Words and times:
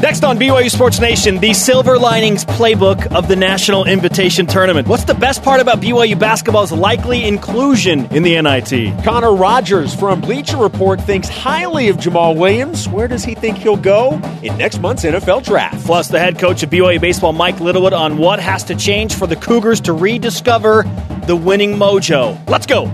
Next 0.00 0.24
on 0.24 0.38
BYU 0.38 0.70
Sports 0.70 0.98
Nation, 0.98 1.40
the 1.40 1.52
Silver 1.52 1.98
Linings 1.98 2.46
playbook 2.46 3.06
of 3.14 3.28
the 3.28 3.36
National 3.36 3.84
Invitation 3.84 4.46
Tournament. 4.46 4.88
What's 4.88 5.04
the 5.04 5.12
best 5.12 5.42
part 5.42 5.60
about 5.60 5.82
BYU 5.82 6.18
basketball's 6.18 6.72
likely 6.72 7.24
inclusion 7.24 8.06
in 8.06 8.22
the 8.22 8.40
NIT? 8.40 9.04
Connor 9.04 9.34
Rogers 9.34 9.94
from 9.94 10.22
Bleacher 10.22 10.56
Report 10.56 11.02
thinks 11.02 11.28
highly 11.28 11.90
of 11.90 11.98
Jamaal 11.98 12.34
Williams. 12.34 12.88
Where 12.88 13.08
does 13.08 13.24
he 13.24 13.34
think 13.34 13.58
he'll 13.58 13.76
go 13.76 14.14
in 14.42 14.56
next 14.56 14.80
month's 14.80 15.04
NFL 15.04 15.44
draft? 15.44 15.84
Plus, 15.84 16.08
the 16.08 16.18
head 16.18 16.38
coach 16.38 16.62
of 16.62 16.70
BYU 16.70 16.98
baseball, 16.98 17.34
Mike 17.34 17.60
Littlewood, 17.60 17.92
on 17.92 18.16
what 18.16 18.40
has 18.40 18.64
to 18.64 18.74
change 18.74 19.14
for 19.14 19.26
the 19.26 19.36
Cougars 19.36 19.82
to 19.82 19.92
rediscover 19.92 20.84
the 21.26 21.36
winning 21.36 21.74
mojo. 21.74 22.38
Let's 22.48 22.64
go. 22.64 22.86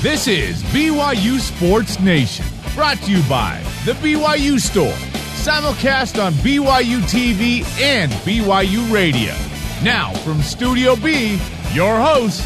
This 0.00 0.28
is 0.28 0.62
BYU 0.64 1.40
Sports 1.40 2.00
Nation, 2.00 2.46
brought 2.74 2.96
to 3.02 3.10
you 3.10 3.22
by 3.28 3.62
the 3.84 3.92
BYU 3.92 4.58
Store 4.58 4.96
simulcast 5.46 6.20
on 6.20 6.32
BYU 6.32 6.98
TV 7.02 7.62
and 7.80 8.10
BYU 8.10 8.92
Radio. 8.92 9.32
Now, 9.80 10.12
from 10.24 10.42
Studio 10.42 10.96
B, 10.96 11.38
your 11.72 12.00
hosts, 12.00 12.42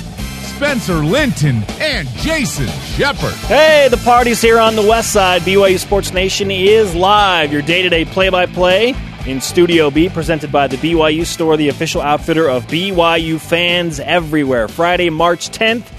Spencer 0.54 0.96
Linton 0.96 1.62
and 1.80 2.06
Jason 2.08 2.68
Shepard. 2.94 3.32
Hey, 3.46 3.88
the 3.91 3.96
party's 3.96 4.42
here 4.42 4.58
on 4.58 4.77
the 4.77 4.82
west 4.82 5.14
side. 5.14 5.41
BYU 5.42 5.78
Sports 5.78 6.12
Nation 6.12 6.50
is 6.50 6.94
live, 6.94 7.50
your 7.50 7.62
day 7.62 7.80
to 7.80 7.88
day 7.88 8.05
play 8.05 8.28
by 8.28 8.44
play 8.44 8.94
in 9.24 9.41
Studio 9.41 9.91
B, 9.91 10.10
presented 10.10 10.52
by 10.52 10.66
the 10.66 10.77
BYU 10.77 11.24
Store, 11.24 11.56
the 11.56 11.70
official 11.70 12.02
outfitter 12.02 12.50
of 12.50 12.66
BYU 12.66 13.41
fans 13.41 13.98
everywhere. 13.98 14.69
Friday, 14.69 15.08
March 15.08 15.48
10th. 15.48 15.91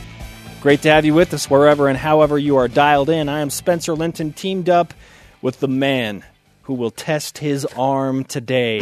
Great 0.61 0.83
to 0.83 0.91
have 0.91 1.03
you 1.03 1.15
with 1.15 1.33
us 1.33 1.49
wherever 1.49 1.87
and 1.87 1.97
however 1.97 2.37
you 2.37 2.57
are 2.57 2.67
dialed 2.67 3.09
in. 3.09 3.27
I 3.27 3.39
am 3.39 3.49
Spencer 3.49 3.95
Linton, 3.95 4.33
teamed 4.33 4.69
up 4.69 4.93
with 5.41 5.59
the 5.61 5.67
man 5.67 6.23
who 6.71 6.75
will 6.75 6.89
test 6.89 7.37
his 7.37 7.65
arm 7.75 8.23
today, 8.23 8.79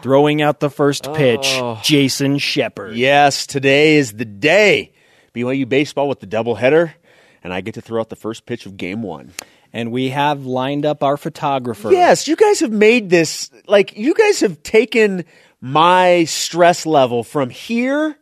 throwing 0.00 0.40
out 0.40 0.60
the 0.60 0.70
first 0.70 1.12
pitch, 1.12 1.48
oh. 1.54 1.80
Jason 1.82 2.38
Shepard. 2.38 2.94
Yes, 2.94 3.48
today 3.48 3.96
is 3.96 4.12
the 4.12 4.24
day. 4.24 4.92
BYU 5.34 5.68
baseball 5.68 6.08
with 6.08 6.20
the 6.20 6.26
doubleheader, 6.28 6.94
and 7.42 7.52
I 7.52 7.60
get 7.60 7.74
to 7.74 7.80
throw 7.80 8.00
out 8.00 8.10
the 8.10 8.16
first 8.16 8.46
pitch 8.46 8.64
of 8.64 8.76
game 8.76 9.02
one. 9.02 9.32
And 9.72 9.90
we 9.90 10.10
have 10.10 10.46
lined 10.46 10.86
up 10.86 11.02
our 11.02 11.16
photographer. 11.16 11.90
Yes, 11.90 12.28
you 12.28 12.36
guys 12.36 12.60
have 12.60 12.70
made 12.70 13.10
this 13.10 13.50
like 13.66 13.96
you 13.96 14.14
guys 14.14 14.38
have 14.38 14.62
taken 14.62 15.24
my 15.60 16.22
stress 16.22 16.86
level 16.86 17.24
from 17.24 17.50
here. 17.50 18.16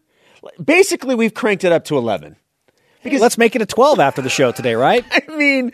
Basically, 0.65 1.15
we've 1.15 1.35
cranked 1.35 1.65
it 1.65 1.73
up 1.73 1.85
to 1.87 1.99
eleven. 1.99 2.37
Because 3.05 3.21
let's 3.21 3.37
make 3.37 3.55
it 3.55 3.61
a 3.61 3.67
twelve 3.67 4.01
after 4.01 4.23
the 4.23 4.31
show 4.31 4.51
today, 4.51 4.77
right? 4.77 5.05
I 5.29 5.37
mean 5.37 5.73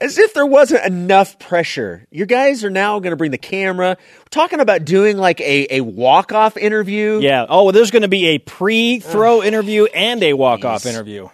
as 0.00 0.18
if 0.18 0.32
there 0.34 0.46
wasn't 0.46 0.84
enough 0.84 1.38
pressure. 1.38 2.06
You 2.10 2.26
guys 2.26 2.64
are 2.64 2.70
now 2.70 2.98
going 3.00 3.10
to 3.10 3.16
bring 3.16 3.30
the 3.30 3.38
camera. 3.38 3.96
We're 4.18 4.24
talking 4.30 4.60
about 4.60 4.84
doing 4.84 5.18
like 5.18 5.40
a, 5.40 5.76
a 5.76 5.80
walk 5.82 6.32
off 6.32 6.56
interview. 6.56 7.20
Yeah. 7.20 7.46
Oh, 7.48 7.64
well, 7.64 7.72
there's 7.72 7.90
going 7.90 8.02
to 8.02 8.08
be 8.08 8.28
a 8.28 8.38
pre 8.38 9.00
throw 9.00 9.42
interview 9.42 9.84
and 9.86 10.22
a 10.22 10.32
walk 10.32 10.64
off 10.64 10.86
interview. 10.86 11.28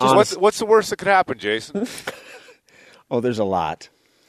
What's, 0.00 0.36
what's 0.36 0.58
the 0.58 0.66
worst 0.66 0.90
that 0.90 0.96
could 0.96 1.08
happen, 1.08 1.38
Jason? 1.38 1.86
oh, 3.10 3.20
there's 3.20 3.40
a 3.40 3.44
lot. 3.44 3.88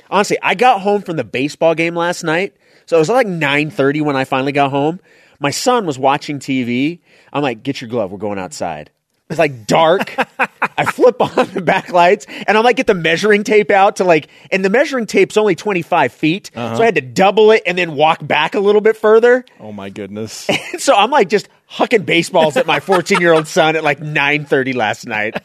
Honestly, 0.09 0.37
I 0.41 0.55
got 0.55 0.81
home 0.81 1.03
from 1.03 1.15
the 1.15 1.23
baseball 1.23 1.75
game 1.75 1.95
last 1.95 2.23
night. 2.23 2.55
So 2.87 2.97
it 2.97 2.99
was 2.99 3.09
like 3.09 3.27
9:30 3.27 4.01
when 4.01 4.15
I 4.15 4.25
finally 4.25 4.51
got 4.51 4.71
home. 4.71 4.99
My 5.39 5.51
son 5.51 5.85
was 5.85 5.99
watching 5.99 6.39
TV. 6.39 7.01
I'm 7.31 7.43
like, 7.43 7.61
"Get 7.61 7.81
your 7.81 7.89
glove. 7.89 8.11
We're 8.11 8.17
going 8.17 8.39
outside." 8.39 8.89
It's 9.29 9.37
like 9.37 9.67
dark. 9.67 10.15
I 10.77 10.85
flip 10.85 11.21
on 11.21 11.29
the 11.53 11.61
backlights 11.61 12.25
and 12.47 12.57
I'm 12.57 12.63
like, 12.63 12.77
get 12.77 12.87
the 12.87 12.95
measuring 12.95 13.43
tape 13.43 13.69
out 13.69 13.97
to 13.97 14.03
like, 14.03 14.27
and 14.51 14.65
the 14.65 14.71
measuring 14.71 15.05
tape's 15.05 15.37
only 15.37 15.53
25 15.53 16.11
feet. 16.11 16.49
Uh-huh. 16.55 16.77
So 16.77 16.81
I 16.81 16.85
had 16.85 16.95
to 16.95 17.01
double 17.01 17.51
it 17.51 17.61
and 17.67 17.77
then 17.77 17.93
walk 17.95 18.25
back 18.25 18.55
a 18.55 18.59
little 18.59 18.81
bit 18.81 18.97
further. 18.97 19.45
Oh 19.59 19.71
my 19.71 19.89
goodness. 19.89 20.49
And 20.71 20.81
so 20.81 20.95
I'm 20.95 21.09
like 21.11 21.29
just 21.29 21.49
hucking 21.69 22.05
baseballs 22.05 22.55
at 22.57 22.65
my 22.65 22.79
14 22.79 23.19
year 23.21 23.33
old 23.33 23.47
son 23.47 23.75
at 23.75 23.83
like 23.83 23.99
9.30 23.99 24.75
last 24.75 25.05
night. 25.05 25.35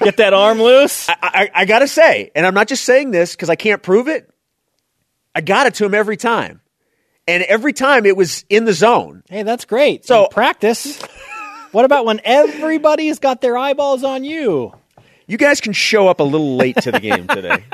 Get 0.00 0.18
that 0.18 0.32
arm 0.34 0.60
loose. 0.60 1.08
I, 1.08 1.16
I, 1.22 1.50
I 1.54 1.64
gotta 1.64 1.88
say, 1.88 2.30
and 2.34 2.46
I'm 2.46 2.54
not 2.54 2.68
just 2.68 2.84
saying 2.84 3.10
this 3.10 3.34
because 3.34 3.50
I 3.50 3.56
can't 3.56 3.82
prove 3.82 4.08
it. 4.08 4.30
I 5.34 5.40
got 5.40 5.66
it 5.66 5.74
to 5.74 5.84
him 5.84 5.94
every 5.94 6.16
time. 6.16 6.60
And 7.28 7.42
every 7.42 7.72
time 7.72 8.06
it 8.06 8.16
was 8.16 8.44
in 8.48 8.64
the 8.64 8.72
zone. 8.72 9.22
Hey, 9.28 9.42
that's 9.42 9.64
great. 9.64 10.06
So 10.06 10.28
practice. 10.28 11.02
What 11.76 11.84
about 11.84 12.06
when 12.06 12.22
everybody's 12.24 13.18
got 13.18 13.42
their 13.42 13.58
eyeballs 13.58 14.02
on 14.02 14.24
you? 14.24 14.72
You 15.26 15.36
guys 15.36 15.60
can 15.60 15.74
show 15.74 16.08
up 16.08 16.20
a 16.20 16.22
little 16.22 16.56
late 16.56 16.78
to 16.78 16.90
the 16.90 17.00
game 17.00 17.26
today. 17.26 17.66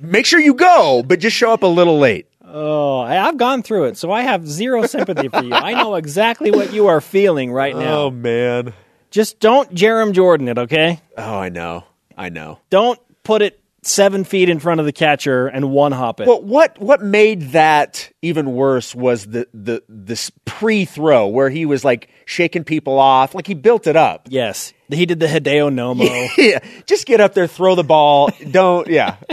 Make 0.00 0.26
sure 0.26 0.40
you 0.40 0.52
go, 0.52 1.04
but 1.06 1.20
just 1.20 1.36
show 1.36 1.52
up 1.52 1.62
a 1.62 1.68
little 1.68 1.96
late. 1.96 2.26
Oh, 2.44 2.98
I've 2.98 3.36
gone 3.36 3.62
through 3.62 3.84
it, 3.84 3.98
so 3.98 4.10
I 4.10 4.22
have 4.22 4.48
zero 4.48 4.84
sympathy 4.88 5.28
for 5.28 5.44
you. 5.44 5.52
I 5.54 5.74
know 5.74 5.94
exactly 5.94 6.50
what 6.50 6.72
you 6.72 6.88
are 6.88 7.00
feeling 7.00 7.52
right 7.52 7.76
now. 7.76 7.98
Oh 7.98 8.10
man. 8.10 8.74
Just 9.12 9.38
don't 9.38 9.72
Jarom 9.72 10.12
Jordan 10.12 10.48
it, 10.48 10.58
okay? 10.58 11.00
Oh, 11.16 11.38
I 11.38 11.48
know. 11.48 11.84
I 12.16 12.30
know. 12.30 12.58
Don't 12.68 12.98
put 13.22 13.42
it 13.42 13.60
seven 13.82 14.24
feet 14.24 14.48
in 14.48 14.58
front 14.58 14.80
of 14.80 14.86
the 14.86 14.92
catcher 14.92 15.46
and 15.46 15.70
one 15.70 15.92
hop 15.92 16.20
it. 16.20 16.26
Well, 16.26 16.42
what 16.42 16.80
what 16.80 17.00
made 17.00 17.52
that 17.52 18.10
even 18.22 18.54
worse 18.54 18.92
was 18.92 19.24
the 19.24 19.46
the 19.54 19.84
this 19.88 20.32
pre 20.44 20.84
throw 20.84 21.28
where 21.28 21.48
he 21.48 21.64
was 21.64 21.84
like 21.84 22.08
shaking 22.26 22.64
people 22.64 22.98
off, 22.98 23.34
like 23.34 23.46
he 23.46 23.54
built 23.54 23.86
it 23.86 23.96
up. 23.96 24.26
Yes, 24.28 24.74
he 24.90 25.06
did 25.06 25.20
the 25.20 25.26
Hideo 25.26 25.72
Nomo. 25.72 26.28
yeah, 26.36 26.58
just 26.84 27.06
get 27.06 27.22
up 27.22 27.32
there, 27.32 27.46
throw 27.46 27.74
the 27.74 27.84
ball. 27.84 28.28
Don't. 28.50 28.88
Yeah. 28.88 29.16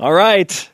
All 0.00 0.12
right, 0.12 0.70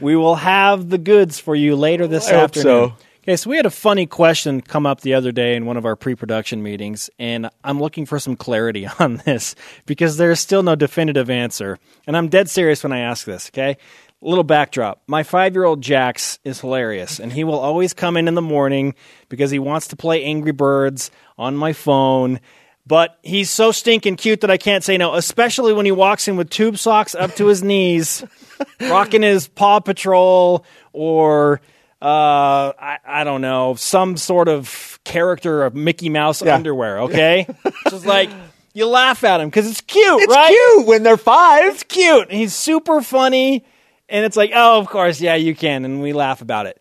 we 0.00 0.16
will 0.16 0.34
have 0.34 0.90
the 0.90 0.98
goods 0.98 1.38
for 1.38 1.54
you 1.54 1.76
later 1.76 2.06
this 2.06 2.28
I 2.28 2.34
afternoon. 2.34 2.90
so. 2.90 2.96
Okay, 3.22 3.36
so 3.36 3.50
we 3.50 3.56
had 3.56 3.66
a 3.66 3.70
funny 3.70 4.06
question 4.06 4.62
come 4.62 4.86
up 4.86 5.02
the 5.02 5.12
other 5.12 5.30
day 5.30 5.54
in 5.54 5.66
one 5.66 5.76
of 5.76 5.84
our 5.84 5.94
pre 5.94 6.14
production 6.14 6.62
meetings, 6.62 7.10
and 7.18 7.50
I'm 7.62 7.78
looking 7.78 8.06
for 8.06 8.18
some 8.18 8.34
clarity 8.34 8.88
on 8.98 9.18
this 9.18 9.54
because 9.86 10.16
there's 10.16 10.40
still 10.40 10.62
no 10.62 10.74
definitive 10.74 11.30
answer. 11.30 11.78
And 12.06 12.16
I'm 12.16 12.28
dead 12.28 12.50
serious 12.50 12.82
when 12.82 12.92
I 12.92 13.00
ask 13.00 13.26
this, 13.26 13.50
okay? 13.50 13.76
A 14.22 14.28
little 14.28 14.44
backdrop. 14.44 15.02
My 15.06 15.22
five 15.22 15.54
year 15.54 15.64
old 15.64 15.80
Jax 15.80 16.38
is 16.44 16.60
hilarious, 16.60 17.18
and 17.18 17.32
he 17.32 17.42
will 17.42 17.58
always 17.58 17.94
come 17.94 18.16
in 18.16 18.28
in 18.28 18.34
the 18.34 18.42
morning 18.42 18.94
because 19.28 19.50
he 19.50 19.58
wants 19.58 19.88
to 19.88 19.96
play 19.96 20.24
Angry 20.24 20.52
Birds 20.52 21.10
on 21.38 21.56
my 21.56 21.72
phone. 21.72 22.40
But 22.86 23.18
he's 23.22 23.50
so 23.50 23.72
stinking 23.72 24.16
cute 24.16 24.40
that 24.40 24.50
I 24.50 24.56
can't 24.56 24.82
say 24.84 24.98
no, 24.98 25.14
especially 25.14 25.72
when 25.72 25.86
he 25.86 25.92
walks 25.92 26.28
in 26.28 26.36
with 26.36 26.50
tube 26.50 26.76
socks 26.76 27.14
up 27.14 27.34
to 27.36 27.46
his 27.46 27.62
knees, 27.62 28.24
rocking 28.80 29.22
his 29.22 29.48
Paw 29.48 29.80
Patrol 29.80 30.64
or 30.92 31.60
uh, 32.02 32.72
I, 32.78 32.98
I 33.06 33.24
don't 33.24 33.42
know, 33.42 33.74
some 33.74 34.16
sort 34.16 34.48
of 34.48 34.98
character 35.04 35.64
of 35.64 35.74
Mickey 35.74 36.08
Mouse 36.08 36.42
yeah. 36.42 36.54
underwear, 36.54 37.00
okay? 37.02 37.46
Just 37.90 38.06
like, 38.06 38.30
you 38.72 38.86
laugh 38.86 39.22
at 39.24 39.40
him 39.40 39.48
because 39.48 39.70
it's 39.70 39.82
cute, 39.82 40.22
it's 40.22 40.34
right? 40.34 40.48
cute 40.48 40.86
when 40.86 41.02
they're 41.02 41.16
five. 41.16 41.74
It's 41.74 41.82
cute. 41.82 42.32
He's 42.32 42.54
super 42.54 43.02
funny. 43.02 43.64
And 44.10 44.24
it's 44.24 44.36
like, 44.36 44.50
oh, 44.54 44.78
of 44.78 44.88
course, 44.88 45.20
yeah, 45.20 45.36
you 45.36 45.54
can. 45.54 45.84
And 45.84 46.02
we 46.02 46.12
laugh 46.12 46.42
about 46.42 46.66
it. 46.66 46.80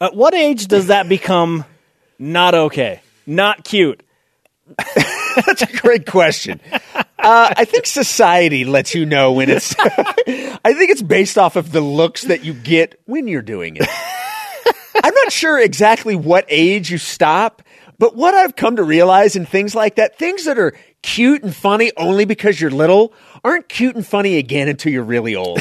At 0.00 0.14
what 0.14 0.34
age 0.34 0.66
does 0.66 0.86
that 0.86 1.08
become 1.08 1.64
not 2.18 2.54
okay? 2.54 3.00
Not 3.26 3.64
cute? 3.64 4.02
That's 5.46 5.62
a 5.62 5.76
great 5.78 6.06
question. 6.06 6.60
Uh, 6.94 7.02
I 7.56 7.64
think 7.64 7.86
society 7.86 8.64
lets 8.64 8.94
you 8.94 9.06
know 9.06 9.32
when 9.32 9.50
it's. 9.50 9.74
I 9.78 10.74
think 10.74 10.90
it's 10.90 11.02
based 11.02 11.38
off 11.38 11.56
of 11.56 11.72
the 11.72 11.80
looks 11.80 12.22
that 12.22 12.44
you 12.44 12.54
get 12.54 13.00
when 13.06 13.28
you're 13.28 13.42
doing 13.42 13.76
it. 13.76 13.88
I'm 15.02 15.14
not 15.14 15.32
sure 15.32 15.58
exactly 15.58 16.16
what 16.16 16.44
age 16.48 16.90
you 16.90 16.98
stop, 16.98 17.62
but 17.98 18.14
what 18.14 18.34
I've 18.34 18.56
come 18.56 18.76
to 18.76 18.82
realize 18.82 19.36
in 19.36 19.46
things 19.46 19.74
like 19.74 19.96
that, 19.96 20.18
things 20.18 20.44
that 20.44 20.58
are 20.58 20.74
cute 21.02 21.42
and 21.42 21.54
funny 21.54 21.92
only 21.96 22.24
because 22.24 22.60
you're 22.60 22.70
little, 22.70 23.12
aren't 23.44 23.68
cute 23.68 23.94
and 23.94 24.06
funny 24.06 24.36
again 24.36 24.68
until 24.68 24.92
you're 24.92 25.04
really 25.04 25.34
old. 25.34 25.60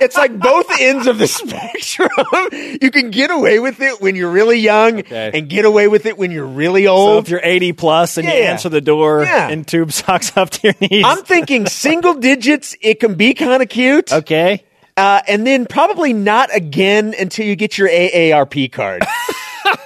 It's 0.00 0.16
like 0.16 0.38
both 0.38 0.66
ends 0.80 1.06
of 1.06 1.18
the 1.18 1.26
spectrum. 1.26 2.08
you 2.80 2.90
can 2.90 3.10
get 3.10 3.30
away 3.30 3.58
with 3.58 3.80
it 3.80 4.00
when 4.00 4.16
you're 4.16 4.30
really 4.30 4.58
young 4.58 5.00
okay. 5.00 5.30
and 5.32 5.48
get 5.48 5.64
away 5.64 5.88
with 5.88 6.06
it 6.06 6.18
when 6.18 6.30
you're 6.30 6.46
really 6.46 6.86
old. 6.86 7.14
So 7.14 7.18
if 7.18 7.28
you're 7.28 7.40
80 7.42 7.72
plus 7.74 8.16
and 8.16 8.26
yeah. 8.26 8.34
you 8.34 8.42
answer 8.44 8.68
the 8.68 8.80
door 8.80 9.22
yeah. 9.22 9.48
and 9.48 9.66
tube 9.66 9.92
socks 9.92 10.36
up 10.36 10.50
to 10.50 10.68
your 10.68 10.74
knees. 10.80 11.04
I'm 11.06 11.24
thinking 11.24 11.66
single 11.66 12.14
digits, 12.14 12.76
it 12.80 13.00
can 13.00 13.14
be 13.14 13.34
kind 13.34 13.62
of 13.62 13.68
cute. 13.68 14.12
Okay. 14.12 14.64
Uh, 14.96 15.22
and 15.28 15.46
then 15.46 15.66
probably 15.66 16.12
not 16.12 16.54
again 16.54 17.14
until 17.18 17.46
you 17.46 17.56
get 17.56 17.78
your 17.78 17.88
AARP 17.88 18.70
card. 18.72 19.02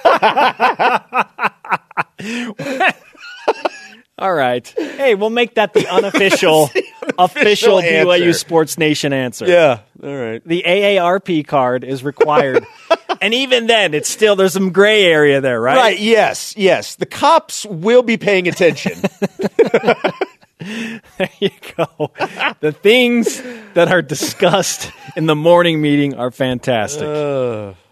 All 4.17 4.33
right. 4.33 4.67
Hey, 4.77 5.15
we'll 5.15 5.29
make 5.29 5.55
that 5.55 5.73
the 5.73 5.87
unofficial, 5.87 6.69
the 7.07 7.13
unofficial 7.19 7.79
official 7.79 8.07
BYU 8.09 8.35
Sports 8.35 8.77
Nation 8.77 9.13
answer. 9.13 9.47
Yeah. 9.47 9.79
All 10.03 10.15
right. 10.15 10.41
The 10.45 10.63
AARP 10.65 11.47
card 11.47 11.83
is 11.83 12.03
required. 12.03 12.65
and 13.21 13.33
even 13.33 13.67
then, 13.67 13.93
it's 13.93 14.09
still, 14.09 14.35
there's 14.35 14.53
some 14.53 14.71
gray 14.71 15.05
area 15.05 15.41
there, 15.41 15.59
right? 15.59 15.77
Right. 15.77 15.99
Yes. 15.99 16.55
Yes. 16.57 16.95
The 16.95 17.05
cops 17.05 17.65
will 17.65 18.03
be 18.03 18.17
paying 18.17 18.47
attention. 18.47 19.01
There 21.17 21.29
you 21.39 21.51
go. 21.77 22.11
the 22.59 22.71
things 22.71 23.41
that 23.75 23.89
are 23.89 24.01
discussed 24.01 24.89
in 25.15 25.27
the 25.27 25.35
morning 25.35 25.79
meeting 25.79 26.15
are 26.15 26.31
fantastic. 26.31 27.05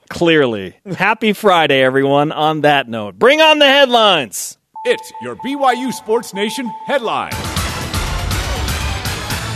Clearly. 0.09 0.75
Happy 0.95 1.33
Friday, 1.33 1.83
everyone. 1.83 2.31
On 2.31 2.61
that 2.61 2.87
note, 2.87 3.19
bring 3.19 3.41
on 3.41 3.59
the 3.59 3.67
headlines. 3.67 4.57
It's 4.85 5.11
your 5.21 5.35
BYU 5.35 5.93
Sports 5.93 6.33
Nation 6.33 6.67
headline. 6.85 7.52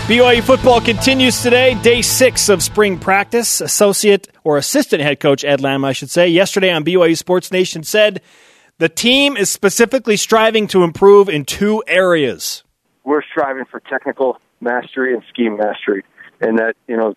BYU 0.08 0.42
football 0.42 0.80
continues 0.80 1.42
today, 1.42 1.74
day 1.82 2.02
six 2.02 2.48
of 2.48 2.64
spring 2.64 2.98
practice. 2.98 3.60
Associate 3.60 4.26
or 4.46 4.56
assistant 4.56 5.02
head 5.02 5.20
coach 5.20 5.44
Ed 5.44 5.60
Lamb, 5.60 5.84
I 5.84 5.92
should 5.92 6.10
say, 6.10 6.30
yesterday 6.30 6.72
on 6.72 6.86
BYU 6.86 7.18
Sports 7.18 7.52
Nation 7.52 7.84
said 7.84 8.22
the 8.78 8.88
team 8.88 9.36
is 9.36 9.50
specifically 9.50 10.16
striving 10.16 10.68
to 10.68 10.84
improve 10.84 11.28
in 11.28 11.44
two 11.44 11.84
areas. 11.88 12.64
we're 13.04 13.22
striving 13.22 13.66
for 13.66 13.82
technical 13.82 14.40
mastery 14.62 15.14
and 15.14 15.24
scheme 15.28 15.58
mastery. 15.58 16.06
And 16.40 16.58
that, 16.60 16.78
you 16.88 16.96
know, 16.96 17.14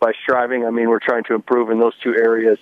by 0.00 0.10
striving, 0.24 0.66
I 0.66 0.70
mean 0.70 0.88
we're 0.88 0.98
trying 0.98 1.22
to 1.28 1.34
improve 1.34 1.70
in 1.70 1.78
those 1.78 1.94
two 2.02 2.16
areas. 2.16 2.58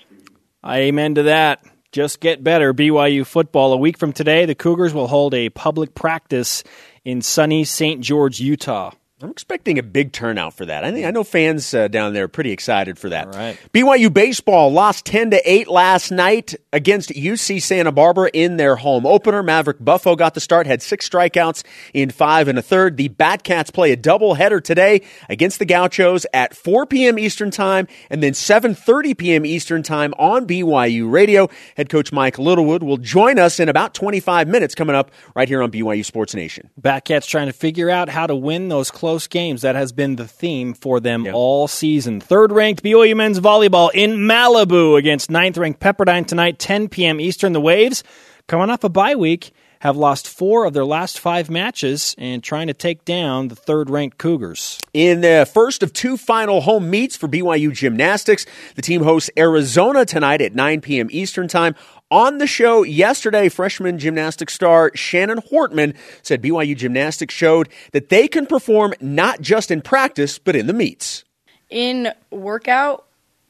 I 0.63 0.81
amen 0.81 1.15
to 1.15 1.23
that. 1.23 1.65
Just 1.93 2.21
get 2.21 2.45
better. 2.45 2.75
BYU 2.75 3.25
football. 3.25 3.73
A 3.73 3.79
week 3.79 3.97
from 3.97 4.13
today, 4.13 4.45
the 4.45 4.55
Cougars 4.55 4.93
will 4.93 5.09
hold 5.09 5.33
a 5.33 5.49
public 5.49 5.95
practice 5.95 6.63
in 7.07 7.23
sunny 7.23 7.65
St. 7.65 8.03
George, 8.03 8.39
Utah. 8.39 8.91
I'm 9.23 9.31
expecting 9.31 9.79
a 9.79 9.83
big 9.85 10.13
turnout 10.13 10.55
for 10.55 10.67
that. 10.67 10.85
I 10.85 10.91
think 10.91 11.07
I 11.07 11.13
know 11.13 11.23
fans 11.23 11.73
uh, 11.73 11.87
down 11.87 12.13
there 12.13 12.25
are 12.25 12.29
pretty 12.29 12.51
excited 12.51 12.99
for 12.99 13.11
that. 13.11 13.29
All 13.29 13.33
right. 13.33 13.57
BYU 13.73 14.13
baseball 14.13 14.73
lost 14.73 15.05
10 15.07 15.31
to 15.31 15.41
8 15.45 15.69
last 15.69 16.11
night 16.11 16.57
against 16.73 17.11
UC 17.11 17.63
Santa 17.63 17.93
Barbara 17.93 18.31
in 18.33 18.57
their 18.57 18.75
home 18.75 19.07
opener. 19.07 19.43
Maverick 19.43 19.77
Buffo 19.79 20.17
got 20.17 20.35
the 20.35 20.41
start, 20.41 20.67
had 20.67 20.83
six 20.83 21.09
strikeouts 21.09 21.63
in 21.95 22.11
five 22.11 22.49
and 22.49 22.59
a 22.59 22.63
third. 22.63 22.97
The 22.97 23.11
Batcats 23.11 23.73
play 23.73 23.93
a 23.93 23.97
doubleheader 23.97 24.63
today 24.63 25.03
against 25.29 25.61
the 25.61 25.67
Gauchos 25.67 26.27
at 26.35 26.57
4 26.57 26.87
p.m. 26.87 27.17
Eastern 27.19 27.53
Time 27.53 27.87
and 28.11 28.23
then 28.23 28.33
7:30 28.33 29.17
p.m. 29.17 29.47
Eastern 29.47 29.85
Time 29.85 30.15
on 30.19 30.47
BYU 30.47 31.11
Radio. 31.11 31.49
Head 31.77 31.89
coach 31.89 32.13
Mike 32.13 32.39
Littlewood 32.39 32.83
will 32.83 32.97
join 32.97 33.39
us 33.39 33.61
in 33.61 33.69
about 33.69 33.95
25 33.95 34.49
minutes 34.49 34.75
coming 34.75 34.97
up 34.97 35.13
right 35.37 35.49
here 35.49 35.63
on 35.63 35.71
BYU 35.71 36.05
Sports 36.05 36.35
Nation. 36.35 36.71
Batcats 36.81 37.29
trying 37.29 37.47
to 37.47 37.53
figure 37.53 37.89
out 37.89 38.09
how 38.09 38.27
to 38.27 38.35
win 38.35 38.69
those 38.69 38.91
close 38.91 39.12
games. 39.21 39.63
That 39.63 39.77
has 39.77 39.93
been 39.93 40.17
the 40.17 40.27
theme 40.27 40.75
for 40.75 41.01
them 41.01 41.27
all 41.33 41.69
season. 41.69 42.21
Third 42.21 42.53
ranked 42.53 42.83
BYU 42.83 43.17
men's 43.17 43.41
volleyball 43.41 43.91
in 43.93 44.13
Malibu 44.13 44.99
against 44.99 45.31
ninth 45.31 45.57
ranked 45.57 45.81
Pepperdine 45.81 46.27
tonight, 46.27 46.59
10 46.59 46.89
p.m. 46.89 47.21
Eastern. 47.21 47.53
The 47.53 47.61
Waves, 47.61 48.03
coming 48.47 48.71
off 48.71 48.85
a 48.85 48.89
bye 48.89 49.15
week, 49.15 49.53
have 49.83 49.97
lost 49.97 50.29
four 50.29 50.65
of 50.65 50.75
their 50.75 50.85
last 50.85 51.19
five 51.19 51.51
matches 51.51 52.15
and 52.17 52.41
trying 52.45 52.69
to 52.69 52.73
take 52.73 53.05
down 53.05 53.49
the 53.49 53.57
third 53.57 53.91
ranked 53.91 54.17
Cougars. 54.17 54.79
In 54.95 55.23
the 55.23 55.49
first 55.53 55.83
of 55.83 55.93
two 55.93 56.17
final 56.17 56.61
home 56.61 56.89
meets 56.89 57.17
for 57.17 57.27
BYU 57.27 57.73
gymnastics, 57.73 58.47
the 58.77 58.83
team 58.83 59.03
hosts 59.03 59.29
Arizona 59.37 60.05
tonight 60.05 60.41
at 60.41 60.55
9 60.55 60.83
p.m. 60.83 61.09
Eastern 61.11 61.49
Time. 61.49 61.75
On 62.13 62.37
the 62.37 62.47
show 62.47 62.83
yesterday, 62.83 63.49
freshman 63.49 63.99
gymnastics 63.99 64.53
star 64.53 64.91
Shannon 64.95 65.39
Hortman 65.51 65.97
said 66.21 66.43
BYU 66.43 66.77
gymnastics 66.77 67.33
showed 67.33 67.71
that 67.93 68.11
they 68.11 68.29
can 68.29 68.45
perform 68.45 68.93
not 69.01 69.41
just 69.41 69.71
in 69.71 69.81
practice, 69.81 70.39
but 70.39 70.55
in 70.55 70.67
the 70.67 70.75
meets. 70.75 71.25
in 71.71 72.13
workout, 72.31 73.07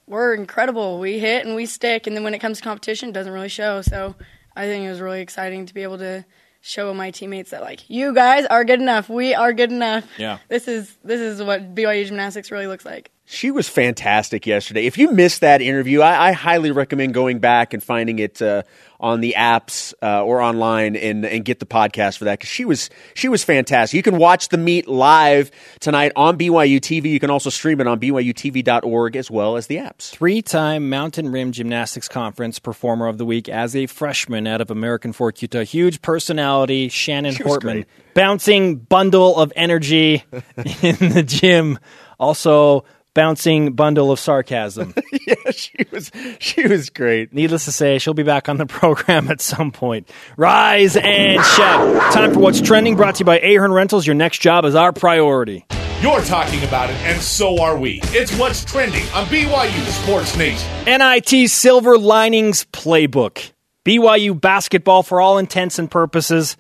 we're 0.07 0.33
incredible. 0.35 1.01
We 1.01 1.19
hit 1.19 1.45
and 1.45 1.57
we 1.57 1.67
stick, 1.67 2.07
and 2.07 2.15
then 2.15 2.23
when 2.23 2.35
it 2.35 2.39
comes 2.39 2.59
to 2.59 2.63
competition, 2.63 3.09
it 3.09 3.13
doesn't 3.13 3.33
really 3.33 3.49
show. 3.49 3.83
So 3.83 4.15
I 4.55 4.67
think 4.67 4.87
it 4.87 4.91
was 4.91 5.01
really 5.01 5.23
exciting 5.23 5.67
to 5.67 5.75
be 5.75 5.83
able 5.83 5.99
to 5.99 6.25
show 6.63 6.95
my 6.95 7.11
teammates 7.11 7.51
that 7.51 7.61
like 7.61 7.91
you 7.91 8.15
guys 8.15 8.47
are 8.47 8.65
good 8.65 8.81
enough. 8.81 9.09
We 9.09 9.35
are 9.35 9.53
good 9.53 9.73
enough. 9.73 10.07
Yeah. 10.17 10.39
This 10.49 10.69
is 10.69 10.97
this 11.05 11.21
is 11.21 11.43
what 11.43 11.75
BYU 11.75 12.07
gymnastics 12.07 12.51
really 12.51 12.69
looks 12.69 12.87
like. 12.87 13.11
She 13.25 13.51
was 13.51 13.69
fantastic 13.69 14.47
yesterday. 14.47 14.87
If 14.87 14.97
you 14.99 15.11
missed 15.11 15.41
that 15.41 15.61
interview, 15.61 16.01
I, 16.01 16.29
I 16.29 16.33
highly 16.33 16.71
recommend 16.71 17.15
going 17.15 17.39
back 17.39 17.73
and 17.75 17.83
finding 17.83 18.19
it 18.19 18.41
uh, 18.41 18.63
on 19.03 19.21
the 19.21 19.35
apps 19.37 19.93
uh, 20.01 20.25
or 20.25 20.41
online 20.41 20.95
and, 20.95 21.27
and 21.27 21.45
get 21.45 21.59
the 21.59 21.67
podcast 21.67 22.19
for 22.19 22.25
that 22.25 22.39
because 22.39 22.49
she 22.49 22.65
was 22.65 22.89
she 23.15 23.29
was 23.29 23.43
fantastic. 23.43 23.97
You 23.97 24.03
can 24.03 24.17
watch 24.17 24.49
the 24.49 24.57
meet 24.57 24.87
live 24.87 25.51
tonight 25.81 26.13
on 26.15 26.39
BYU 26.39 26.79
TV. 26.79 27.11
You 27.11 27.19
can 27.19 27.29
also 27.29 27.51
stream 27.51 27.81
it 27.81 27.89
on 27.89 27.99
BYUTV.org 27.99 29.17
as 29.17 29.31
well 29.31 29.57
as 29.57 29.67
the 29.67 29.77
apps. 29.77 30.11
Three 30.11 30.41
time 30.41 30.89
Mountain 30.89 31.33
Rim 31.33 31.51
Gymnastics 31.51 32.09
Conference 32.09 32.61
Performer 32.61 33.09
of 33.09 33.19
the 33.19 33.27
Week 33.27 33.49
as 33.49 33.75
a 33.75 33.87
freshman 33.87 34.47
out 34.47 34.61
of 34.61 34.71
American 34.71 35.13
Fork, 35.13 35.43
Utah. 35.43 35.65
Huge 35.65 36.01
personality, 36.01 36.89
Shannon 36.89 37.35
She 37.35 37.43
Hortman. 37.43 37.87
Bouncing 38.15 38.77
bundle 38.77 39.37
of 39.37 39.53
energy 39.57 40.23
in 40.33 40.97
the 41.13 41.25
gym. 41.27 41.79
Also, 42.21 42.85
bouncing 43.15 43.73
bundle 43.73 44.11
of 44.11 44.19
sarcasm. 44.19 44.95
yeah, 45.27 45.51
she 45.51 45.87
was 45.91 46.11
she 46.39 46.67
was 46.67 46.91
great. 46.91 47.33
Needless 47.33 47.65
to 47.67 47.73
say, 47.73 47.99
she'll 47.99 48.15
be 48.15 48.23
back 48.23 48.49
on 48.49 48.57
the 48.57 48.67
program 48.67 49.29
at 49.31 49.41
some 49.41 49.71
point. 49.71 50.09
Rise 50.37 50.97
and 50.97 51.45
shout. 51.45 52.13
Time 52.13 52.33
for 52.33 52.41
what's 52.41 52.61
trending, 52.61 52.97
brought 52.97 53.17
to 53.17 53.21
you 53.21 53.25
by 53.25 53.39
Ahern 53.41 53.73
Rentals. 53.73 54.07
Your 54.07 54.15
next 54.15 54.39
job 54.41 54.65
is 54.65 54.75
our 54.75 54.93
priority. 54.93 55.67
You're 56.01 56.23
talking 56.23 56.65
about 56.65 56.91
it, 56.91 56.97
and 57.03 57.21
so 57.21 57.63
are 57.63 57.77
we. 57.77 58.01
It's 58.07 58.37
what's 58.37 58.65
trending 58.65 59.05
on 59.11 59.27
BYU 59.27 60.03
Sports 60.03 60.37
Nation. 60.37 60.69
NIT 60.85 61.49
Silver 61.49 61.97
Linings 61.97 62.67
Playbook. 62.73 63.53
BYU 63.85 64.41
basketball, 64.41 65.05
for 65.05 65.21
all 65.21 65.39
intents 65.39 65.79
and 65.79 65.89
purposes, 65.89 66.57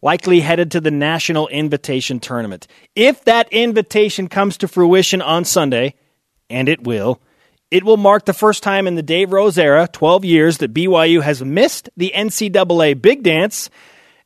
likely 0.00 0.40
headed 0.40 0.70
to 0.72 0.80
the 0.80 0.90
National 0.90 1.48
Invitation 1.48 2.20
Tournament. 2.20 2.66
If 2.94 3.24
that 3.24 3.52
invitation 3.52 4.28
comes 4.28 4.58
to 4.58 4.68
fruition 4.68 5.20
on 5.22 5.44
Sunday, 5.44 5.94
and 6.48 6.68
it 6.68 6.84
will, 6.84 7.20
it 7.70 7.84
will 7.84 7.96
mark 7.96 8.24
the 8.24 8.32
first 8.32 8.62
time 8.62 8.86
in 8.86 8.94
the 8.94 9.02
Dave 9.02 9.32
Rose 9.32 9.58
era, 9.58 9.88
12 9.92 10.24
years, 10.24 10.58
that 10.58 10.72
BYU 10.72 11.22
has 11.22 11.44
missed 11.44 11.90
the 11.96 12.12
NCAA 12.14 13.00
Big 13.00 13.22
Dance 13.22 13.68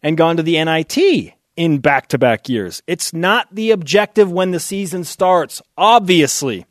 and 0.03 0.17
gone 0.17 0.37
to 0.37 0.43
the 0.43 0.63
NIT 0.63 1.35
in 1.57 1.79
back 1.79 2.09
to 2.09 2.19
back 2.19 2.49
years. 2.49 2.83
It's 2.87 3.13
not 3.13 3.53
the 3.53 3.73
objective 3.73 4.31
when 4.31 4.53
the 4.53 4.61
season 4.61 5.05
starts, 5.05 5.61
obviously, 5.77 6.67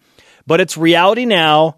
but 0.48 0.62
it's 0.62 0.78
reality 0.78 1.26
now. 1.26 1.78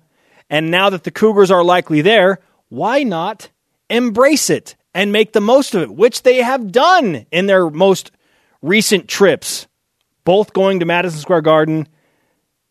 And 0.49 0.69
now 0.69 0.89
that 0.91 1.03
the 1.03 1.11
Cougars 1.11 1.51
are 1.51 1.63
likely 1.63 2.01
there, 2.01 2.39
why 2.69 3.03
not 3.03 3.49
embrace 3.89 4.49
it 4.49 4.75
and 4.93 5.11
make 5.11 5.33
the 5.33 5.41
most 5.41 5.75
of 5.75 5.81
it, 5.81 5.93
which 5.93 6.23
they 6.23 6.37
have 6.37 6.71
done 6.71 7.25
in 7.31 7.47
their 7.47 7.69
most 7.69 8.11
recent 8.61 9.07
trips, 9.07 9.67
both 10.23 10.53
going 10.53 10.79
to 10.79 10.85
Madison 10.85 11.19
Square 11.19 11.41
Garden 11.41 11.87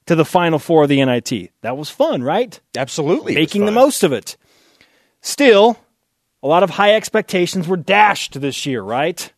to 0.06 0.14
the 0.14 0.24
Final 0.24 0.58
Four 0.58 0.84
of 0.84 0.88
the 0.88 1.04
NIT. 1.04 1.50
That 1.62 1.76
was 1.76 1.90
fun, 1.90 2.22
right? 2.22 2.58
Absolutely, 2.76 3.34
Making 3.34 3.66
the 3.66 3.72
most 3.72 4.02
of 4.02 4.12
it. 4.12 4.36
Still, 5.20 5.78
a 6.42 6.48
lot 6.48 6.62
of 6.62 6.70
high 6.70 6.94
expectations 6.94 7.68
were 7.68 7.76
dashed 7.76 8.40
this 8.40 8.66
year, 8.66 8.82
right? 8.82 9.32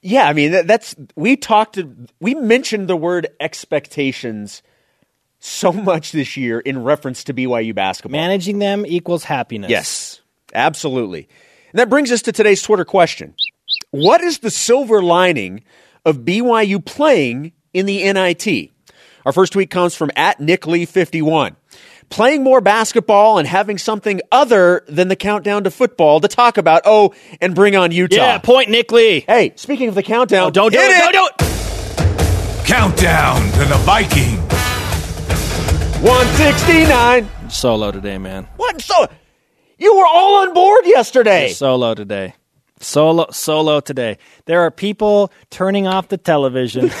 Yeah, 0.00 0.28
I 0.28 0.34
mean 0.34 0.66
that's 0.66 0.94
we 1.16 1.36
talked 1.36 1.78
we 2.20 2.34
mentioned 2.34 2.88
the 2.88 2.96
word 2.96 3.26
expectations 3.40 4.62
so 5.38 5.72
much 5.72 6.12
this 6.12 6.36
year 6.36 6.60
in 6.60 6.84
reference 6.84 7.24
to 7.24 7.34
BYU 7.34 7.74
basketball. 7.74 8.18
Managing 8.18 8.58
them 8.58 8.86
equals 8.86 9.24
happiness. 9.24 9.70
Yes, 9.70 10.20
absolutely. 10.54 11.28
And 11.76 11.80
that 11.82 11.90
brings 11.90 12.10
us 12.10 12.22
to 12.22 12.32
today's 12.32 12.62
Twitter 12.62 12.86
question. 12.86 13.34
What 13.90 14.22
is 14.22 14.38
the 14.38 14.50
silver 14.50 15.02
lining 15.02 15.62
of 16.06 16.20
BYU 16.20 16.82
playing 16.82 17.52
in 17.74 17.84
the 17.84 18.10
NIT? 18.10 18.70
Our 19.26 19.32
first 19.32 19.52
tweet 19.52 19.68
comes 19.68 19.94
from 19.94 20.10
at 20.16 20.40
Nick 20.40 20.66
Lee 20.66 20.86
51. 20.86 21.54
Playing 22.08 22.42
more 22.42 22.62
basketball 22.62 23.36
and 23.36 23.46
having 23.46 23.76
something 23.76 24.22
other 24.32 24.84
than 24.88 25.08
the 25.08 25.16
countdown 25.16 25.64
to 25.64 25.70
football 25.70 26.18
to 26.20 26.28
talk 26.28 26.56
about. 26.56 26.80
Oh, 26.86 27.12
and 27.42 27.54
bring 27.54 27.76
on 27.76 27.92
Utah. 27.92 28.16
Yeah, 28.16 28.38
point 28.38 28.70
Nick 28.70 28.90
Lee. 28.90 29.26
Hey, 29.28 29.52
speaking 29.56 29.90
of 29.90 29.94
the 29.94 30.02
countdown, 30.02 30.46
Oh, 30.46 30.50
don't 30.50 30.72
do 30.72 30.78
hit 30.78 30.90
it. 30.92 31.12
Don't 31.12 31.36
do 31.38 31.44
it. 31.44 32.64
Countdown 32.64 33.42
to 33.52 33.64
the 33.66 33.76
Viking. 33.84 34.38
169. 36.00 37.50
Solo 37.50 37.92
today, 37.92 38.16
man. 38.16 38.48
What? 38.56 38.80
So 38.80 39.08
you 39.78 39.96
were 39.96 40.06
all 40.06 40.42
on 40.42 40.54
board 40.54 40.86
yesterday. 40.86 41.48
Solo 41.50 41.94
today. 41.94 42.34
Solo 42.78 43.26
solo 43.30 43.80
today. 43.80 44.18
There 44.44 44.60
are 44.60 44.70
people 44.70 45.32
turning 45.48 45.86
off 45.86 46.08
the 46.08 46.18
television. 46.18 46.90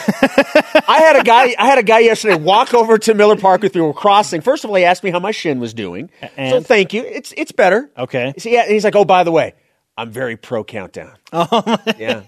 I 0.88 0.98
had 1.00 1.16
a 1.16 1.22
guy. 1.22 1.54
I 1.58 1.66
had 1.66 1.76
a 1.76 1.82
guy 1.82 1.98
yesterday 1.98 2.36
walk 2.36 2.72
over 2.72 2.96
to 2.96 3.12
Miller 3.12 3.36
Park 3.36 3.60
with 3.60 3.74
me. 3.74 3.82
We're 3.82 3.92
crossing. 3.92 4.40
First 4.40 4.64
of 4.64 4.70
all, 4.70 4.76
he 4.76 4.84
asked 4.84 5.04
me 5.04 5.10
how 5.10 5.18
my 5.18 5.32
shin 5.32 5.60
was 5.60 5.74
doing. 5.74 6.08
So 6.36 6.62
thank 6.62 6.94
you. 6.94 7.02
It's 7.02 7.34
it's 7.36 7.52
better. 7.52 7.90
Okay. 7.98 8.32
So 8.38 8.48
yeah, 8.48 8.62
and 8.62 8.72
he's 8.72 8.84
like, 8.84 8.96
oh, 8.96 9.04
by 9.04 9.22
the 9.24 9.32
way, 9.32 9.52
I'm 9.98 10.10
very 10.10 10.36
pro 10.38 10.64
countdown. 10.64 11.12
Oh 11.32 11.76
yeah. 11.98 12.22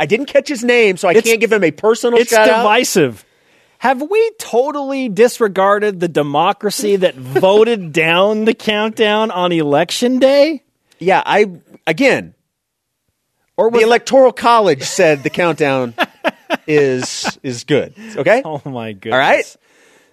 I 0.00 0.06
didn't 0.06 0.26
catch 0.26 0.48
his 0.48 0.64
name, 0.64 0.96
so 0.96 1.06
I 1.06 1.12
It's- 1.12 1.24
can't 1.24 1.40
give 1.40 1.52
him 1.52 1.62
a 1.62 1.70
personal 1.70 2.18
it's 2.18 2.30
shout 2.30 2.48
out. 2.48 2.64
Have 3.78 4.02
we 4.02 4.32
totally 4.38 5.08
disregarded 5.08 6.00
the 6.00 6.08
democracy 6.08 6.96
that 6.96 7.14
voted 7.16 7.92
down 7.92 8.44
the 8.44 8.54
countdown 8.54 9.30
on 9.30 9.52
election 9.52 10.18
day? 10.18 10.62
Yeah, 10.98 11.22
I 11.24 11.60
again. 11.86 12.34
Or 13.56 13.70
The 13.72 13.80
electoral 13.80 14.32
college 14.32 14.82
said 14.84 15.24
the 15.24 15.30
countdown 15.30 15.94
is 16.66 17.38
is 17.42 17.64
good. 17.64 17.94
Okay. 18.16 18.42
Oh 18.44 18.62
my 18.64 18.92
goodness. 18.92 19.14
All 19.14 19.18
right. 19.18 19.56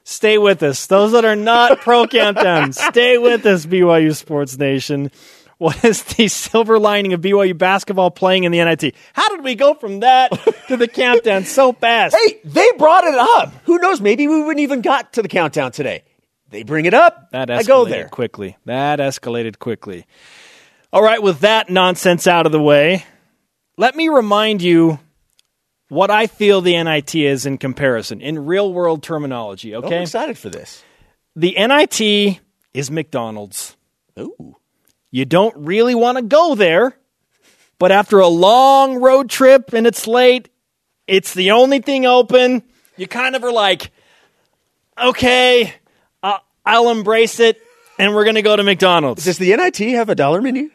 Stay 0.04 0.38
with 0.38 0.62
us. 0.62 0.86
Those 0.86 1.14
that 1.14 1.26
are 1.26 1.36
not 1.36 1.80
pro 1.82 2.06
countdown, 2.06 2.74
stay 2.74 3.18
with 3.18 3.46
us, 3.48 3.66
BYU 3.66 4.16
Sports 4.16 4.58
Nation. 4.58 5.10
What 5.58 5.86
is 5.86 6.04
the 6.04 6.28
silver 6.28 6.78
lining 6.80 7.14
of 7.14 7.22
BYU 7.22 7.58
basketball 7.58 8.12
playing 8.12 8.44
in 8.44 8.52
the 8.52 8.64
NIT? 8.64 8.94
How 9.14 9.30
did 9.30 9.42
we 9.44 9.56
go 9.56 9.74
from 9.74 10.02
that 10.02 10.32
to 10.68 10.76
the 10.76 10.88
countdown 10.88 11.46
so 11.46 11.72
fast? 11.72 12.14
Hey, 12.16 12.40
they 12.44 12.70
brought 12.78 13.06
it 13.06 13.16
up. 13.16 13.54
Who 13.64 13.78
knows? 13.80 14.02
Maybe 14.02 14.28
we 14.28 14.42
wouldn't 14.42 14.60
even 14.60 14.82
got 14.82 15.14
to 15.14 15.22
the 15.22 15.30
countdown 15.30 15.72
today. 15.72 16.04
They 16.50 16.64
bring 16.64 16.86
it 16.86 16.94
up. 16.94 17.32
That 17.32 17.48
escalated 17.48 17.60
I 17.60 17.64
go 17.64 17.86
there. 17.86 18.10
quickly. 18.10 18.58
That 18.66 19.00
escalated 19.00 19.58
quickly. 19.60 20.06
All 20.92 21.02
right, 21.02 21.22
with 21.24 21.40
that 21.40 21.70
nonsense 21.70 22.28
out 22.28 22.46
of 22.46 22.52
the 22.52 22.62
way, 22.62 23.06
let 23.78 23.96
me 23.96 24.10
remind 24.10 24.62
you 24.62 25.00
what 25.90 26.12
I 26.12 26.28
feel 26.28 26.62
the 26.62 26.82
NIT 26.84 27.16
is 27.16 27.46
in 27.46 27.58
comparison, 27.58 28.20
in 28.22 28.46
real 28.46 28.74
world 28.74 29.04
terminology, 29.04 29.74
Oh, 29.74 29.80
I'm 29.80 29.86
okay? 29.86 30.02
excited 30.02 30.38
for 30.38 30.50
this. 30.50 30.84
the 31.36 31.56
NIT 31.58 32.40
is 32.74 32.92
McDonald's. 32.92 33.76
Ooh. 34.20 34.56
You 35.16 35.24
don't 35.24 35.56
really 35.56 35.96
want 35.96 36.18
to 36.18 36.24
go 36.26 36.56
there, 36.56 36.98
but 37.80 37.90
after 37.90 38.20
a 38.20 38.28
long 38.28 38.98
road 38.98 39.30
trip 39.30 39.72
and 39.72 39.88
it's 39.88 40.08
late, 40.08 40.50
it's 41.08 41.34
the 41.34 41.52
only 41.52 41.80
thing 41.80 42.06
open. 42.06 42.64
You 42.98 43.08
kind 43.08 43.34
of 43.34 43.42
are 43.46 43.52
like, 43.54 43.92
okay, 45.02 45.74
uh, 46.22 46.40
I'll 46.66 46.90
embrace 46.90 47.40
it, 47.40 47.62
and 47.98 48.14
we're 48.14 48.26
going 48.26 48.36
to 48.36 48.42
go 48.42 48.58
to 48.58 48.64
McDonald's. 48.64 49.24
Does 49.24 49.38
the 49.38 49.56
NIT 49.56 49.78
have 49.78 50.10
a 50.10 50.16
dollar 50.16 50.42
menu? 50.42 50.70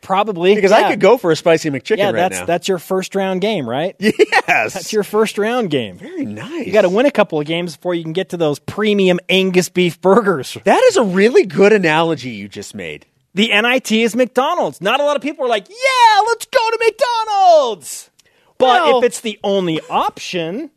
Probably 0.00 0.54
Because 0.54 0.70
yeah. 0.70 0.78
I 0.86 0.90
could 0.90 1.00
go 1.00 1.18
for 1.18 1.30
a 1.30 1.36
spicy 1.36 1.68
McChicken 1.68 1.98
Yeah, 1.98 2.06
right 2.06 2.14
that's 2.14 2.38
now. 2.38 2.46
that's 2.46 2.66
your 2.66 2.78
first 2.78 3.14
round 3.14 3.42
game, 3.42 3.68
right? 3.68 3.94
yes. 3.98 4.72
That's 4.72 4.90
your 4.90 5.04
first 5.04 5.36
round 5.36 5.68
game. 5.68 5.98
very 5.98 6.24
nice. 6.24 6.66
You 6.66 6.72
got 6.72 6.82
to 6.82 6.88
win 6.88 7.04
a 7.04 7.10
couple 7.10 7.38
of 7.38 7.46
games 7.46 7.76
before 7.76 7.94
you 7.94 8.04
can 8.04 8.14
get 8.14 8.30
to 8.30 8.38
those 8.38 8.58
premium 8.58 9.20
Angus 9.28 9.68
beef 9.68 10.00
burgers. 10.00 10.56
That 10.64 10.82
is 10.84 10.96
a 10.96 11.04
really 11.04 11.44
good 11.44 11.74
analogy 11.74 12.30
you 12.30 12.48
just 12.48 12.74
made. 12.74 13.04
The 13.34 13.48
NIT 13.48 13.90
is 13.90 14.14
McDonald's. 14.14 14.80
Not 14.80 15.00
a 15.00 15.04
lot 15.04 15.16
of 15.16 15.22
people 15.22 15.44
are 15.44 15.48
like, 15.48 15.68
yeah, 15.68 16.20
let's 16.28 16.46
go 16.46 16.70
to 16.70 16.78
McDonald's. 16.80 18.10
But 18.58 18.82
Well- 18.84 18.98
if 18.98 19.04
it's 19.04 19.20
the 19.20 19.38
only 19.42 19.80
option, 19.90 20.70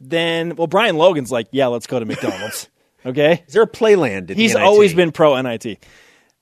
then, 0.00 0.54
well, 0.56 0.66
Brian 0.68 0.96
Logan's 0.96 1.32
like, 1.32 1.48
yeah, 1.50 1.66
let's 1.66 1.86
go 1.86 1.98
to 1.98 2.04
McDonald's. 2.06 2.68
okay? 3.06 3.42
Is 3.46 3.54
there 3.54 3.62
a 3.62 3.66
playland? 3.68 4.30
He's 4.30 4.54
always 4.54 4.94
been 4.94 5.10
pro 5.12 5.40
NIT. 5.40 5.84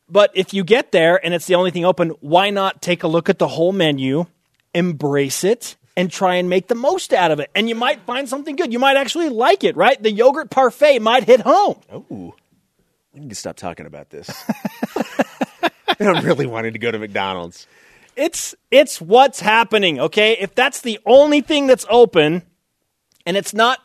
But 0.09 0.31
if 0.35 0.53
you 0.53 0.65
get 0.65 0.93
there 0.93 1.25
and 1.25 1.33
it's 1.33 1.47
the 1.47 1.55
only 1.55 1.71
thing 1.71 1.85
open, 1.87 2.11
why 2.21 2.51
not 2.51 2.83
take 2.83 3.03
a 3.03 3.09
look 3.09 3.31
at 3.31 3.39
the 3.39 3.49
whole 3.49 3.73
menu, 3.73 4.27
embrace 4.75 5.45
it, 5.45 5.77
and 5.97 6.11
try 6.11 6.35
and 6.35 6.51
make 6.51 6.69
the 6.69 6.75
most 6.75 7.15
out 7.15 7.31
of 7.31 7.41
it? 7.41 7.51
And 7.55 7.69
you 7.71 7.75
might 7.75 8.03
find 8.03 8.29
something 8.29 8.55
good. 8.57 8.71
You 8.73 8.79
might 8.79 8.99
actually 8.99 9.31
like 9.31 9.65
it, 9.65 9.77
right? 9.77 10.01
The 10.01 10.11
yogurt 10.13 10.51
parfait 10.51 10.99
might 10.99 11.25
hit 11.25 11.41
home. 11.41 11.77
Ooh. 11.95 12.35
We 13.15 13.21
need 13.21 13.31
to 13.31 13.37
stop 13.37 13.57
talking 13.57 13.87
about 13.87 14.11
this. 14.11 14.29
I'm 16.01 16.25
really 16.25 16.47
wanting 16.47 16.73
to 16.73 16.79
go 16.79 16.91
to 16.91 16.99
McDonald's. 16.99 17.67
It's 18.17 18.55
it's 18.71 19.01
what's 19.01 19.41
happening, 19.41 20.01
okay? 20.01 20.37
If 20.39 20.55
that's 20.55 20.81
the 20.81 20.99
only 21.07 21.41
thing 21.41 21.67
that's 21.67 21.87
open 21.89 22.43
and 23.27 23.37
it's 23.37 23.55
not 23.55 23.81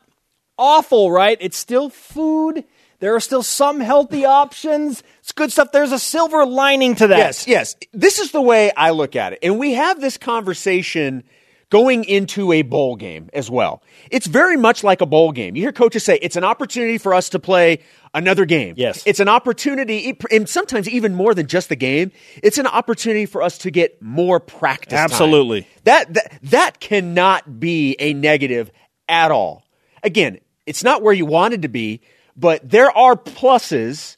awful, 0.57 1.11
right? 1.11 1.37
It's 1.39 1.57
still 1.57 1.89
food. 1.89 2.63
There 2.99 3.15
are 3.15 3.19
still 3.19 3.43
some 3.43 3.79
healthy 3.79 4.25
options. 4.25 5.03
It's 5.19 5.31
good 5.31 5.51
stuff. 5.51 5.71
There's 5.71 5.93
a 5.93 5.99
silver 5.99 6.45
lining 6.45 6.95
to 6.95 7.07
that. 7.07 7.17
Yes, 7.17 7.47
yes. 7.47 7.75
This 7.93 8.19
is 8.19 8.31
the 8.31 8.41
way 8.41 8.71
I 8.75 8.91
look 8.91 9.15
at 9.15 9.33
it. 9.33 9.39
And 9.41 9.57
we 9.57 9.73
have 9.73 10.01
this 10.01 10.17
conversation 10.17 11.23
going 11.69 12.03
into 12.03 12.51
a 12.51 12.61
bowl 12.63 12.95
game 12.95 13.29
as 13.33 13.49
well. 13.49 13.83
It's 14.09 14.27
very 14.27 14.57
much 14.57 14.83
like 14.83 15.01
a 15.01 15.05
bowl 15.05 15.31
game. 15.31 15.55
You 15.55 15.63
hear 15.63 15.71
coaches 15.71 16.03
say 16.03 16.17
it's 16.21 16.35
an 16.35 16.43
opportunity 16.43 16.97
for 16.97 17.13
us 17.13 17.29
to 17.29 17.39
play 17.39 17.79
another 18.13 18.45
game. 18.45 18.73
Yes. 18.77 19.03
It's 19.05 19.19
an 19.19 19.29
opportunity, 19.29 20.17
and 20.31 20.49
sometimes 20.49 20.89
even 20.89 21.13
more 21.13 21.33
than 21.33 21.47
just 21.47 21.69
the 21.69 21.75
game, 21.75 22.11
it's 22.41 22.57
an 22.57 22.67
opportunity 22.67 23.25
for 23.25 23.41
us 23.43 23.59
to 23.59 23.71
get 23.71 24.01
more 24.01 24.39
practice. 24.39 24.97
time. 24.97 25.03
Absolutely. 25.03 25.67
That, 25.83 26.13
that, 26.13 26.39
that 26.43 26.79
cannot 26.79 27.59
be 27.59 27.95
a 27.99 28.13
negative 28.13 28.71
at 29.07 29.31
all. 29.31 29.63
Again, 30.03 30.39
it's 30.65 30.83
not 30.83 31.01
where 31.01 31.13
you 31.13 31.25
wanted 31.25 31.61
to 31.63 31.67
be, 31.67 32.01
but 32.35 32.67
there 32.67 32.95
are 32.95 33.15
pluses 33.15 34.17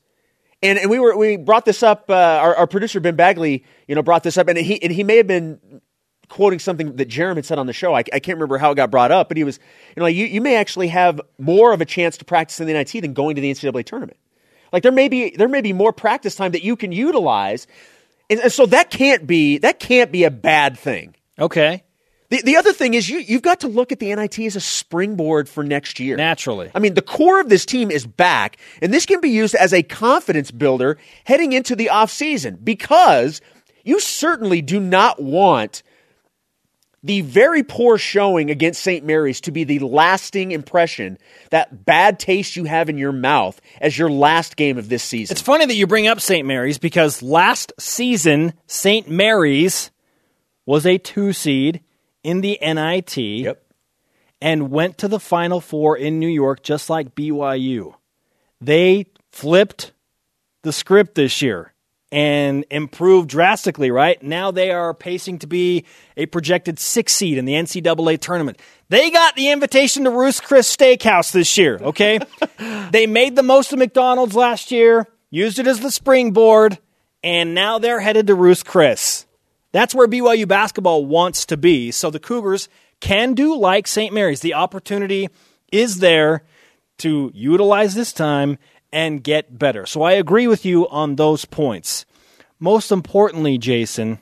and, 0.63 0.77
and 0.77 0.89
we 0.91 0.99
were 0.99 1.17
we 1.17 1.37
brought 1.37 1.65
this 1.65 1.81
up. 1.81 2.05
Uh, 2.09 2.13
our, 2.13 2.55
our 2.55 2.67
producer 2.67 2.99
Ben 2.99 3.15
Bagley, 3.15 3.65
you 3.87 3.95
know, 3.95 4.03
brought 4.03 4.21
this 4.21 4.37
up, 4.37 4.47
and 4.47 4.57
he 4.59 4.81
and 4.83 4.91
he 4.93 5.03
may 5.03 5.17
have 5.17 5.25
been 5.25 5.81
quoting 6.31 6.59
something 6.59 6.95
that 6.95 7.09
Jeremy 7.09 7.39
had 7.39 7.45
said 7.45 7.59
on 7.59 7.67
the 7.67 7.73
show. 7.73 7.93
I, 7.93 7.99
I 7.99 8.19
can't 8.19 8.37
remember 8.37 8.57
how 8.57 8.71
it 8.71 8.75
got 8.75 8.89
brought 8.89 9.11
up, 9.11 9.27
but 9.27 9.35
he 9.35 9.43
was, 9.43 9.59
you 9.89 9.99
know, 9.99 10.03
like, 10.03 10.15
you 10.15 10.25
you 10.25 10.39
may 10.39 10.55
actually 10.55 10.87
have 10.87 11.19
more 11.37 11.73
of 11.73 11.81
a 11.81 11.85
chance 11.85 12.17
to 12.17 12.25
practice 12.25 12.61
in 12.61 12.67
the 12.67 12.73
NIT 12.73 12.93
than 13.01 13.13
going 13.13 13.35
to 13.35 13.41
the 13.41 13.51
NCAA 13.51 13.85
tournament. 13.85 14.17
Like 14.71 14.81
there 14.81 14.93
may 14.93 15.09
be 15.09 15.35
there 15.35 15.49
may 15.49 15.59
be 15.59 15.73
more 15.73 15.91
practice 15.91 16.35
time 16.35 16.53
that 16.53 16.63
you 16.63 16.77
can 16.77 16.93
utilize, 16.93 17.67
and, 18.29 18.39
and 18.39 18.51
so 18.51 18.65
that 18.67 18.89
can't 18.89 19.27
be 19.27 19.57
that 19.57 19.79
can't 19.79 20.09
be 20.09 20.23
a 20.23 20.31
bad 20.31 20.79
thing. 20.79 21.15
Okay. 21.37 21.83
The, 22.29 22.41
the 22.43 22.55
other 22.55 22.71
thing 22.71 22.93
is 22.93 23.09
you 23.09 23.19
you've 23.19 23.41
got 23.41 23.59
to 23.59 23.67
look 23.67 23.91
at 23.91 23.99
the 23.99 24.15
NIT 24.15 24.39
as 24.39 24.55
a 24.55 24.61
springboard 24.61 25.49
for 25.49 25.65
next 25.65 25.99
year. 25.99 26.15
Naturally. 26.15 26.71
I 26.73 26.79
mean, 26.79 26.93
the 26.93 27.01
core 27.01 27.41
of 27.41 27.49
this 27.49 27.65
team 27.65 27.91
is 27.91 28.07
back, 28.07 28.55
and 28.81 28.93
this 28.93 29.05
can 29.05 29.19
be 29.19 29.31
used 29.31 29.53
as 29.53 29.73
a 29.73 29.83
confidence 29.83 30.49
builder 30.49 30.97
heading 31.25 31.51
into 31.51 31.75
the 31.75 31.89
offseason 31.91 32.63
because 32.63 33.41
you 33.83 33.99
certainly 33.99 34.61
do 34.61 34.79
not 34.79 35.21
want 35.21 35.83
the 37.03 37.21
very 37.21 37.63
poor 37.63 37.97
showing 37.97 38.51
against 38.51 38.81
St. 38.81 39.03
Mary's 39.03 39.41
to 39.41 39.51
be 39.51 39.63
the 39.63 39.79
lasting 39.79 40.51
impression, 40.51 41.17
that 41.49 41.85
bad 41.85 42.19
taste 42.19 42.55
you 42.55 42.65
have 42.65 42.89
in 42.89 42.97
your 42.97 43.11
mouth 43.11 43.59
as 43.79 43.97
your 43.97 44.09
last 44.09 44.55
game 44.55 44.77
of 44.77 44.87
this 44.89 45.03
season. 45.03 45.33
It's 45.33 45.41
funny 45.41 45.65
that 45.65 45.75
you 45.75 45.87
bring 45.87 46.07
up 46.07 46.21
St. 46.21 46.45
Mary's 46.45 46.77
because 46.77 47.23
last 47.23 47.73
season, 47.79 48.53
St. 48.67 49.09
Mary's 49.09 49.89
was 50.65 50.85
a 50.85 50.97
two 50.99 51.33
seed 51.33 51.81
in 52.23 52.41
the 52.41 52.59
NIT 52.61 53.17
yep. 53.17 53.63
and 54.39 54.69
went 54.69 54.99
to 54.99 55.07
the 55.07 55.19
Final 55.19 55.59
Four 55.59 55.97
in 55.97 56.19
New 56.19 56.27
York 56.27 56.61
just 56.61 56.89
like 56.89 57.15
BYU. 57.15 57.95
They 58.59 59.07
flipped 59.31 59.91
the 60.61 60.71
script 60.71 61.15
this 61.15 61.41
year 61.41 61.70
and 62.11 62.65
improved 62.69 63.29
drastically, 63.29 63.89
right? 63.89 64.21
Now 64.21 64.51
they 64.51 64.71
are 64.71 64.93
pacing 64.93 65.39
to 65.39 65.47
be 65.47 65.85
a 66.17 66.25
projected 66.25 66.77
six 66.77 67.13
seed 67.13 67.37
in 67.37 67.45
the 67.45 67.53
NCAA 67.53 68.19
tournament. 68.19 68.59
They 68.89 69.09
got 69.11 69.35
the 69.35 69.49
invitation 69.49 70.03
to 70.03 70.09
Ruth's 70.09 70.41
Chris 70.41 70.75
Steakhouse 70.75 71.31
this 71.31 71.57
year, 71.57 71.79
okay? 71.81 72.19
they 72.91 73.07
made 73.07 73.35
the 73.35 73.43
most 73.43 73.71
of 73.71 73.79
McDonald's 73.79 74.35
last 74.35 74.71
year, 74.71 75.07
used 75.29 75.59
it 75.59 75.67
as 75.67 75.79
the 75.79 75.91
springboard, 75.91 76.77
and 77.23 77.55
now 77.55 77.79
they're 77.79 78.01
headed 78.01 78.27
to 78.27 78.35
Ruth's 78.35 78.63
Chris. 78.63 79.25
That's 79.71 79.95
where 79.95 80.07
BYU 80.07 80.47
basketball 80.47 81.05
wants 81.05 81.45
to 81.45 81.55
be. 81.57 81.91
So 81.91 82.09
the 82.09 82.19
Cougars 82.19 82.67
can 82.99 83.33
do 83.33 83.55
like 83.55 83.87
St. 83.87 84.13
Mary's. 84.13 84.41
The 84.41 84.55
opportunity 84.55 85.29
is 85.71 85.99
there 85.99 86.43
to 86.97 87.31
utilize 87.33 87.95
this 87.95 88.11
time 88.11 88.57
and 88.91 89.23
get 89.23 89.57
better. 89.57 89.85
So 89.85 90.01
I 90.01 90.13
agree 90.13 90.47
with 90.47 90.65
you 90.65 90.87
on 90.89 91.15
those 91.15 91.45
points. 91.45 92.05
Most 92.59 92.91
importantly, 92.91 93.57
Jason, 93.57 94.19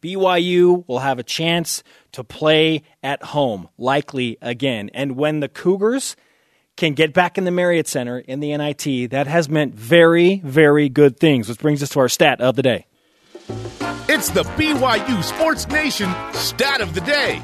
BYU 0.00 0.86
will 0.86 1.00
have 1.00 1.18
a 1.18 1.22
chance 1.22 1.82
to 2.12 2.22
play 2.24 2.82
at 3.02 3.22
home, 3.22 3.68
likely 3.78 4.38
again. 4.40 4.90
And 4.94 5.16
when 5.16 5.40
the 5.40 5.48
Cougars 5.48 6.16
can 6.76 6.94
get 6.94 7.12
back 7.12 7.38
in 7.38 7.44
the 7.44 7.50
Marriott 7.50 7.88
Center 7.88 8.18
in 8.18 8.40
the 8.40 8.56
NIT, 8.56 9.10
that 9.10 9.26
has 9.26 9.48
meant 9.48 9.74
very, 9.74 10.36
very 10.44 10.88
good 10.88 11.18
things, 11.18 11.48
which 11.48 11.58
brings 11.58 11.82
us 11.82 11.90
to 11.90 12.00
our 12.00 12.08
stat 12.08 12.40
of 12.40 12.56
the 12.56 12.62
day. 12.62 12.86
It's 14.08 14.30
the 14.30 14.44
BYU 14.44 15.22
Sports 15.24 15.66
Nation 15.68 16.14
stat 16.32 16.80
of 16.80 16.94
the 16.94 17.00
day. 17.00 17.42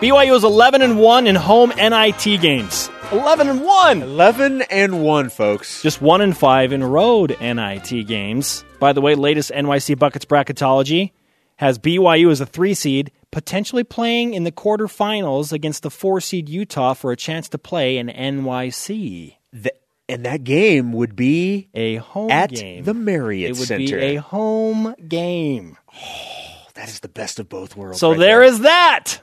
BYU 0.00 0.36
is 0.36 0.44
11 0.44 0.82
and 0.82 0.98
1 0.98 1.26
in 1.26 1.34
home 1.34 1.70
NIT 1.76 2.40
games. 2.40 2.90
11 3.12 3.48
and 3.48 3.64
1. 3.64 4.02
11 4.02 4.62
and 4.62 5.02
1, 5.04 5.28
folks. 5.30 5.82
Just 5.82 6.02
1 6.02 6.20
and 6.20 6.36
5 6.36 6.72
in 6.72 6.82
road 6.82 7.36
NIT 7.40 8.06
games. 8.06 8.64
By 8.80 8.92
the 8.92 9.00
way, 9.00 9.14
latest 9.14 9.50
NYC 9.52 9.98
Buckets 9.98 10.24
bracketology 10.24 11.12
has 11.56 11.78
BYU 11.78 12.30
as 12.32 12.40
a 12.40 12.46
3 12.46 12.74
seed, 12.74 13.12
potentially 13.30 13.84
playing 13.84 14.34
in 14.34 14.42
the 14.44 14.50
quarterfinals 14.50 15.52
against 15.52 15.82
the 15.84 15.90
4 15.90 16.20
seed 16.20 16.48
Utah 16.48 16.94
for 16.94 17.12
a 17.12 17.16
chance 17.16 17.48
to 17.50 17.58
play 17.58 17.98
in 17.98 18.08
NYC. 18.08 19.36
Th- 19.52 19.68
and 20.08 20.24
that 20.26 20.42
game 20.44 20.92
would 20.92 21.14
be 21.14 21.68
A 21.74 21.96
home 21.96 22.30
at 22.30 22.50
game. 22.50 22.84
the 22.84 22.94
Marriott 22.94 23.50
it 23.52 23.58
would 23.58 23.68
Center. 23.68 23.96
be 23.98 24.16
a 24.16 24.20
home 24.20 24.94
game. 25.06 25.78
that 26.74 26.88
is 26.88 27.00
the 27.00 27.08
best 27.08 27.38
of 27.38 27.48
both 27.48 27.76
worlds. 27.76 28.00
So 28.00 28.10
right 28.10 28.18
there 28.18 28.42
is 28.42 28.60
that. 28.60 29.20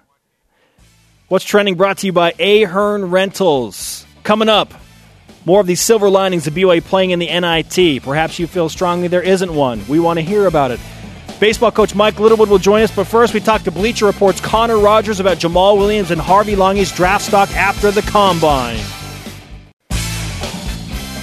What's 1.31 1.45
trending 1.45 1.75
brought 1.75 1.99
to 1.99 2.07
you 2.07 2.11
by 2.11 2.33
Ahern 2.37 3.05
Rentals. 3.05 4.05
Coming 4.21 4.49
up, 4.49 4.73
more 5.45 5.61
of 5.61 5.65
these 5.65 5.79
silver 5.79 6.09
linings 6.09 6.45
of 6.45 6.53
BYU 6.53 6.83
playing 6.83 7.11
in 7.11 7.19
the 7.19 7.27
NIT. 7.27 8.03
Perhaps 8.03 8.37
you 8.37 8.47
feel 8.47 8.67
strongly 8.67 9.07
there 9.07 9.21
isn't 9.21 9.55
one. 9.55 9.81
We 9.87 9.97
want 9.97 10.19
to 10.19 10.23
hear 10.23 10.45
about 10.45 10.71
it. 10.71 10.81
Baseball 11.39 11.71
coach 11.71 11.95
Mike 11.95 12.19
Littlewood 12.19 12.49
will 12.49 12.57
join 12.57 12.81
us, 12.81 12.93
but 12.93 13.07
first 13.07 13.33
we 13.33 13.39
talk 13.39 13.61
to 13.61 13.71
Bleacher 13.71 14.07
Report's 14.07 14.41
Connor 14.41 14.77
Rogers 14.77 15.21
about 15.21 15.37
Jamaal 15.37 15.77
Williams 15.77 16.11
and 16.11 16.19
Harvey 16.19 16.57
Langi's 16.57 16.91
draft 16.91 17.23
stock 17.23 17.49
after 17.51 17.91
the 17.91 18.01
combine. 18.01 18.83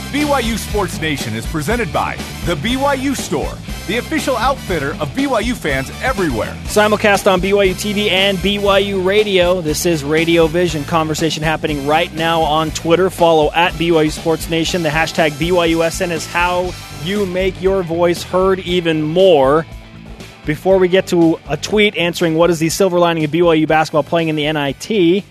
BYU 0.08 0.56
Sports 0.56 0.98
Nation 1.02 1.34
is 1.34 1.44
presented 1.44 1.92
by 1.92 2.16
The 2.46 2.54
BYU 2.54 3.14
Store, 3.14 3.52
the 3.86 3.98
official 3.98 4.38
outfitter 4.38 4.92
of 5.02 5.10
BYU 5.10 5.54
fans 5.54 5.90
everywhere. 6.00 6.56
Simulcast 6.64 7.30
on 7.30 7.42
BYU 7.42 7.74
TV 7.74 8.10
and 8.10 8.38
BYU 8.38 9.04
Radio. 9.04 9.60
This 9.60 9.84
is 9.84 10.02
Radio 10.04 10.46
Vision. 10.46 10.82
Conversation 10.84 11.42
happening 11.42 11.86
right 11.86 12.10
now 12.14 12.40
on 12.40 12.70
Twitter. 12.70 13.10
Follow 13.10 13.52
at 13.52 13.74
BYU 13.74 14.10
Sports 14.10 14.48
Nation. 14.48 14.82
The 14.82 14.88
hashtag 14.88 15.32
BYUSN 15.32 16.10
is 16.10 16.26
how 16.26 16.72
you 17.04 17.26
make 17.26 17.60
your 17.60 17.82
voice 17.82 18.22
heard 18.22 18.60
even 18.60 19.02
more. 19.02 19.66
Before 20.46 20.78
we 20.78 20.88
get 20.88 21.08
to 21.08 21.38
a 21.50 21.58
tweet 21.58 21.98
answering 21.98 22.34
what 22.34 22.48
is 22.48 22.58
the 22.58 22.70
silver 22.70 22.98
lining 22.98 23.24
of 23.24 23.30
BYU 23.30 23.68
basketball 23.68 24.04
playing 24.04 24.28
in 24.28 24.36
the 24.36 24.50
NIT, 24.50 25.22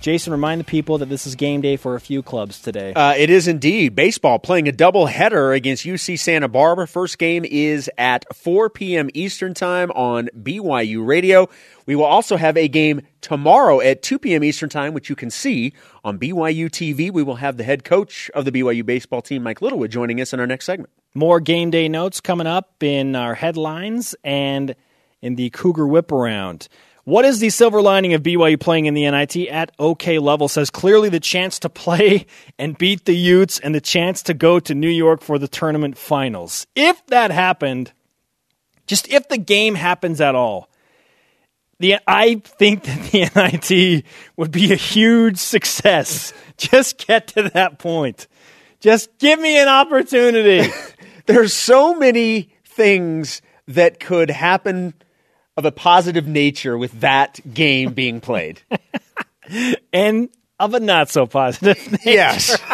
Jason, 0.00 0.32
remind 0.32 0.60
the 0.60 0.64
people 0.64 0.98
that 0.98 1.08
this 1.08 1.26
is 1.26 1.34
game 1.34 1.60
day 1.60 1.76
for 1.76 1.94
a 1.94 2.00
few 2.00 2.22
clubs 2.22 2.60
today. 2.60 2.92
Uh, 2.92 3.14
it 3.16 3.30
is 3.30 3.48
indeed. 3.48 3.94
Baseball 3.94 4.38
playing 4.38 4.68
a 4.68 4.72
double 4.72 5.06
header 5.06 5.52
against 5.52 5.84
UC 5.84 6.18
Santa 6.18 6.48
Barbara. 6.48 6.86
First 6.86 7.18
game 7.18 7.44
is 7.44 7.90
at 7.98 8.24
4 8.34 8.70
p.m. 8.70 9.10
Eastern 9.14 9.54
Time 9.54 9.90
on 9.92 10.28
BYU 10.38 11.06
Radio. 11.06 11.48
We 11.86 11.96
will 11.96 12.04
also 12.04 12.36
have 12.36 12.56
a 12.56 12.68
game 12.68 13.02
tomorrow 13.20 13.80
at 13.80 14.02
2 14.02 14.18
p.m. 14.18 14.44
Eastern 14.44 14.68
Time, 14.68 14.94
which 14.94 15.08
you 15.08 15.16
can 15.16 15.30
see 15.30 15.72
on 16.04 16.18
BYU 16.18 16.66
TV. 16.66 17.10
We 17.10 17.22
will 17.22 17.36
have 17.36 17.56
the 17.56 17.64
head 17.64 17.84
coach 17.84 18.30
of 18.34 18.44
the 18.44 18.52
BYU 18.52 18.84
baseball 18.84 19.22
team, 19.22 19.42
Mike 19.42 19.62
Littlewood, 19.62 19.90
joining 19.90 20.20
us 20.20 20.32
in 20.32 20.40
our 20.40 20.46
next 20.46 20.66
segment. 20.66 20.90
More 21.14 21.40
game 21.40 21.70
day 21.70 21.88
notes 21.88 22.20
coming 22.20 22.46
up 22.46 22.82
in 22.82 23.16
our 23.16 23.34
headlines 23.34 24.14
and 24.22 24.74
in 25.22 25.36
the 25.36 25.50
Cougar 25.50 25.86
Whip 25.86 26.12
Around. 26.12 26.68
What 27.06 27.24
is 27.24 27.38
the 27.38 27.50
silver 27.50 27.80
lining 27.80 28.14
of 28.14 28.24
BYU 28.24 28.58
playing 28.58 28.86
in 28.86 28.94
the 28.94 29.08
NIT 29.08 29.36
at 29.46 29.70
OK 29.78 30.18
level? 30.18 30.48
Says 30.48 30.70
clearly 30.70 31.08
the 31.08 31.20
chance 31.20 31.60
to 31.60 31.68
play 31.68 32.26
and 32.58 32.76
beat 32.76 33.04
the 33.04 33.14
Utes 33.16 33.60
and 33.60 33.72
the 33.72 33.80
chance 33.80 34.24
to 34.24 34.34
go 34.34 34.58
to 34.58 34.74
New 34.74 34.90
York 34.90 35.22
for 35.22 35.38
the 35.38 35.46
tournament 35.46 35.96
finals. 35.96 36.66
If 36.74 37.06
that 37.06 37.30
happened, 37.30 37.92
just 38.88 39.08
if 39.08 39.28
the 39.28 39.38
game 39.38 39.76
happens 39.76 40.20
at 40.20 40.34
all, 40.34 40.68
the 41.78 41.98
I 42.08 42.42
think 42.44 42.82
that 42.82 43.12
the 43.12 43.70
NIT 43.94 44.04
would 44.36 44.50
be 44.50 44.72
a 44.72 44.76
huge 44.76 45.38
success. 45.38 46.32
Just 46.56 47.06
get 47.06 47.28
to 47.28 47.50
that 47.50 47.78
point. 47.78 48.26
Just 48.80 49.16
give 49.18 49.38
me 49.38 49.60
an 49.60 49.68
opportunity. 49.68 50.72
There's 51.26 51.52
so 51.52 51.94
many 51.94 52.48
things 52.64 53.42
that 53.68 54.00
could 54.00 54.30
happen 54.30 54.94
of 55.56 55.64
a 55.64 55.72
positive 55.72 56.26
nature 56.26 56.76
with 56.76 57.00
that 57.00 57.40
game 57.52 57.92
being 57.92 58.20
played. 58.20 58.60
and 59.92 60.28
of 60.58 60.74
a 60.74 60.80
not 60.80 61.10
so 61.10 61.26
positive 61.26 61.90
nature. 61.92 62.10
Yes. 62.10 62.62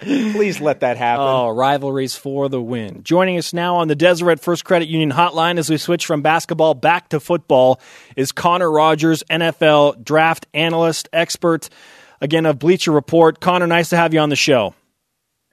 Please 0.00 0.60
let 0.60 0.80
that 0.80 0.96
happen. 0.96 1.24
Oh, 1.24 1.48
rivalries 1.50 2.16
for 2.16 2.48
the 2.48 2.60
win. 2.60 3.02
Joining 3.02 3.36
us 3.36 3.52
now 3.52 3.76
on 3.76 3.88
the 3.88 3.94
Deseret 3.94 4.40
First 4.40 4.64
Credit 4.64 4.88
Union 4.88 5.10
hotline 5.12 5.58
as 5.58 5.68
we 5.68 5.76
switch 5.76 6.06
from 6.06 6.22
basketball 6.22 6.74
back 6.74 7.08
to 7.10 7.20
football 7.20 7.80
is 8.16 8.32
Connor 8.32 8.70
Rogers, 8.70 9.22
NFL 9.30 10.02
draft 10.04 10.46
analyst, 10.54 11.08
expert, 11.12 11.68
again, 12.20 12.46
of 12.46 12.58
Bleacher 12.58 12.92
Report. 12.92 13.40
Connor, 13.40 13.66
nice 13.66 13.90
to 13.90 13.96
have 13.96 14.14
you 14.14 14.20
on 14.20 14.28
the 14.28 14.36
show. 14.36 14.74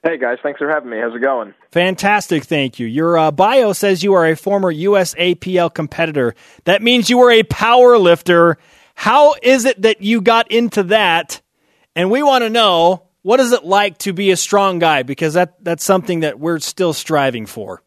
Hey 0.08 0.16
guys, 0.16 0.38
thanks 0.42 0.56
for 0.56 0.70
having 0.70 0.88
me. 0.88 0.96
How's 0.98 1.14
it 1.14 1.20
going? 1.20 1.52
Fantastic, 1.70 2.44
thank 2.44 2.78
you. 2.78 2.86
Your 2.86 3.18
uh, 3.18 3.30
bio 3.30 3.74
says 3.74 4.02
you 4.02 4.14
are 4.14 4.24
a 4.24 4.36
former 4.36 4.72
USAPL 4.72 5.74
competitor. 5.74 6.34
That 6.64 6.80
means 6.80 7.10
you 7.10 7.18
were 7.18 7.30
a 7.30 7.42
power 7.42 7.98
lifter. 7.98 8.56
How 8.94 9.34
is 9.42 9.66
it 9.66 9.82
that 9.82 10.00
you 10.00 10.22
got 10.22 10.50
into 10.50 10.84
that? 10.84 11.42
And 11.94 12.10
we 12.10 12.22
want 12.22 12.42
to 12.42 12.48
know 12.48 13.02
what 13.20 13.38
is 13.38 13.52
it 13.52 13.66
like 13.66 13.98
to 13.98 14.14
be 14.14 14.30
a 14.30 14.36
strong 14.38 14.78
guy 14.78 15.02
because 15.02 15.34
that 15.34 15.62
that's 15.62 15.84
something 15.84 16.20
that 16.20 16.40
we're 16.40 16.60
still 16.60 16.94
striving 16.94 17.44
for. 17.44 17.82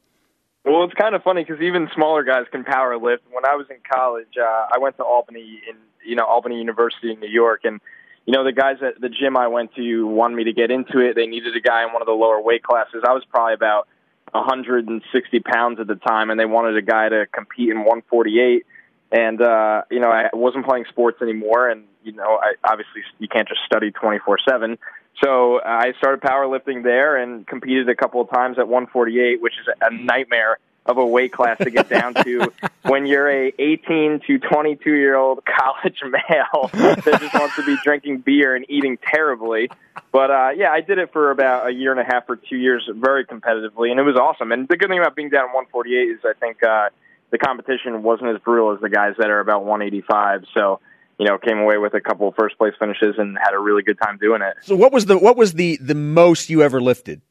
Well, 0.63 0.83
it's 0.83 0.93
kind 0.93 1.15
of 1.15 1.23
funny 1.23 1.43
because 1.43 1.59
even 1.63 1.89
smaller 1.95 2.23
guys 2.23 2.45
can 2.51 2.63
power 2.63 2.99
lift. 2.99 3.23
When 3.31 3.47
I 3.47 3.55
was 3.55 3.65
in 3.71 3.77
college, 3.91 4.37
uh, 4.39 4.67
I 4.71 4.77
went 4.77 4.95
to 4.97 5.03
Albany 5.03 5.59
in 5.67 5.75
you 6.05 6.15
know 6.15 6.25
Albany 6.25 6.59
University 6.59 7.13
in 7.13 7.19
New 7.19 7.29
York, 7.29 7.61
and 7.63 7.81
you 8.25 8.33
know, 8.33 8.43
the 8.43 8.51
guys 8.51 8.77
at 8.81 9.01
the 9.01 9.09
gym 9.09 9.35
I 9.35 9.47
went 9.47 9.73
to 9.75 10.07
wanted 10.07 10.35
me 10.35 10.43
to 10.45 10.53
get 10.53 10.71
into 10.71 10.99
it. 10.99 11.15
They 11.15 11.25
needed 11.25 11.55
a 11.55 11.59
guy 11.59 11.83
in 11.83 11.93
one 11.93 12.01
of 12.01 12.05
the 12.05 12.13
lower 12.13 12.41
weight 12.41 12.63
classes. 12.63 13.03
I 13.07 13.13
was 13.13 13.23
probably 13.29 13.53
about 13.53 13.87
160 14.31 15.39
pounds 15.39 15.79
at 15.79 15.87
the 15.87 15.95
time, 15.95 16.29
and 16.29 16.39
they 16.39 16.45
wanted 16.45 16.77
a 16.77 16.81
guy 16.81 17.09
to 17.09 17.25
compete 17.31 17.69
in 17.69 17.79
148. 17.79 18.65
And 19.11 19.41
uh, 19.41 19.81
you 19.89 19.99
know, 19.99 20.09
I 20.09 20.29
wasn't 20.33 20.65
playing 20.65 20.85
sports 20.89 21.21
anymore, 21.21 21.69
and 21.69 21.85
you 22.03 22.13
know, 22.13 22.39
I 22.41 22.53
obviously 22.63 23.01
you 23.19 23.27
can't 23.27 23.47
just 23.47 23.61
study 23.65 23.91
24/7. 23.91 24.77
So 25.23 25.59
I 25.61 25.91
started 25.97 26.21
powerlifting 26.21 26.83
there 26.83 27.17
and 27.17 27.45
competed 27.45 27.89
a 27.89 27.95
couple 27.95 28.21
of 28.21 28.31
times 28.31 28.57
at 28.57 28.67
148, 28.67 29.41
which 29.41 29.53
is 29.59 29.67
a 29.81 29.93
nightmare 29.93 30.57
of 30.85 30.97
a 30.97 31.05
weight 31.05 31.31
class 31.31 31.57
to 31.59 31.69
get 31.69 31.89
down 31.89 32.13
to 32.13 32.51
when 32.83 33.05
you're 33.05 33.29
a 33.29 33.53
18 33.59 34.21
to 34.27 34.39
22 34.39 34.93
year 34.93 35.15
old 35.15 35.43
college 35.45 36.01
male 36.03 36.69
that 36.73 37.19
just 37.19 37.33
wants 37.33 37.55
to 37.55 37.65
be 37.65 37.77
drinking 37.83 38.19
beer 38.19 38.55
and 38.55 38.65
eating 38.69 38.97
terribly. 38.97 39.69
But 40.11 40.31
uh, 40.31 40.49
yeah, 40.55 40.71
I 40.71 40.81
did 40.81 40.97
it 40.97 41.13
for 41.13 41.31
about 41.31 41.67
a 41.67 41.73
year 41.73 41.91
and 41.91 41.99
a 41.99 42.03
half 42.03 42.29
or 42.29 42.35
two 42.35 42.57
years, 42.57 42.89
very 42.93 43.25
competitively, 43.25 43.91
and 43.91 43.99
it 43.99 44.03
was 44.03 44.15
awesome. 44.15 44.51
And 44.51 44.67
the 44.67 44.77
good 44.77 44.89
thing 44.89 44.99
about 44.99 45.15
being 45.15 45.29
down 45.29 45.53
148 45.53 45.97
is 45.97 46.19
I 46.25 46.33
think 46.39 46.63
uh, 46.63 46.89
the 47.29 47.37
competition 47.37 48.03
wasn't 48.03 48.35
as 48.35 48.41
brutal 48.41 48.73
as 48.73 48.81
the 48.81 48.89
guys 48.89 49.13
that 49.17 49.29
are 49.29 49.39
about 49.39 49.63
185. 49.63 50.45
So 50.53 50.79
you 51.21 51.27
know, 51.27 51.37
came 51.37 51.59
away 51.59 51.77
with 51.77 51.93
a 51.93 52.01
couple 52.01 52.27
of 52.27 52.33
first 52.33 52.57
place 52.57 52.73
finishes 52.79 53.13
and 53.19 53.37
had 53.37 53.53
a 53.53 53.59
really 53.59 53.83
good 53.83 53.99
time 54.01 54.17
doing 54.17 54.41
it. 54.41 54.57
So 54.63 54.75
what 54.75 54.91
was 54.91 55.05
the 55.05 55.19
what 55.19 55.37
was 55.37 55.53
the 55.53 55.77
the 55.79 55.93
most 55.93 56.49
you 56.49 56.63
ever 56.63 56.81
lifted? 56.81 57.21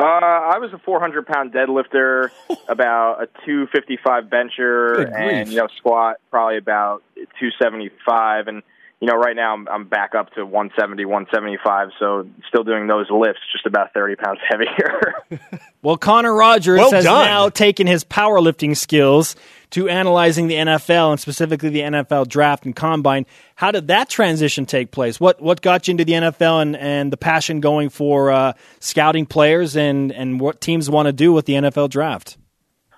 Uh, 0.00 0.04
I 0.04 0.58
was 0.58 0.72
a 0.72 0.78
400 0.78 1.26
pound 1.26 1.52
deadlifter, 1.52 2.30
about 2.68 3.22
a 3.22 3.26
255 3.44 4.30
bencher, 4.30 5.02
and 5.02 5.48
you 5.48 5.56
know 5.56 5.68
squat 5.76 6.18
probably 6.30 6.56
about 6.56 7.02
275. 7.16 8.46
And 8.46 8.62
you 9.00 9.08
know 9.08 9.14
right 9.14 9.36
now 9.36 9.54
I'm, 9.54 9.68
I'm 9.68 9.88
back 9.88 10.14
up 10.14 10.32
to 10.34 10.44
170, 10.44 11.04
175. 11.04 11.88
So 11.98 12.28
still 12.48 12.64
doing 12.64 12.86
those 12.86 13.06
lifts, 13.10 13.40
just 13.52 13.66
about 13.66 13.92
30 13.94 14.16
pounds 14.16 14.40
heavier. 14.48 15.60
well, 15.82 15.96
Connor 15.96 16.34
Rogers 16.34 16.78
well 16.78 16.90
has 16.90 17.04
done. 17.04 17.24
now 17.24 17.48
taken 17.48 17.86
his 17.86 18.04
powerlifting 18.04 18.76
skills 18.76 19.36
to 19.70 19.88
analyzing 19.88 20.48
the 20.48 20.54
NFL 20.54 21.12
and 21.12 21.20
specifically 21.20 21.68
the 21.68 21.80
NFL 21.80 22.26
draft 22.28 22.64
and 22.64 22.74
combine. 22.74 23.26
How 23.54 23.70
did 23.70 23.88
that 23.88 24.08
transition 24.08 24.66
take 24.66 24.90
place? 24.90 25.20
What 25.20 25.40
what 25.40 25.60
got 25.60 25.86
you 25.86 25.92
into 25.92 26.04
the 26.04 26.12
NFL 26.12 26.62
and, 26.62 26.76
and 26.76 27.12
the 27.12 27.16
passion 27.16 27.60
going 27.60 27.90
for 27.90 28.30
uh, 28.30 28.54
scouting 28.80 29.26
players 29.26 29.76
and, 29.76 30.12
and 30.12 30.40
what 30.40 30.60
teams 30.60 30.90
want 30.90 31.06
to 31.06 31.12
do 31.12 31.32
with 31.32 31.46
the 31.46 31.54
NFL 31.54 31.90
draft? 31.90 32.36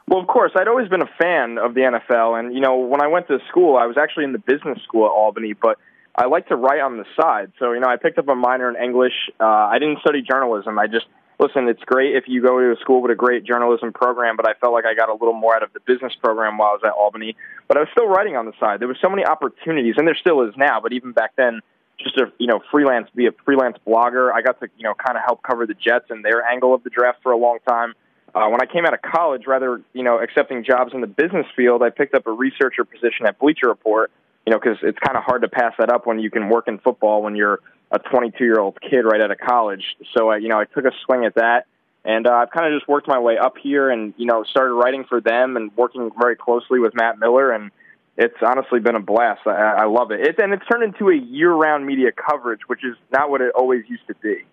Well, 0.09 0.19
of 0.19 0.27
course, 0.27 0.51
I'd 0.57 0.67
always 0.67 0.89
been 0.89 1.03
a 1.03 1.11
fan 1.23 1.59
of 1.59 1.75
the 1.75 1.83
NFL, 1.83 2.37
and 2.37 2.53
you 2.53 2.61
know, 2.61 2.79
when 2.79 3.01
I 3.01 3.07
went 3.07 3.29
to 3.29 3.39
school, 3.49 3.77
I 3.77 3.87
was 3.87 3.97
actually 3.97 4.25
in 4.25 4.33
the 4.33 4.41
business 4.41 4.83
school 4.83 5.07
at 5.07 5.13
Albany, 5.13 5.53
but 5.53 5.79
I 6.15 6.27
like 6.27 6.49
to 6.49 6.57
write 6.57 6.81
on 6.81 6.99
the 6.99 7.05
side. 7.21 7.53
So, 7.59 7.73
you 7.73 7.81
know, 7.81 7.89
I 7.89 7.97
picked 7.97 8.19
up 8.19 8.29
a 8.29 8.35
minor 8.35 8.69
in 8.69 8.83
English. 8.83 9.15
Uh, 9.39 9.45
I 9.45 9.79
didn't 9.79 10.01
study 10.01 10.23
journalism. 10.23 10.79
I 10.79 10.87
just 10.87 11.07
listen, 11.41 11.69
it's 11.69 11.83
great 11.85 12.15
if 12.15 12.25
you 12.27 12.43
go 12.43 12.61
to 12.61 12.73
a 12.73 12.77
school 12.81 13.01
with 13.01 13.11
a 13.11 13.15
great 13.15 13.45
journalism 13.45 13.93
program, 13.93 14.37
but 14.37 14.47
I 14.47 14.55
felt 14.55 14.73
like 14.73 14.85
I 14.85 14.95
got 14.95 15.09
a 15.09 15.15
little 15.15 15.33
more 15.33 15.57
out 15.57 15.63
of 15.63 15.73
the 15.73 15.81
business 15.81 16.13
program 16.23 16.59
while 16.59 16.71
I 16.71 16.73
was 16.73 16.83
at 16.85 16.93
Albany. 16.93 17.35
But 17.67 17.79
I 17.79 17.81
was 17.81 17.89
still 17.93 18.07
writing 18.07 18.37
on 18.37 18.47
the 18.47 18.53
side. 18.61 18.81
There 18.81 18.89
were 18.89 18.99
so 19.01 19.09
many 19.09 19.25
opportunities, 19.25 19.95
and 19.97 20.07
there 20.07 20.17
still 20.21 20.43
is 20.43 20.55
now. 20.57 20.81
But 20.81 20.93
even 20.93 21.13
back 21.13 21.33
then, 21.37 21.61
just 21.99 22.17
to 22.19 22.33
you 22.39 22.47
know 22.47 22.61
freelance, 22.71 23.09
be 23.15 23.27
a 23.27 23.33
freelance 23.45 23.79
blogger. 23.87 24.33
I 24.33 24.43
got 24.43 24.61
to 24.61 24.69
you 24.77 24.85
know 24.85 24.95
kind 24.95 25.17
of 25.17 25.25
help 25.25 25.43
cover 25.43 25.67
the 25.67 25.75
Jets 25.75 26.07
and 26.11 26.25
their 26.25 26.45
angle 26.45 26.75
of 26.75 26.85
the 26.85 26.91
draft 26.91 27.23
for 27.23 27.33
a 27.33 27.37
long 27.37 27.59
time. 27.67 27.95
Uh, 28.33 28.49
when 28.49 28.61
I 28.61 28.67
came 28.67 28.87
out 28.87 28.95
of 28.95 29.03
college, 29.03 29.47
rather 29.47 29.81
you 29.93 30.03
know 30.03 30.19
accepting 30.19 30.65
jobs 30.65 30.93
in 30.95 31.01
the 31.01 31.07
business 31.07 31.47
field, 31.57 31.83
I 31.83 31.91
picked 31.91 32.15
up 32.15 32.27
a 32.27 32.33
researcher 32.33 32.85
position 32.85 33.27
at 33.27 33.39
Bleacher 33.39 33.69
Report. 33.69 34.11
You 34.47 34.53
know, 34.53 34.59
because 34.59 34.79
it's 34.83 34.99
kind 34.99 35.17
of 35.17 35.25
hard 35.25 35.43
to 35.43 35.49
pass 35.49 35.75
that 35.79 35.91
up 35.91 36.07
when 36.07 36.19
you 36.19 36.31
can 36.31 36.49
work 36.49 36.67
in 36.67 36.79
football 36.79 37.23
when 37.23 37.37
you're 37.37 37.61
a 37.91 37.99
22 37.99 38.45
year 38.45 38.59
old 38.59 38.79
kid 38.81 39.03
right 39.03 39.21
out 39.21 39.31
of 39.31 39.39
college. 39.39 39.85
So, 40.17 40.33
uh, 40.33 40.37
you 40.37 40.49
know, 40.49 40.59
I 40.59 40.65
took 40.65 40.85
a 40.85 40.93
swing 41.05 41.25
at 41.25 41.35
that. 41.35 41.67
And 42.03 42.27
uh, 42.27 42.33
I've 42.33 42.51
kind 42.51 42.73
of 42.73 42.79
just 42.79 42.89
worked 42.89 43.09
my 43.09 43.19
way 43.19 43.37
up 43.37 43.59
here 43.59 43.91
and, 43.91 44.15
you 44.17 44.25
know, 44.25 44.43
started 44.45 44.73
writing 44.73 45.05
for 45.05 45.21
them 45.21 45.57
and 45.57 45.71
working 45.77 46.11
very 46.19 46.35
closely 46.35 46.79
with 46.79 46.95
Matt 46.95 47.19
Miller. 47.19 47.53
And 47.53 47.71
it's 48.17 48.37
honestly 48.41 48.81
been 48.81 48.97
a 48.97 49.01
blast. 49.01 49.43
I, 49.47 49.51
I 49.51 49.85
love 49.85 50.11
it. 50.11 50.21
it. 50.21 50.39
And 50.39 50.55
it's 50.55 50.65
turned 50.67 50.83
into 50.83 51.11
a 51.11 51.15
year 51.15 51.53
round 51.53 51.87
media 51.87 52.11
coverage, 52.11 52.61
which 52.69 52.85
is 52.85 52.97
not 53.13 53.29
what 53.29 53.43
it 53.43 53.53
always 53.55 53.85
used 53.89 54.07
to 54.07 54.15
be. 54.15 54.45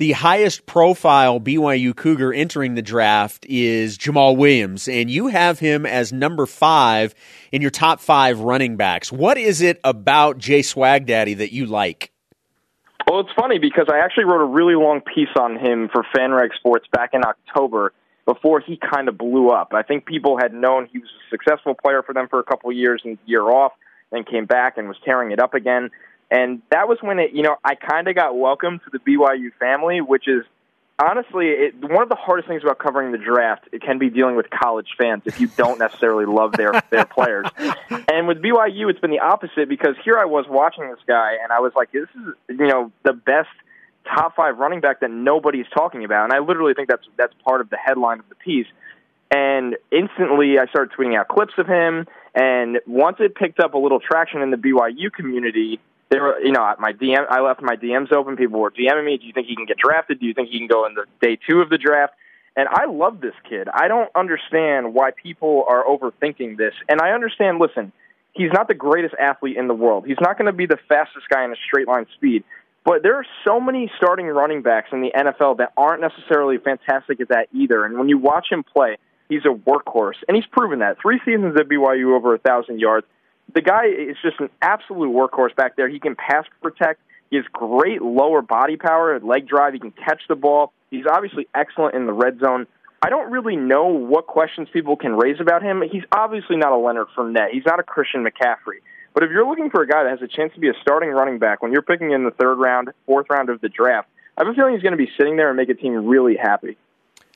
The 0.00 0.12
highest 0.12 0.64
profile 0.64 1.38
BYU 1.40 1.94
Cougar 1.94 2.32
entering 2.32 2.74
the 2.74 2.80
draft 2.80 3.44
is 3.46 3.98
Jamaal 3.98 4.34
Williams, 4.34 4.88
and 4.88 5.10
you 5.10 5.26
have 5.26 5.58
him 5.58 5.84
as 5.84 6.10
number 6.10 6.46
five 6.46 7.14
in 7.52 7.60
your 7.60 7.70
top 7.70 8.00
five 8.00 8.40
running 8.40 8.78
backs. 8.78 9.12
What 9.12 9.36
is 9.36 9.60
it 9.60 9.78
about 9.84 10.38
Jay 10.38 10.60
Swagdaddy 10.60 11.36
that 11.36 11.52
you 11.52 11.66
like? 11.66 12.12
Well, 13.06 13.20
it's 13.20 13.32
funny 13.38 13.58
because 13.58 13.88
I 13.92 13.98
actually 13.98 14.24
wrote 14.24 14.40
a 14.40 14.48
really 14.48 14.74
long 14.74 15.02
piece 15.02 15.36
on 15.38 15.58
him 15.58 15.90
for 15.92 16.02
FanRag 16.16 16.54
Sports 16.56 16.86
back 16.90 17.10
in 17.12 17.20
October. 17.22 17.92
Before 18.24 18.60
he 18.60 18.78
kind 18.78 19.06
of 19.10 19.18
blew 19.18 19.50
up. 19.50 19.72
I 19.74 19.82
think 19.82 20.06
people 20.06 20.38
had 20.40 20.54
known 20.54 20.88
he 20.90 20.98
was 20.98 21.08
a 21.08 21.30
successful 21.30 21.74
player 21.74 22.02
for 22.02 22.14
them 22.14 22.26
for 22.26 22.40
a 22.40 22.44
couple 22.44 22.70
of 22.70 22.76
years 22.76 23.02
and 23.04 23.18
year 23.26 23.42
off, 23.42 23.72
then 24.10 24.24
came 24.24 24.46
back 24.46 24.78
and 24.78 24.88
was 24.88 24.96
tearing 25.04 25.30
it 25.30 25.40
up 25.40 25.52
again. 25.52 25.90
And 26.30 26.62
that 26.70 26.88
was 26.88 26.98
when 27.00 27.18
it, 27.18 27.32
you 27.32 27.42
know, 27.42 27.56
I 27.64 27.74
kind 27.74 28.06
of 28.08 28.14
got 28.14 28.36
welcomed 28.36 28.80
to 28.84 28.90
the 28.90 28.98
BYU 28.98 29.52
family, 29.58 30.00
which 30.00 30.28
is 30.28 30.44
honestly 31.00 31.48
it, 31.48 31.74
one 31.82 32.02
of 32.02 32.08
the 32.08 32.14
hardest 32.14 32.48
things 32.48 32.62
about 32.62 32.78
covering 32.78 33.10
the 33.12 33.18
draft. 33.18 33.68
It 33.72 33.82
can 33.82 33.98
be 33.98 34.10
dealing 34.10 34.36
with 34.36 34.46
college 34.50 34.88
fans 34.96 35.22
if 35.24 35.40
you 35.40 35.48
don't 35.48 35.78
necessarily 35.78 36.26
love 36.26 36.52
their 36.52 36.72
their 36.90 37.04
players. 37.04 37.46
And 38.12 38.26
with 38.26 38.42
BYU, 38.42 38.90
it's 38.90 38.98
been 39.00 39.12
the 39.12 39.20
opposite 39.20 39.68
because 39.68 39.94
here 40.04 40.18
I 40.18 40.24
was 40.26 40.44
watching 40.48 40.88
this 40.90 40.98
guy, 41.06 41.36
and 41.42 41.52
I 41.52 41.60
was 41.60 41.72
like, 41.74 41.90
this 41.92 42.08
is 42.14 42.34
you 42.48 42.66
know 42.66 42.92
the 43.02 43.12
best 43.12 43.48
top 44.04 44.36
five 44.36 44.58
running 44.58 44.80
back 44.80 45.00
that 45.00 45.10
nobody's 45.10 45.66
talking 45.72 46.04
about, 46.04 46.24
and 46.24 46.32
I 46.32 46.40
literally 46.40 46.74
think 46.74 46.88
that's 46.88 47.06
that's 47.16 47.32
part 47.44 47.60
of 47.60 47.70
the 47.70 47.76
headline 47.76 48.18
of 48.18 48.28
the 48.28 48.34
piece. 48.34 48.66
And 49.30 49.76
instantly, 49.92 50.58
I 50.58 50.66
started 50.66 50.94
tweeting 50.96 51.16
out 51.18 51.28
clips 51.28 51.54
of 51.56 51.66
him. 51.66 52.06
And 52.34 52.80
once 52.86 53.16
it 53.20 53.34
picked 53.34 53.60
up 53.60 53.74
a 53.74 53.78
little 53.78 54.00
traction 54.00 54.42
in 54.42 54.50
the 54.50 54.56
BYU 54.56 55.12
community, 55.12 55.80
there 56.10 56.22
were, 56.22 56.40
you 56.40 56.52
know, 56.52 56.74
my 56.78 56.92
DM, 56.92 57.24
I 57.28 57.40
left 57.40 57.62
my 57.62 57.76
DMs 57.76 58.12
open. 58.12 58.36
People 58.36 58.60
were 58.60 58.70
DMing 58.70 59.04
me. 59.04 59.18
Do 59.18 59.26
you 59.26 59.32
think 59.32 59.46
he 59.46 59.54
can 59.54 59.64
get 59.64 59.78
drafted? 59.78 60.20
Do 60.20 60.26
you 60.26 60.34
think 60.34 60.48
he 60.50 60.58
can 60.58 60.66
go 60.66 60.84
in 60.86 60.94
the 60.94 61.04
day 61.20 61.38
two 61.48 61.60
of 61.60 61.70
the 61.70 61.78
draft? 61.78 62.14
And 62.56 62.68
I 62.68 62.86
love 62.86 63.20
this 63.20 63.34
kid. 63.48 63.68
I 63.72 63.86
don't 63.86 64.10
understand 64.14 64.92
why 64.92 65.12
people 65.12 65.64
are 65.68 65.84
overthinking 65.84 66.58
this. 66.58 66.74
And 66.88 67.00
I 67.00 67.10
understand, 67.10 67.58
listen, 67.60 67.92
he's 68.34 68.50
not 68.52 68.66
the 68.66 68.74
greatest 68.74 69.14
athlete 69.20 69.56
in 69.56 69.68
the 69.68 69.74
world. 69.74 70.04
He's 70.04 70.20
not 70.20 70.36
going 70.36 70.46
to 70.46 70.52
be 70.52 70.66
the 70.66 70.78
fastest 70.88 71.28
guy 71.28 71.44
in 71.44 71.52
a 71.52 71.56
straight 71.68 71.86
line 71.86 72.06
speed. 72.16 72.42
But 72.84 73.02
there 73.04 73.16
are 73.16 73.26
so 73.44 73.60
many 73.60 73.90
starting 73.96 74.26
running 74.26 74.62
backs 74.62 74.88
in 74.92 75.02
the 75.02 75.12
NFL 75.16 75.58
that 75.58 75.72
aren't 75.76 76.00
necessarily 76.00 76.58
fantastic 76.58 77.20
at 77.20 77.28
that 77.28 77.48
either. 77.52 77.84
And 77.84 77.98
when 77.98 78.08
you 78.08 78.18
watch 78.18 78.48
him 78.50 78.64
play, 78.64 78.96
he's 79.28 79.44
a 79.44 79.54
workhorse. 79.54 80.16
And 80.26 80.36
he's 80.36 80.46
proven 80.46 80.80
that. 80.80 80.96
Three 81.00 81.20
seasons 81.24 81.56
at 81.56 81.68
BYU, 81.68 82.16
over 82.16 82.34
a 82.34 82.40
1,000 82.42 82.80
yards 82.80 83.06
the 83.54 83.62
guy 83.62 83.86
is 83.86 84.16
just 84.22 84.40
an 84.40 84.50
absolute 84.62 85.10
workhorse 85.10 85.54
back 85.54 85.76
there. 85.76 85.88
He 85.88 85.98
can 85.98 86.16
pass 86.16 86.44
protect. 86.62 87.00
He 87.30 87.36
has 87.36 87.44
great 87.52 88.02
lower 88.02 88.42
body 88.42 88.76
power, 88.76 89.18
leg 89.20 89.48
drive. 89.48 89.72
He 89.72 89.78
can 89.78 89.92
catch 89.92 90.22
the 90.28 90.34
ball. 90.34 90.72
He's 90.90 91.04
obviously 91.10 91.46
excellent 91.54 91.94
in 91.94 92.06
the 92.06 92.12
red 92.12 92.40
zone. 92.40 92.66
I 93.02 93.08
don't 93.08 93.30
really 93.30 93.56
know 93.56 93.86
what 93.86 94.26
questions 94.26 94.68
people 94.72 94.96
can 94.96 95.14
raise 95.14 95.40
about 95.40 95.62
him. 95.62 95.82
He's 95.90 96.02
obviously 96.12 96.56
not 96.56 96.72
a 96.72 96.76
Leonard 96.76 97.06
Fournette. 97.16 97.50
He's 97.52 97.64
not 97.64 97.80
a 97.80 97.82
Christian 97.82 98.24
McCaffrey. 98.24 98.82
But 99.14 99.24
if 99.24 99.30
you're 99.30 99.48
looking 99.48 99.70
for 99.70 99.82
a 99.82 99.86
guy 99.86 100.04
that 100.04 100.10
has 100.10 100.22
a 100.22 100.28
chance 100.28 100.52
to 100.54 100.60
be 100.60 100.68
a 100.68 100.74
starting 100.82 101.08
running 101.10 101.38
back 101.38 101.62
when 101.62 101.72
you're 101.72 101.82
picking 101.82 102.12
in 102.12 102.24
the 102.24 102.30
third 102.30 102.56
round, 102.56 102.90
fourth 103.06 103.26
round 103.30 103.48
of 103.48 103.60
the 103.60 103.68
draft, 103.68 104.08
I 104.36 104.44
have 104.44 104.52
a 104.52 104.54
feeling 104.54 104.74
he's 104.74 104.82
going 104.82 104.92
to 104.92 104.98
be 104.98 105.10
sitting 105.18 105.36
there 105.36 105.48
and 105.48 105.56
make 105.56 105.68
a 105.68 105.74
team 105.74 106.06
really 106.06 106.36
happy. 106.36 106.76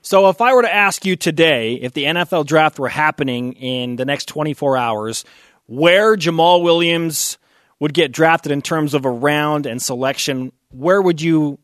So, 0.02 0.28
if 0.28 0.42
I 0.42 0.52
were 0.52 0.62
to 0.62 0.72
ask 0.72 1.06
you 1.06 1.16
today, 1.16 1.74
if 1.74 1.94
the 1.94 2.04
NFL 2.04 2.44
draft 2.44 2.78
were 2.78 2.90
happening 2.90 3.54
in 3.54 3.96
the 3.96 4.04
next 4.04 4.26
24 4.26 4.76
hours, 4.76 5.24
where 5.66 6.16
Jamaal 6.16 6.62
Williams 6.62 7.38
would 7.80 7.94
get 7.94 8.12
drafted 8.12 8.52
in 8.52 8.62
terms 8.62 8.94
of 8.94 9.04
a 9.04 9.10
round 9.10 9.66
and 9.66 9.80
selection, 9.80 10.52
where 10.70 11.00
would 11.00 11.20
you 11.20 11.58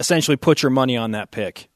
essentially 0.00 0.36
put 0.36 0.62
your 0.62 0.70
money 0.70 0.96
on 0.96 1.12
that 1.12 1.30
pick? 1.30 1.68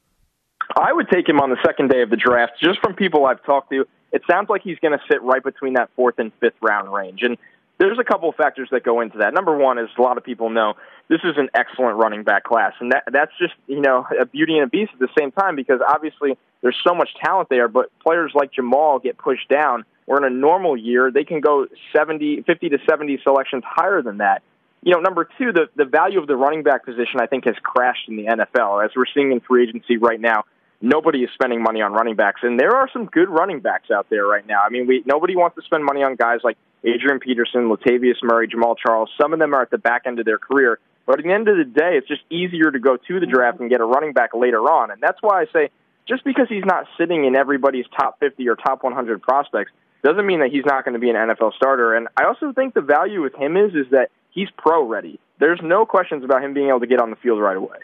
I 0.77 0.93
would 0.93 1.09
take 1.09 1.27
him 1.27 1.39
on 1.39 1.49
the 1.49 1.57
second 1.65 1.89
day 1.89 2.01
of 2.01 2.09
the 2.09 2.15
draft. 2.15 2.53
Just 2.61 2.79
from 2.81 2.95
people 2.95 3.25
I've 3.25 3.43
talked 3.43 3.71
to, 3.71 3.85
it 4.11 4.21
sounds 4.29 4.49
like 4.49 4.61
he's 4.63 4.77
going 4.79 4.93
to 4.93 5.03
sit 5.11 5.21
right 5.21 5.43
between 5.43 5.73
that 5.73 5.89
fourth 5.95 6.15
and 6.19 6.31
fifth 6.39 6.55
round 6.61 6.93
range. 6.93 7.21
And 7.23 7.37
there's 7.77 7.97
a 7.99 8.03
couple 8.03 8.29
of 8.29 8.35
factors 8.35 8.69
that 8.71 8.83
go 8.83 9.01
into 9.01 9.17
that. 9.19 9.33
Number 9.33 9.57
one 9.57 9.79
is 9.79 9.89
a 9.97 10.01
lot 10.01 10.17
of 10.17 10.23
people 10.23 10.49
know 10.49 10.75
this 11.07 11.21
is 11.23 11.33
an 11.37 11.49
excellent 11.53 11.97
running 11.97 12.23
back 12.23 12.43
class, 12.43 12.73
and 12.79 12.91
that 12.91 13.03
that's 13.11 13.31
just 13.39 13.53
you 13.67 13.81
know 13.81 14.05
a 14.19 14.25
beauty 14.25 14.55
and 14.57 14.63
a 14.63 14.67
beast 14.67 14.91
at 14.93 14.99
the 14.99 15.09
same 15.17 15.31
time 15.31 15.55
because 15.55 15.79
obviously 15.85 16.37
there's 16.61 16.77
so 16.85 16.93
much 16.93 17.09
talent 17.23 17.49
there, 17.49 17.67
but 17.67 17.91
players 17.99 18.31
like 18.33 18.51
Jamaal 18.53 19.01
get 19.01 19.17
pushed 19.17 19.49
down 19.49 19.85
or 20.07 20.17
in 20.17 20.23
a 20.23 20.35
normal 20.35 20.75
year, 20.75 21.11
they 21.11 21.23
can 21.23 21.39
go 21.39 21.67
70, 21.95 22.41
50 22.41 22.69
to 22.69 22.77
70 22.89 23.19
selections 23.23 23.63
higher 23.65 24.01
than 24.01 24.17
that. 24.17 24.43
You 24.83 24.93
know, 24.93 24.99
number 24.99 25.29
two, 25.37 25.53
the, 25.53 25.67
the 25.75 25.85
value 25.85 26.19
of 26.19 26.27
the 26.27 26.35
running 26.35 26.63
back 26.63 26.85
position, 26.85 27.19
I 27.21 27.27
think, 27.27 27.45
has 27.45 27.55
crashed 27.61 28.09
in 28.09 28.17
the 28.17 28.25
NFL. 28.25 28.83
As 28.83 28.91
we're 28.95 29.05
seeing 29.13 29.31
in 29.31 29.39
free 29.39 29.63
agency 29.63 29.97
right 29.97 30.19
now, 30.19 30.43
nobody 30.81 31.19
is 31.19 31.29
spending 31.33 31.61
money 31.61 31.81
on 31.81 31.93
running 31.93 32.15
backs, 32.15 32.41
and 32.43 32.59
there 32.59 32.75
are 32.75 32.89
some 32.91 33.05
good 33.05 33.29
running 33.29 33.59
backs 33.59 33.91
out 33.91 34.09
there 34.09 34.25
right 34.25 34.45
now. 34.45 34.61
I 34.65 34.69
mean, 34.69 34.87
we 34.87 35.03
nobody 35.05 35.35
wants 35.35 35.55
to 35.55 35.61
spend 35.61 35.85
money 35.85 36.03
on 36.03 36.15
guys 36.15 36.39
like 36.43 36.57
Adrian 36.83 37.19
Peterson, 37.19 37.69
Latavius 37.69 38.23
Murray, 38.23 38.47
Jamaal 38.47 38.75
Charles. 38.77 39.09
Some 39.21 39.33
of 39.33 39.39
them 39.39 39.53
are 39.53 39.61
at 39.61 39.69
the 39.69 39.77
back 39.77 40.03
end 40.05 40.19
of 40.19 40.25
their 40.25 40.39
career, 40.39 40.79
but 41.11 41.19
at 41.19 41.25
the 41.25 41.33
end 41.33 41.49
of 41.49 41.57
the 41.57 41.65
day, 41.65 41.97
it's 41.97 42.07
just 42.07 42.21
easier 42.29 42.71
to 42.71 42.79
go 42.79 42.95
to 42.95 43.19
the 43.19 43.25
draft 43.25 43.59
and 43.59 43.69
get 43.69 43.81
a 43.81 43.83
running 43.83 44.13
back 44.13 44.29
later 44.33 44.59
on, 44.59 44.91
and 44.91 45.01
that's 45.01 45.21
why 45.21 45.41
I 45.41 45.45
say 45.51 45.69
just 46.07 46.23
because 46.23 46.47
he's 46.47 46.63
not 46.63 46.85
sitting 46.97 47.25
in 47.25 47.35
everybody's 47.35 47.83
top 47.99 48.17
50 48.21 48.47
or 48.47 48.55
top 48.55 48.81
100 48.81 49.21
prospects 49.21 49.73
doesn't 50.05 50.25
mean 50.25 50.39
that 50.39 50.51
he's 50.53 50.63
not 50.65 50.85
going 50.85 50.93
to 50.93 51.01
be 51.01 51.09
an 51.09 51.17
NFL 51.17 51.53
starter. 51.55 51.95
And 51.95 52.07
I 52.15 52.27
also 52.27 52.53
think 52.53 52.73
the 52.73 52.81
value 52.81 53.21
with 53.21 53.35
him 53.35 53.57
is 53.57 53.75
is 53.75 53.91
that 53.91 54.07
he's 54.31 54.47
pro 54.57 54.87
ready. 54.87 55.19
There's 55.37 55.59
no 55.61 55.85
questions 55.85 56.23
about 56.23 56.45
him 56.45 56.53
being 56.53 56.69
able 56.69 56.79
to 56.79 56.87
get 56.87 57.01
on 57.01 57.09
the 57.09 57.17
field 57.17 57.41
right 57.41 57.57
away. 57.57 57.79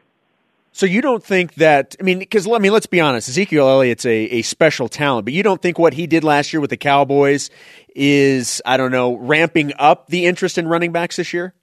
So 0.72 0.86
you 0.86 1.02
don't 1.02 1.24
think 1.24 1.56
that? 1.56 1.98
I 2.00 2.04
mean, 2.04 2.20
because 2.20 2.48
I 2.48 2.60
mean, 2.60 2.72
let's 2.72 2.86
be 2.86 3.02
honest. 3.02 3.28
Ezekiel 3.28 3.68
Elliott's 3.68 4.06
a, 4.06 4.16
a 4.16 4.42
special 4.44 4.88
talent, 4.88 5.26
but 5.26 5.34
you 5.34 5.44
don't 5.44 5.62
think 5.62 5.78
what 5.78 5.94
he 5.94 6.08
did 6.08 6.24
last 6.24 6.54
year 6.54 6.62
with 6.62 6.70
the 6.70 6.78
Cowboys 6.78 7.50
is 7.94 8.62
I 8.66 8.78
don't 8.78 8.92
know 8.92 9.18
ramping 9.18 9.74
up 9.78 10.08
the 10.08 10.26
interest 10.28 10.58
in 10.58 10.66
running 10.66 10.94
backs 10.94 11.18
this 11.18 11.34
year? 11.34 11.54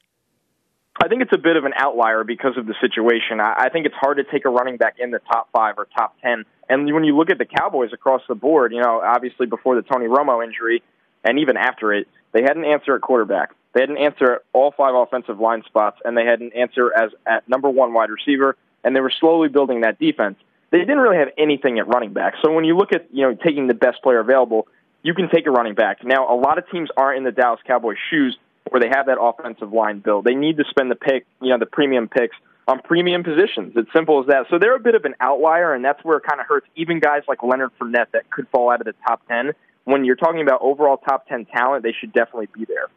I 1.02 1.08
think 1.08 1.22
it's 1.22 1.32
a 1.32 1.38
bit 1.38 1.56
of 1.56 1.64
an 1.64 1.72
outlier 1.76 2.22
because 2.22 2.56
of 2.56 2.66
the 2.66 2.74
situation. 2.80 3.40
I, 3.40 3.64
I 3.64 3.68
think 3.68 3.86
it's 3.86 3.94
hard 3.96 4.18
to 4.18 4.24
take 4.24 4.44
a 4.44 4.48
running 4.48 4.76
back 4.76 4.96
in 4.98 5.10
the 5.10 5.18
top 5.18 5.48
five 5.52 5.74
or 5.76 5.86
top 5.96 6.16
ten. 6.22 6.44
And 6.68 6.92
when 6.94 7.04
you 7.04 7.16
look 7.16 7.30
at 7.30 7.38
the 7.38 7.44
Cowboys 7.44 7.92
across 7.92 8.22
the 8.28 8.34
board, 8.34 8.72
you 8.72 8.80
know, 8.80 9.00
obviously 9.00 9.46
before 9.46 9.74
the 9.74 9.82
Tony 9.82 10.06
Romo 10.06 10.44
injury, 10.44 10.82
and 11.24 11.38
even 11.38 11.56
after 11.56 11.92
it, 11.92 12.06
they 12.32 12.42
had 12.42 12.56
an 12.56 12.64
answer 12.64 12.94
at 12.94 13.00
quarterback. 13.00 13.54
They 13.72 13.80
had 13.80 13.90
an 13.90 13.98
answer 13.98 14.34
at 14.34 14.42
all 14.52 14.72
five 14.76 14.94
offensive 14.94 15.40
line 15.40 15.62
spots, 15.66 16.00
and 16.04 16.16
they 16.16 16.24
had 16.24 16.40
an 16.40 16.52
answer 16.54 16.92
as 16.96 17.10
at 17.26 17.48
number 17.48 17.68
one 17.68 17.92
wide 17.92 18.10
receiver. 18.10 18.56
And 18.84 18.94
they 18.94 19.00
were 19.00 19.12
slowly 19.18 19.48
building 19.48 19.80
that 19.80 19.98
defense. 19.98 20.36
They 20.70 20.78
didn't 20.78 20.98
really 20.98 21.16
have 21.16 21.28
anything 21.38 21.78
at 21.78 21.88
running 21.88 22.12
back. 22.12 22.34
So 22.44 22.52
when 22.52 22.64
you 22.64 22.76
look 22.76 22.92
at 22.92 23.08
you 23.12 23.22
know 23.22 23.34
taking 23.34 23.66
the 23.66 23.74
best 23.74 24.02
player 24.02 24.20
available, 24.20 24.68
you 25.02 25.14
can 25.14 25.28
take 25.28 25.46
a 25.46 25.50
running 25.50 25.74
back. 25.74 26.04
Now, 26.04 26.32
a 26.32 26.36
lot 26.36 26.58
of 26.58 26.68
teams 26.70 26.90
aren't 26.96 27.18
in 27.18 27.24
the 27.24 27.32
Dallas 27.32 27.60
Cowboys' 27.66 27.96
shoes 28.10 28.36
where 28.74 28.80
they 28.80 28.88
have 28.92 29.06
that 29.06 29.18
offensive 29.20 29.72
line 29.72 30.00
build. 30.00 30.24
They 30.24 30.34
need 30.34 30.56
to 30.56 30.64
spend 30.68 30.90
the 30.90 30.96
pick, 30.96 31.26
you 31.40 31.50
know, 31.50 31.58
the 31.58 31.66
premium 31.66 32.08
picks 32.08 32.34
on 32.66 32.80
premium 32.80 33.22
positions. 33.22 33.74
It's 33.76 33.88
simple 33.94 34.20
as 34.20 34.26
that. 34.26 34.46
So 34.50 34.58
they're 34.58 34.74
a 34.74 34.80
bit 34.80 34.96
of 34.96 35.04
an 35.04 35.14
outlier, 35.20 35.72
and 35.72 35.84
that's 35.84 36.04
where 36.04 36.16
it 36.16 36.24
kind 36.28 36.40
of 36.40 36.46
hurts 36.48 36.66
even 36.74 36.98
guys 36.98 37.22
like 37.28 37.44
Leonard 37.44 37.70
Fournette 37.80 38.10
that 38.14 38.28
could 38.30 38.48
fall 38.48 38.72
out 38.72 38.80
of 38.80 38.86
the 38.86 38.94
top 39.06 39.22
10. 39.28 39.52
When 39.84 40.04
you're 40.04 40.16
talking 40.16 40.42
about 40.42 40.60
overall 40.60 40.96
top 40.96 41.28
10 41.28 41.44
talent, 41.44 41.84
they 41.84 41.92
should 41.92 42.12
definitely 42.12 42.48
be 42.52 42.64
there. 42.64 42.88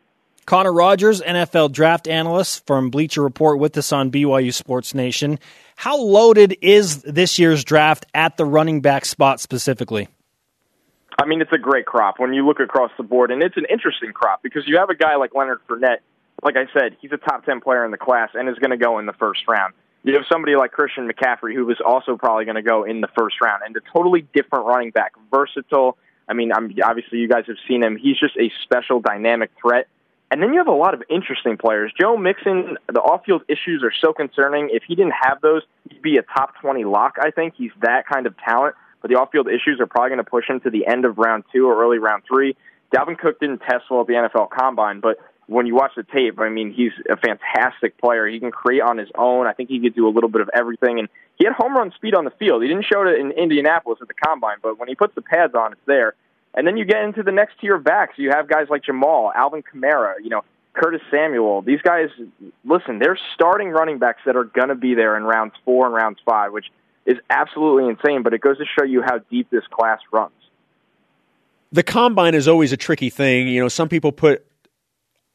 Connor 0.48 0.74
Rogers, 0.74 1.22
NFL 1.22 1.74
draft 1.74 2.08
analyst 2.08 2.66
from 2.66 2.90
Bleacher 2.90 3.22
Report 3.22 3.60
with 3.60 3.78
us 3.78 3.92
on 3.92 4.10
BYU 4.10 4.52
Sports 4.52 4.96
Nation. 4.96 5.38
How 5.76 6.02
loaded 6.02 6.58
is 6.64 7.04
this 7.04 7.38
year's 7.38 7.64
draft 7.64 8.08
at 8.16 8.36
the 8.38 8.46
running 8.46 8.82
back 8.82 9.06
spot 9.06 9.40
specifically? 9.40 10.08
I 11.18 11.26
mean, 11.26 11.42
it's 11.42 11.52
a 11.52 11.58
great 11.58 11.86
crop 11.86 12.20
when 12.20 12.34
you 12.34 12.46
look 12.46 12.60
across 12.60 12.92
the 12.98 13.04
board, 13.04 13.32
and 13.32 13.42
it's 13.42 13.58
an 13.58 13.66
interesting 13.70 14.14
crop 14.14 14.44
because 14.44 14.64
you 14.68 14.78
have 14.78 14.90
a 14.90 14.96
guy 14.96 15.16
like 15.16 15.34
Leonard 15.34 15.60
Fournette. 15.68 16.00
Like 16.44 16.56
I 16.56 16.68
said, 16.72 16.96
he's 17.02 17.12
a 17.12 17.18
top 17.18 17.46
10 17.46 17.62
player 17.62 17.84
in 17.84 17.92
the 17.92 17.98
class 17.98 18.30
and 18.36 18.48
is 18.48 18.60
going 18.60 18.70
to 18.70 18.78
go 18.78 19.00
in 19.00 19.08
the 19.08 19.14
first 19.14 19.48
round. 19.48 19.74
You 20.04 20.14
have 20.14 20.26
somebody 20.32 20.56
like 20.56 20.72
Christian 20.72 21.10
McCaffrey, 21.10 21.56
who 21.56 21.70
is 21.72 21.78
also 21.84 22.16
probably 22.18 22.46
going 22.46 22.56
to 22.56 22.62
go 22.62 22.84
in 22.84 23.02
the 23.02 23.10
first 23.18 23.42
round, 23.42 23.64
and 23.66 23.76
a 23.76 23.82
totally 23.92 24.28
different 24.34 24.66
running 24.66 24.92
back, 24.92 25.14
versatile. 25.32 25.98
I 26.30 26.34
mean, 26.34 26.52
I'm, 26.54 26.72
obviously, 26.84 27.18
you 27.18 27.28
guys 27.28 27.46
have 27.48 27.58
seen 27.68 27.82
him. 27.82 27.98
He's 27.98 28.18
just 28.20 28.38
a 28.38 28.52
special, 28.64 29.02
dynamic 29.02 29.50
threat. 29.60 29.88
And 30.30 30.44
then 30.44 30.54
you 30.54 30.60
have 30.60 30.68
a 30.68 30.72
lot 30.72 30.94
of 30.94 31.02
interesting 31.10 31.58
players. 31.58 31.92
Joe 32.00 32.16
Mixon, 32.16 32.78
the 32.92 33.00
off 33.00 33.26
field 33.26 33.44
issues 33.48 33.82
are 33.82 33.94
so 34.02 34.14
concerning. 34.14 34.70
If 34.72 34.84
he 34.88 34.94
didn't 34.94 35.16
have 35.20 35.42
those, 35.42 35.64
he'd 35.90 36.02
be 36.02 36.18
a 36.18 36.22
top 36.22 36.54
20 36.62 36.84
lock, 36.84 37.16
I 37.20 37.32
think. 37.32 37.56
He's 37.58 37.72
that 37.82 38.06
kind 38.08 38.28
of 38.28 38.36
talent 38.38 38.76
but 39.02 39.10
the 39.10 39.18
off-field 39.18 39.48
issues 39.48 39.80
are 39.80 39.88
probably 39.88 40.10
going 40.10 40.24
to 40.24 40.30
push 40.30 40.50
him 40.50 40.60
to 40.62 40.70
the 40.70 40.88
end 40.88 41.06
of 41.06 41.18
round 41.18 41.44
two 41.54 41.68
or 41.68 41.82
early 41.84 42.00
round 42.00 42.24
three. 42.28 42.56
Dalvin 42.94 43.18
Cook 43.18 43.40
didn't 43.40 43.60
test 43.60 43.86
well 43.90 44.02
at 44.02 44.08
the 44.08 44.14
NFL 44.14 44.50
Combine, 44.50 45.00
but 45.00 45.18
when 45.48 45.66
you 45.66 45.76
watch 45.76 45.92
the 45.96 46.04
tape, 46.04 46.40
I 46.40 46.50
mean, 46.50 46.74
he's 46.74 46.92
a 47.10 47.18
fantastic 47.18 47.98
player. 47.98 48.28
He 48.28 48.40
can 48.40 48.52
create 48.52 48.82
on 48.82 48.98
his 48.98 49.10
own. 49.16 49.48
I 49.48 49.54
think 49.54 49.70
he 49.70 49.80
could 49.80 49.96
do 49.96 50.08
a 50.08 50.12
little 50.12 50.30
bit 50.30 50.42
of 50.42 50.50
everything, 50.54 51.00
and 51.00 51.08
he 51.36 51.46
had 51.46 51.54
home 51.54 51.76
run 51.76 51.92
speed 51.96 52.16
on 52.16 52.26
the 52.26 52.32
field. 52.32 52.62
He 52.62 52.68
didn't 52.68 52.86
show 52.86 53.08
it 53.08 53.20
in 53.20 53.32
Indianapolis 53.32 54.00
at 54.02 54.08
the 54.08 54.14
Combine, 54.14 54.58
but 54.62 54.78
when 54.78 54.90
he 54.90 54.96
puts 54.96 55.16
the 55.16 55.22
pads 55.22 55.54
on, 55.56 55.72
it's 55.74 55.82
there. 55.86 56.16
And 56.54 56.66
then 56.66 56.76
you 56.76 56.86
get 56.86 57.04
into 57.04 57.24
the 57.24 57.32
next 57.32 57.60
tier 57.62 57.76
of 57.76 57.84
backs. 57.84 58.14
You 58.18 58.32
have 58.32 58.50
guys 58.50 58.68
like 58.70 58.84
Jamaal, 58.84 59.32
Alvin 59.36 59.64
Kamara, 59.64 60.16
you 60.22 60.30
know, 60.30 60.42
Curtis 60.74 61.02
Samuel. 61.12 61.62
These 61.62 61.82
guys, 61.82 62.10
listen, 62.66 63.00
they're 63.00 63.20
starting 63.36 63.70
running 63.70 64.00
backs 64.00 64.22
that 64.26 64.36
are 64.36 64.44
going 64.44 64.70
to 64.70 64.76
be 64.76 64.96
there 64.96 65.16
in 65.18 65.24
rounds 65.24 65.54
four 65.66 65.86
and 65.86 65.96
rounds 65.96 66.20
five, 66.26 66.52
which 66.52 66.66
is 67.08 67.18
absolutely 67.30 67.90
insane, 67.90 68.22
but 68.22 68.34
it 68.34 68.42
goes 68.42 68.58
to 68.58 68.66
show 68.78 68.86
you 68.86 69.02
how 69.02 69.18
deep 69.32 69.50
this 69.50 69.64
class 69.72 70.00
runs. 70.12 70.34
The 71.72 71.82
combine 71.82 72.36
is 72.36 72.48
always 72.48 72.74
a 72.74 72.78
tricky 72.78 73.10
thing. 73.10 73.48
You 73.48 73.62
know, 73.62 73.70
some 73.70 73.90
people 73.90 74.12
put 74.12 74.46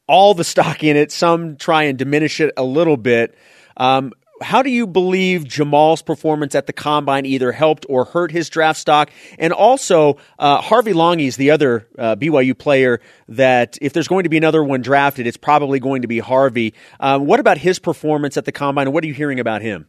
all 0.07 0.33
the 0.35 0.43
stock 0.43 0.83
in 0.83 0.95
it, 0.95 1.11
some 1.11 1.57
try 1.57 1.83
and 1.83 1.97
diminish 1.97 2.39
it 2.39 2.53
a 2.55 2.63
little 2.63 2.97
bit. 2.97 3.35
Um, 3.75 4.13
how 4.41 4.61
do 4.61 4.69
you 4.69 4.85
believe 4.85 5.43
Jamaal's 5.45 6.01
performance 6.01 6.53
at 6.53 6.67
the 6.67 6.73
combine 6.73 7.25
either 7.25 7.51
helped 7.51 7.85
or 7.89 8.05
hurt 8.05 8.31
his 8.31 8.49
draft 8.49 8.79
stock? 8.79 9.09
And 9.39 9.53
also, 9.53 10.17
uh, 10.37 10.61
Harvey 10.61 10.93
Langi 10.93 11.27
is 11.27 11.37
the 11.37 11.51
other 11.51 11.87
uh, 11.97 12.15
BYU 12.15 12.57
player 12.57 12.99
that, 13.29 13.77
if 13.81 13.93
there's 13.93 14.07
going 14.07 14.23
to 14.23 14.29
be 14.29 14.37
another 14.37 14.63
one 14.63 14.81
drafted, 14.81 15.27
it's 15.27 15.37
probably 15.37 15.79
going 15.79 16.01
to 16.01 16.07
be 16.07 16.19
Harvey. 16.19 16.73
Uh, 16.99 17.19
what 17.19 17.39
about 17.39 17.57
his 17.57 17.79
performance 17.79 18.37
at 18.37 18.45
the 18.45 18.51
combine, 18.51 18.91
what 18.91 19.03
are 19.03 19.07
you 19.07 19.13
hearing 19.13 19.39
about 19.39 19.61
him? 19.61 19.87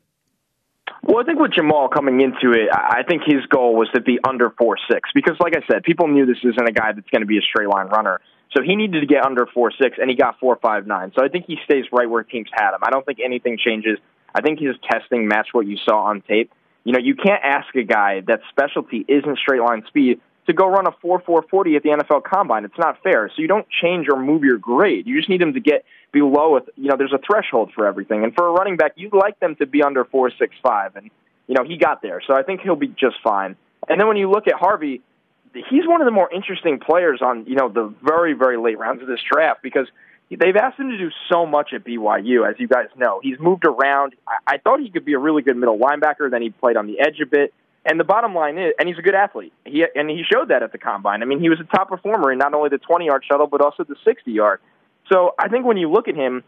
Well, 1.06 1.18
I 1.22 1.24
think 1.24 1.38
with 1.38 1.52
Jamaal 1.52 1.90
coming 1.90 2.22
into 2.22 2.52
it, 2.52 2.70
I 2.72 3.02
think 3.06 3.22
his 3.26 3.44
goal 3.50 3.76
was 3.76 3.88
to 3.94 4.00
be 4.00 4.18
under 4.26 4.50
four 4.50 4.76
six 4.90 5.10
because, 5.14 5.36
like 5.38 5.54
I 5.54 5.60
said, 5.70 5.82
people 5.82 6.08
knew 6.08 6.24
this 6.24 6.38
isn't 6.42 6.66
a 6.66 6.72
guy 6.72 6.92
that's 6.92 7.08
going 7.10 7.20
to 7.20 7.26
be 7.26 7.36
a 7.36 7.42
straight 7.42 7.68
line 7.68 7.88
runner. 7.88 8.20
So 8.56 8.62
he 8.62 8.74
needed 8.74 9.00
to 9.00 9.06
get 9.06 9.24
under 9.24 9.46
four 9.46 9.70
six, 9.70 9.98
and 10.00 10.08
he 10.08 10.16
got 10.16 10.38
four 10.40 10.56
five 10.62 10.86
nine. 10.86 11.12
So 11.14 11.22
I 11.22 11.28
think 11.28 11.44
he 11.46 11.58
stays 11.64 11.84
right 11.92 12.08
where 12.08 12.22
teams 12.22 12.48
had 12.52 12.74
him. 12.74 12.80
I 12.82 12.90
don't 12.90 13.04
think 13.04 13.18
anything 13.22 13.58
changes. 13.58 13.98
I 14.34 14.40
think 14.40 14.58
his 14.58 14.76
testing 14.90 15.28
matched 15.28 15.52
what 15.52 15.66
you 15.66 15.76
saw 15.76 16.04
on 16.04 16.22
tape. 16.22 16.50
You 16.84 16.92
know, 16.92 16.98
you 16.98 17.16
can't 17.16 17.42
ask 17.44 17.74
a 17.74 17.82
guy 17.82 18.22
that 18.26 18.40
specialty 18.48 19.04
isn't 19.06 19.38
straight 19.38 19.60
line 19.60 19.84
speed 19.88 20.20
to 20.46 20.52
go 20.52 20.66
run 20.66 20.86
a 20.86 20.92
four 21.00 21.20
forty 21.20 21.76
at 21.76 21.82
the 21.82 21.90
NFL 21.90 22.24
Combine. 22.24 22.64
It's 22.64 22.78
not 22.78 23.02
fair. 23.02 23.30
So 23.34 23.42
you 23.42 23.48
don't 23.48 23.66
change 23.68 24.08
or 24.08 24.20
move 24.20 24.44
your 24.44 24.58
grade. 24.58 25.06
You 25.06 25.16
just 25.16 25.28
need 25.28 25.40
them 25.40 25.54
to 25.54 25.60
get 25.60 25.84
below. 26.12 26.56
it. 26.56 26.68
you 26.76 26.88
know, 26.88 26.96
there's 26.96 27.12
a 27.12 27.18
threshold 27.18 27.72
for 27.74 27.86
everything. 27.86 28.24
And 28.24 28.34
for 28.34 28.46
a 28.46 28.50
running 28.52 28.76
back, 28.76 28.92
you'd 28.96 29.14
like 29.14 29.38
them 29.40 29.56
to 29.56 29.66
be 29.66 29.82
under 29.82 30.04
four 30.04 30.30
six 30.38 30.54
five, 30.62 30.96
and 30.96 31.10
you 31.46 31.54
know 31.54 31.64
he 31.64 31.76
got 31.76 32.02
there. 32.02 32.20
So 32.26 32.34
I 32.34 32.42
think 32.42 32.60
he'll 32.60 32.76
be 32.76 32.88
just 32.88 33.16
fine. 33.22 33.56
And 33.88 34.00
then 34.00 34.08
when 34.08 34.16
you 34.16 34.30
look 34.30 34.46
at 34.46 34.54
Harvey, 34.54 35.02
he's 35.52 35.86
one 35.86 36.00
of 36.00 36.06
the 36.06 36.12
more 36.12 36.30
interesting 36.32 36.78
players 36.78 37.20
on 37.22 37.46
you 37.46 37.56
know 37.56 37.68
the 37.68 37.92
very 38.02 38.34
very 38.34 38.56
late 38.56 38.78
rounds 38.78 39.02
of 39.02 39.08
this 39.08 39.20
draft 39.30 39.62
because 39.62 39.86
they've 40.30 40.56
asked 40.56 40.78
him 40.78 40.90
to 40.90 40.98
do 40.98 41.10
so 41.30 41.46
much 41.46 41.72
at 41.72 41.84
BYU, 41.84 42.48
as 42.48 42.58
you 42.58 42.68
guys 42.68 42.86
know. 42.96 43.20
He's 43.22 43.38
moved 43.38 43.64
around. 43.64 44.14
I, 44.26 44.54
I 44.54 44.58
thought 44.58 44.80
he 44.80 44.90
could 44.90 45.04
be 45.04 45.14
a 45.14 45.18
really 45.18 45.42
good 45.42 45.56
middle 45.56 45.78
linebacker. 45.78 46.30
Then 46.30 46.42
he 46.42 46.50
played 46.50 46.76
on 46.76 46.86
the 46.86 47.00
edge 47.00 47.20
a 47.20 47.26
bit. 47.26 47.52
And 47.86 48.00
the 48.00 48.04
bottom 48.04 48.34
line 48.34 48.56
is, 48.56 48.72
and 48.78 48.88
he's 48.88 48.98
a 48.98 49.02
good 49.02 49.14
athlete. 49.14 49.52
He 49.64 49.84
and 49.94 50.08
he 50.08 50.22
showed 50.30 50.48
that 50.48 50.62
at 50.62 50.72
the 50.72 50.78
combine. 50.78 51.22
I 51.22 51.26
mean, 51.26 51.40
he 51.40 51.50
was 51.50 51.60
a 51.60 51.64
top 51.64 51.88
performer 51.88 52.32
in 52.32 52.38
not 52.38 52.54
only 52.54 52.70
the 52.70 52.78
20 52.78 53.04
yard 53.06 53.24
shuttle 53.28 53.46
but 53.46 53.60
also 53.60 53.84
the 53.84 53.96
60 54.04 54.32
yard. 54.32 54.60
So 55.12 55.34
I 55.38 55.48
think 55.48 55.66
when 55.66 55.76
you 55.76 55.90
look 55.90 56.08
at 56.08 56.14
him, 56.14 56.44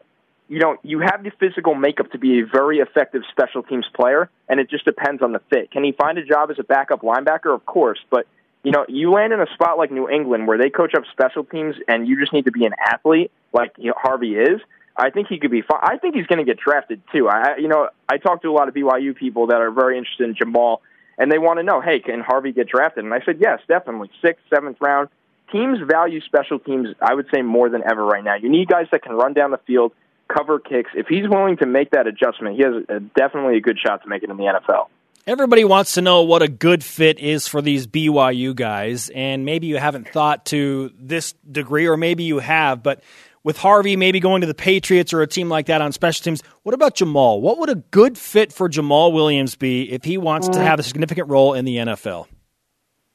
you 0.48 0.60
know, 0.60 0.76
you 0.82 1.00
have 1.00 1.24
the 1.24 1.30
physical 1.38 1.74
makeup 1.74 2.12
to 2.12 2.18
be 2.18 2.40
a 2.40 2.46
very 2.46 2.78
effective 2.78 3.22
special 3.30 3.62
teams 3.62 3.86
player, 3.94 4.30
and 4.48 4.60
it 4.60 4.70
just 4.70 4.84
depends 4.84 5.22
on 5.22 5.32
the 5.32 5.40
fit. 5.50 5.70
Can 5.72 5.84
he 5.84 5.92
find 5.92 6.16
a 6.18 6.24
job 6.24 6.50
as 6.50 6.58
a 6.58 6.64
backup 6.64 7.02
linebacker? 7.02 7.54
Of 7.54 7.66
course, 7.66 7.98
but 8.10 8.26
you 8.62 8.72
know, 8.72 8.84
you 8.88 9.10
land 9.10 9.32
in 9.32 9.40
a 9.40 9.46
spot 9.54 9.78
like 9.78 9.90
New 9.90 10.08
England 10.08 10.46
where 10.46 10.58
they 10.58 10.70
coach 10.70 10.94
up 10.94 11.04
special 11.12 11.44
teams, 11.44 11.76
and 11.86 12.08
you 12.08 12.18
just 12.18 12.32
need 12.32 12.46
to 12.46 12.52
be 12.52 12.64
an 12.64 12.74
athlete 12.78 13.30
like 13.52 13.72
you 13.76 13.88
know, 13.88 13.94
Harvey 13.96 14.36
is. 14.36 14.60
I 14.96 15.10
think 15.10 15.28
he 15.28 15.38
could 15.38 15.50
be 15.50 15.62
fine. 15.62 15.80
I 15.82 15.98
think 15.98 16.14
he's 16.14 16.26
going 16.26 16.38
to 16.38 16.44
get 16.44 16.58
drafted 16.58 17.02
too. 17.12 17.28
I, 17.28 17.56
you 17.58 17.68
know, 17.68 17.90
I 18.08 18.16
talked 18.16 18.42
to 18.42 18.50
a 18.50 18.54
lot 18.54 18.68
of 18.68 18.74
BYU 18.74 19.14
people 19.14 19.48
that 19.48 19.60
are 19.60 19.70
very 19.70 19.98
interested 19.98 20.28
in 20.28 20.34
Jamaal, 20.34 20.78
and 21.18 21.30
they 21.30 21.38
want 21.38 21.58
to 21.58 21.62
know, 21.62 21.80
hey, 21.80 22.00
can 22.00 22.20
Harvey 22.20 22.52
get 22.52 22.68
drafted? 22.68 23.04
And 23.04 23.12
I 23.12 23.20
said, 23.24 23.38
yes, 23.40 23.60
definitely, 23.68 24.10
sixth, 24.22 24.42
seventh 24.52 24.78
round. 24.80 25.08
Teams 25.52 25.78
value 25.88 26.20
special 26.22 26.58
teams, 26.58 26.88
I 27.00 27.14
would 27.14 27.26
say, 27.32 27.42
more 27.42 27.68
than 27.68 27.82
ever 27.88 28.04
right 28.04 28.24
now. 28.24 28.34
You 28.34 28.50
need 28.50 28.68
guys 28.68 28.86
that 28.90 29.02
can 29.02 29.12
run 29.12 29.32
down 29.32 29.52
the 29.52 29.60
field, 29.66 29.92
cover 30.28 30.58
kicks. 30.58 30.90
If 30.94 31.06
he's 31.06 31.28
willing 31.28 31.56
to 31.58 31.66
make 31.66 31.90
that 31.90 32.06
adjustment, 32.06 32.56
he 32.56 32.62
has 32.62 32.84
a, 32.88 33.00
definitely 33.00 33.58
a 33.58 33.60
good 33.60 33.78
shot 33.78 34.02
to 34.02 34.08
make 34.08 34.22
it 34.22 34.30
in 34.30 34.36
the 34.36 34.42
NFL. 34.42 34.88
Everybody 35.26 35.64
wants 35.64 35.94
to 35.94 36.02
know 36.02 36.22
what 36.22 36.42
a 36.42 36.48
good 36.48 36.84
fit 36.84 37.18
is 37.18 37.48
for 37.48 37.60
these 37.60 37.86
BYU 37.88 38.54
guys, 38.54 39.08
and 39.08 39.44
maybe 39.44 39.66
you 39.66 39.76
haven't 39.76 40.08
thought 40.08 40.46
to 40.46 40.92
this 40.98 41.34
degree, 41.50 41.88
or 41.88 41.96
maybe 41.96 42.22
you 42.22 42.38
have, 42.38 42.82
but 42.82 43.02
with 43.46 43.56
Harvey 43.58 43.94
maybe 43.94 44.18
going 44.18 44.40
to 44.40 44.46
the 44.48 44.54
Patriots 44.54 45.12
or 45.12 45.22
a 45.22 45.26
team 45.28 45.48
like 45.48 45.66
that 45.66 45.80
on 45.80 45.92
special 45.92 46.24
teams, 46.24 46.42
what 46.64 46.74
about 46.74 46.96
Jamaal? 46.96 47.40
What 47.40 47.58
would 47.58 47.70
a 47.70 47.76
good 47.76 48.18
fit 48.18 48.52
for 48.52 48.68
Jamaal 48.68 49.12
Williams 49.12 49.54
be 49.54 49.88
if 49.92 50.02
he 50.02 50.18
wants 50.18 50.48
to 50.48 50.58
have 50.58 50.80
a 50.80 50.82
significant 50.82 51.28
role 51.28 51.54
in 51.54 51.64
the 51.64 51.76
NFL? 51.76 52.26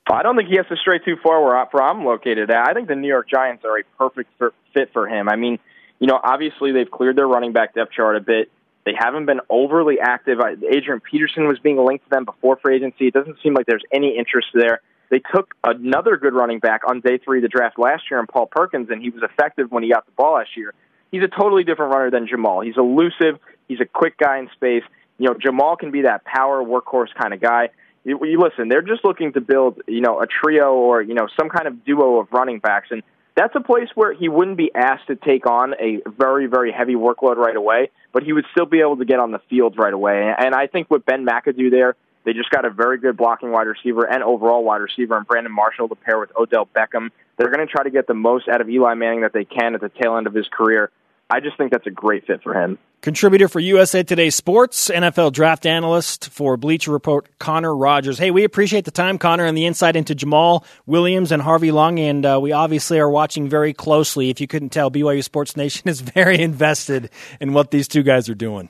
I 0.10 0.24
don't 0.24 0.38
think 0.38 0.48
he 0.48 0.56
has 0.56 0.66
to 0.68 0.78
stray 0.78 1.00
too 1.00 1.18
far 1.22 1.44
where 1.44 1.84
I'm 1.84 2.06
located 2.06 2.50
at. 2.50 2.70
I 2.70 2.74
think 2.74 2.88
the 2.88 2.96
New 2.96 3.10
York 3.10 3.30
Giants 3.30 3.66
are 3.66 3.78
a 3.78 3.84
perfect 3.98 4.32
fit 4.74 4.94
for 4.94 5.06
him. 5.06 5.28
I 5.28 5.36
mean, 5.36 5.60
you 6.00 6.08
know, 6.08 6.18
obviously 6.24 6.72
they've 6.72 6.90
cleared 6.90 7.18
their 7.18 7.28
running 7.28 7.52
back 7.52 7.76
depth 7.76 7.92
chart 7.92 8.16
a 8.16 8.22
bit. 8.22 8.50
They 8.86 8.94
haven't 8.98 9.26
been 9.26 9.42
overly 9.50 10.00
active. 10.00 10.40
Adrian 10.40 11.02
Peterson 11.02 11.46
was 11.46 11.60
being 11.60 11.78
linked 11.78 12.06
to 12.06 12.10
them 12.10 12.24
before 12.24 12.56
free 12.56 12.78
agency. 12.78 13.08
It 13.08 13.14
doesn't 13.14 13.36
seem 13.44 13.54
like 13.54 13.66
there's 13.66 13.84
any 13.92 14.18
interest 14.18 14.48
there. 14.54 14.80
They 15.12 15.20
took 15.20 15.54
another 15.62 16.16
good 16.16 16.34
running 16.34 16.60
back 16.60 16.82
on 16.90 17.02
day 17.02 17.18
three 17.18 17.40
of 17.40 17.42
the 17.44 17.50
draft 17.50 17.78
last 17.78 18.04
year 18.10 18.20
in 18.22 18.28
Paul 18.28 18.46
Perkins, 18.46 18.90
and 18.90 19.02
he 19.02 19.10
was 19.10 19.22
effective 19.22 19.70
when 19.70 19.84
he 19.84 19.92
got 19.92 20.06
the 20.06 20.14
ball 20.14 20.36
last 20.36 20.56
year. 20.56 20.74
He's 21.12 21.22
a 21.22 21.28
totally 21.28 21.66
different 21.66 21.94
runner 21.94 22.10
than 22.10 22.28
Jamaal. 22.28 22.66
He's 22.66 22.78
elusive. 22.78 23.38
He's 23.68 23.82
a 23.82 23.86
quick 23.86 24.18
guy 24.18 24.40
in 24.40 24.50
space. 24.56 24.84
You 25.18 25.28
know, 25.28 25.34
Jamaal 25.34 25.78
can 25.78 25.92
be 25.92 26.04
that 26.04 26.24
power 26.24 26.64
workhorse 26.64 27.14
kind 27.22 27.34
of 27.34 27.42
guy. 27.42 27.70
You, 28.06 28.26
you 28.26 28.40
listen, 28.40 28.70
they're 28.70 28.82
just 28.82 29.04
looking 29.04 29.34
to 29.34 29.42
build, 29.42 29.82
you 29.86 30.00
know, 30.00 30.22
a 30.22 30.28
trio 30.28 30.74
or 30.74 31.02
you 31.02 31.14
know 31.14 31.28
some 31.38 31.50
kind 31.50 31.68
of 31.68 31.84
duo 31.84 32.22
of 32.22 32.30
running 32.32 32.60
backs, 32.60 32.88
and 32.90 33.04
that's 33.36 33.54
a 33.56 33.62
place 33.62 33.90
where 33.96 34.14
he 34.14 34.30
wouldn't 34.30 34.58
be 34.58 34.72
asked 34.74 35.08
to 35.08 35.18
take 35.18 35.46
on 35.46 35.74
a 35.74 36.02
very, 36.10 36.48
very 36.48 36.72
heavy 36.72 36.96
workload 36.96 37.36
right 37.36 37.56
away, 37.56 37.92
but 38.14 38.24
he 38.24 38.34
would 38.34 38.46
still 38.52 38.66
be 38.66 38.80
able 38.80 38.98
to 38.98 39.06
get 39.06 39.20
on 39.20 39.32
the 39.32 39.40
field 39.50 39.78
right 39.78 39.94
away. 39.94 40.34
And 40.38 40.56
I 40.56 40.68
think 40.68 40.90
with 40.90 41.06
Ben 41.06 41.26
McAdoo 41.26 41.70
there, 41.70 41.96
they 42.24 42.34
just 42.34 42.50
got 42.50 42.66
a 42.66 42.70
very 42.70 42.98
good 42.98 43.18
blocking 43.18 43.52
wide 43.52 43.68
receiver 43.68 44.06
and 44.06 44.24
overall 44.24 44.64
wide 44.64 44.82
receiver 44.82 45.18
and 45.18 45.26
Brandon 45.26 45.52
Marshall 45.52 45.90
to 45.90 45.96
pair 45.96 46.20
with 46.20 46.32
Odell 46.38 46.68
Beckham. 46.68 47.10
They're 47.38 47.50
going 47.50 47.66
to 47.66 47.72
try 47.72 47.84
to 47.84 47.90
get 47.90 48.08
the 48.08 48.14
most 48.14 48.48
out 48.48 48.62
of 48.62 48.70
Eli 48.70 48.94
Manning 48.94 49.22
that 49.22 49.34
they 49.34 49.46
can 49.46 49.74
at 49.76 49.82
the 49.82 49.90
tail 49.90 50.18
end 50.18 50.28
of 50.28 50.34
his 50.34 50.48
career. 50.52 50.92
I 51.30 51.40
just 51.40 51.58
think 51.58 51.72
that's 51.72 51.88
a 51.88 51.92
great 51.92 52.28
fit 52.28 52.44
for 52.44 52.54
him. 52.54 52.78
Contributor 53.02 53.48
for 53.48 53.60
USA 53.60 54.04
Today 54.04 54.30
Sports, 54.30 54.90
NFL 54.90 55.32
draft 55.32 55.66
analyst 55.66 56.30
for 56.30 56.56
Bleacher 56.58 56.92
Report, 56.92 57.28
Connor 57.40 57.76
Rogers. 57.76 58.20
Hey, 58.20 58.30
we 58.30 58.44
appreciate 58.44 58.86
the 58.86 58.92
time, 58.92 59.18
Connor, 59.18 59.46
and 59.46 59.58
the 59.58 59.66
insight 59.66 59.96
into 59.96 60.14
Jamaal 60.14 60.64
Williams 60.86 61.32
and 61.32 61.42
Harvey 61.42 61.70
Langi, 61.70 62.10
and 62.10 62.26
uh, 62.26 62.38
we 62.40 62.52
obviously 62.52 63.00
are 63.00 63.10
watching 63.10 63.50
very 63.50 63.74
closely. 63.74 64.30
If 64.30 64.40
you 64.40 64.46
couldn't 64.46 64.70
tell, 64.70 64.92
BYU 64.92 65.24
Sports 65.24 65.58
Nation 65.58 65.90
is 65.90 66.02
very 66.02 66.40
invested 66.40 67.10
in 67.40 67.54
what 67.54 67.72
these 67.72 67.88
two 67.88 68.04
guys 68.04 68.30
are 68.30 68.36
doing. 68.36 68.70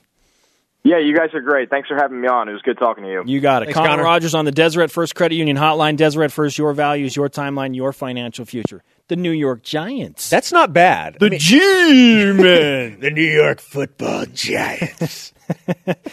Yeah, 0.84 0.98
you 0.98 1.16
guys 1.16 1.30
are 1.36 1.42
great. 1.42 1.70
Thanks 1.70 1.88
for 1.88 1.96
having 1.96 2.20
me 2.22 2.28
on. 2.28 2.50
It 2.50 2.54
was 2.54 2.62
good 2.64 2.80
talking 2.80 3.04
to 3.04 3.10
you. 3.10 3.24
You 3.26 3.40
got 3.40 3.62
it. 3.62 3.66
Thanks, 3.66 3.78
Connor, 3.78 3.90
Connor. 3.90 4.04
Rogers 4.04 4.34
on 4.34 4.46
the 4.46 4.52
Deseret 4.52 4.90
First 4.90 5.14
Credit 5.14 5.36
Union 5.36 5.56
Hotline. 5.58 5.96
Deseret 5.96 6.32
First, 6.32 6.58
your 6.58 6.74
values, 6.74 7.16
your 7.16 7.30
timeline, 7.30 7.76
your 7.76 7.94
financial 7.94 8.46
future. 8.46 8.82
The 9.08 9.16
New 9.16 9.32
York 9.32 9.62
Giants. 9.62 10.30
That's 10.30 10.52
not 10.52 10.74
bad. 10.74 11.18
the 11.20 11.30
G-Men. 11.32 13.00
the 13.00 13.12
New 13.12 13.22
York 13.22 13.60
Football 13.60 14.26
Giants. 14.34 15.34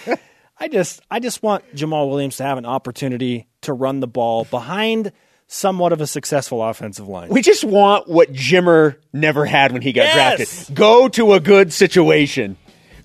I 0.60 0.68
just 0.68 1.00
I 1.10 1.20
just 1.20 1.42
want 1.42 1.64
Jamaal 1.74 2.10
Williams 2.10 2.36
to 2.38 2.42
have 2.42 2.58
an 2.58 2.66
opportunity 2.66 3.46
to 3.62 3.72
run 3.72 4.00
the 4.00 4.08
ball 4.08 4.44
behind 4.44 5.12
somewhat 5.46 5.92
of 5.92 6.00
a 6.00 6.06
successful 6.06 6.62
offensive 6.62 7.08
line. 7.08 7.30
we 7.30 7.40
just 7.40 7.64
want 7.64 8.06
what 8.08 8.32
Jimmer 8.32 8.96
never 9.14 9.46
had 9.46 9.72
when 9.72 9.80
he 9.80 9.92
got 9.92 10.02
Yes! 10.02 10.46
drafted. 10.66 10.76
Go 10.76 11.08
to 11.08 11.32
a 11.32 11.40
good 11.40 11.72
situation. 11.72 12.58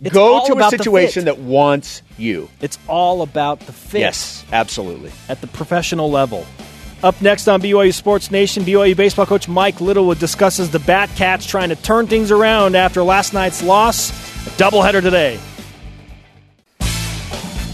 It's 0.04 0.14
Go 0.14 0.46
to 0.48 0.58
a 0.58 0.70
situation 0.70 1.26
that 1.26 1.40
wants 1.40 2.02
you. 2.18 2.50
It's 2.62 2.78
all 2.88 3.22
about 3.22 3.62
the 3.62 3.72
fit 3.72 4.00
Yes, 4.02 4.44
absolutely. 4.52 5.12
at 5.30 5.40
the 5.40 5.48
professional 5.48 6.12
level. 6.12 6.46
Up 7.04 7.22
next 7.22 7.48
on 7.48 7.62
BYU 7.62 7.94
Sports 7.94 8.30
Nation, 8.30 8.64
BYU 8.64 8.96
baseball 8.96 9.26
coach 9.26 9.48
Mike 9.48 9.80
Littlewood 9.80 10.20
discusses 10.20 10.72
the 10.72 10.78
Batcats 10.80 11.48
trying 11.48 11.70
to 11.70 11.76
turn 11.78 12.08
things 12.08 12.32
around 12.32 12.76
after 12.76 13.02
last 13.04 13.34
night's 13.34 13.64
loss. 13.64 14.12
A 14.46 14.50
doubleheader 14.52 15.02
today. 15.02 15.40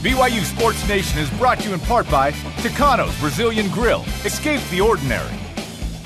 BYU 0.01 0.43
Sports 0.43 0.87
Nation 0.87 1.19
is 1.19 1.29
brought 1.31 1.59
to 1.59 1.67
you 1.67 1.73
in 1.73 1.79
part 1.81 2.09
by 2.09 2.31
Tucano's 2.61 3.17
Brazilian 3.19 3.69
Grill. 3.69 4.03
Escape 4.23 4.61
the 4.69 4.81
ordinary. 4.81 5.29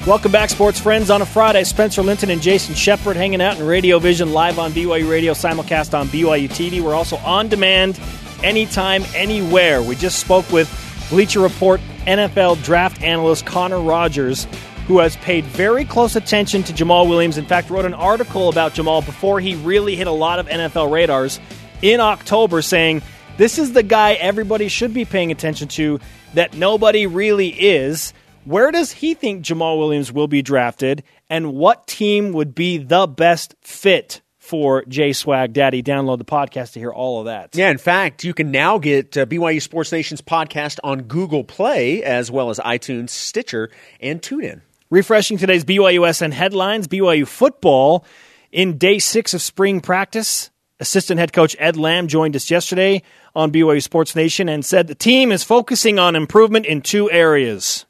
Welcome 0.05 0.33
back, 0.33 0.49
sports 0.49 0.81
friends. 0.81 1.09
On 1.09 1.21
a 1.21 1.25
Friday, 1.25 1.63
Spencer 1.63 2.01
Linton 2.01 2.29
and 2.29 2.41
Jason 2.41 2.75
Shepard 2.75 3.15
hanging 3.15 3.41
out 3.41 3.57
in 3.57 3.65
Radio 3.65 3.99
Vision 3.99 4.33
live 4.33 4.59
on 4.59 4.73
BYU 4.73 5.09
Radio, 5.09 5.31
simulcast 5.31 5.97
on 5.97 6.09
BYU 6.09 6.49
TV. 6.49 6.81
We're 6.81 6.93
also 6.93 7.15
on 7.19 7.47
demand 7.47 8.01
anytime, 8.43 9.05
anywhere. 9.15 9.81
We 9.81 9.95
just 9.95 10.19
spoke 10.19 10.51
with 10.51 10.69
Bleacher 11.09 11.39
Report 11.39 11.79
NFL 12.05 12.61
draft 12.65 13.01
analyst 13.01 13.45
Connor 13.45 13.79
Rogers, 13.79 14.45
who 14.87 14.99
has 14.99 15.15
paid 15.17 15.45
very 15.45 15.85
close 15.85 16.17
attention 16.17 16.63
to 16.63 16.73
Jamaal 16.73 17.07
Williams. 17.07 17.37
In 17.37 17.45
fact, 17.45 17.69
wrote 17.69 17.85
an 17.85 17.93
article 17.93 18.49
about 18.49 18.73
Jamaal 18.73 19.05
before 19.05 19.39
he 19.39 19.55
really 19.55 19.95
hit 19.95 20.07
a 20.07 20.11
lot 20.11 20.37
of 20.37 20.47
NFL 20.47 20.91
radars 20.91 21.39
in 21.81 22.01
October 22.01 22.61
saying, 22.61 23.01
This 23.37 23.57
is 23.57 23.71
the 23.71 23.83
guy 23.83 24.15
everybody 24.15 24.67
should 24.67 24.93
be 24.93 25.05
paying 25.05 25.31
attention 25.31 25.69
to 25.69 26.01
that 26.33 26.55
nobody 26.55 27.07
really 27.07 27.47
is. 27.47 28.13
Where 28.45 28.71
does 28.71 28.91
he 28.91 29.13
think 29.13 29.45
Jamaal 29.45 29.77
Williams 29.77 30.11
will 30.11 30.27
be 30.27 30.41
drafted, 30.41 31.03
and 31.29 31.53
what 31.53 31.87
team 31.87 32.33
would 32.33 32.53
be 32.53 32.77
the 32.77 33.07
best 33.07 33.55
fit 33.61 34.21
for 34.37 34.83
J 34.85 35.13
Swag 35.13 35.53
Daddy? 35.53 35.81
Download 35.81 36.17
the 36.17 36.25
podcast 36.25 36.73
to 36.73 36.79
hear 36.79 36.91
all 36.91 37.19
of 37.19 37.25
that. 37.25 37.55
Yeah, 37.55 37.69
in 37.69 37.77
fact, 37.77 38.23
you 38.23 38.33
can 38.33 38.51
now 38.51 38.79
get 38.79 39.17
uh, 39.17 39.25
BYU 39.25 39.61
Sports 39.61 39.91
Nation's 39.91 40.21
podcast 40.21 40.79
on 40.83 41.03
Google 41.03 41.43
Play 41.43 42.03
as 42.03 42.29
well 42.29 42.49
as 42.49 42.59
iTunes, 42.59 43.11
Stitcher, 43.11 43.69
and 44.01 44.21
TuneIn. 44.21 44.61
Refreshing 44.89 45.37
today's 45.37 45.63
BYUSN 45.63 46.33
headlines 46.33 46.87
BYU 46.87 47.25
football 47.25 48.05
in 48.51 48.77
day 48.77 48.99
six 48.99 49.33
of 49.33 49.41
spring 49.41 49.79
practice 49.79 50.51
Assistant 50.83 51.17
head 51.17 51.31
coach 51.31 51.55
Ed 51.59 51.77
Lamb 51.77 52.09
joined 52.09 52.35
us 52.35 52.51
yesterday 52.51 53.03
on 53.33 53.53
BYU 53.53 53.81
Sports 53.81 54.17
Nation 54.17 54.49
and 54.49 54.65
said 54.65 54.87
the 54.87 54.95
team 54.95 55.31
is 55.31 55.41
focusing 55.41 55.97
on 55.97 56.13
improvement 56.15 56.65
in 56.65 56.81
two 56.81 57.09
areas. 57.09 57.85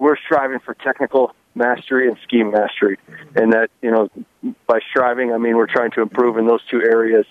We're 0.00 0.16
striving 0.16 0.58
for 0.58 0.74
technical 0.74 1.36
mastery 1.54 2.08
and 2.08 2.16
scheme 2.24 2.50
mastery, 2.50 2.98
and 3.36 3.52
that 3.52 3.68
you 3.82 3.90
know, 3.92 4.08
by 4.66 4.80
striving, 4.90 5.32
I 5.32 5.38
mean 5.38 5.56
we're 5.56 5.72
trying 5.72 5.92
to 5.92 6.02
improve 6.02 6.38
in 6.38 6.46
those 6.46 6.62
two 6.68 6.82
areas. 6.82 7.26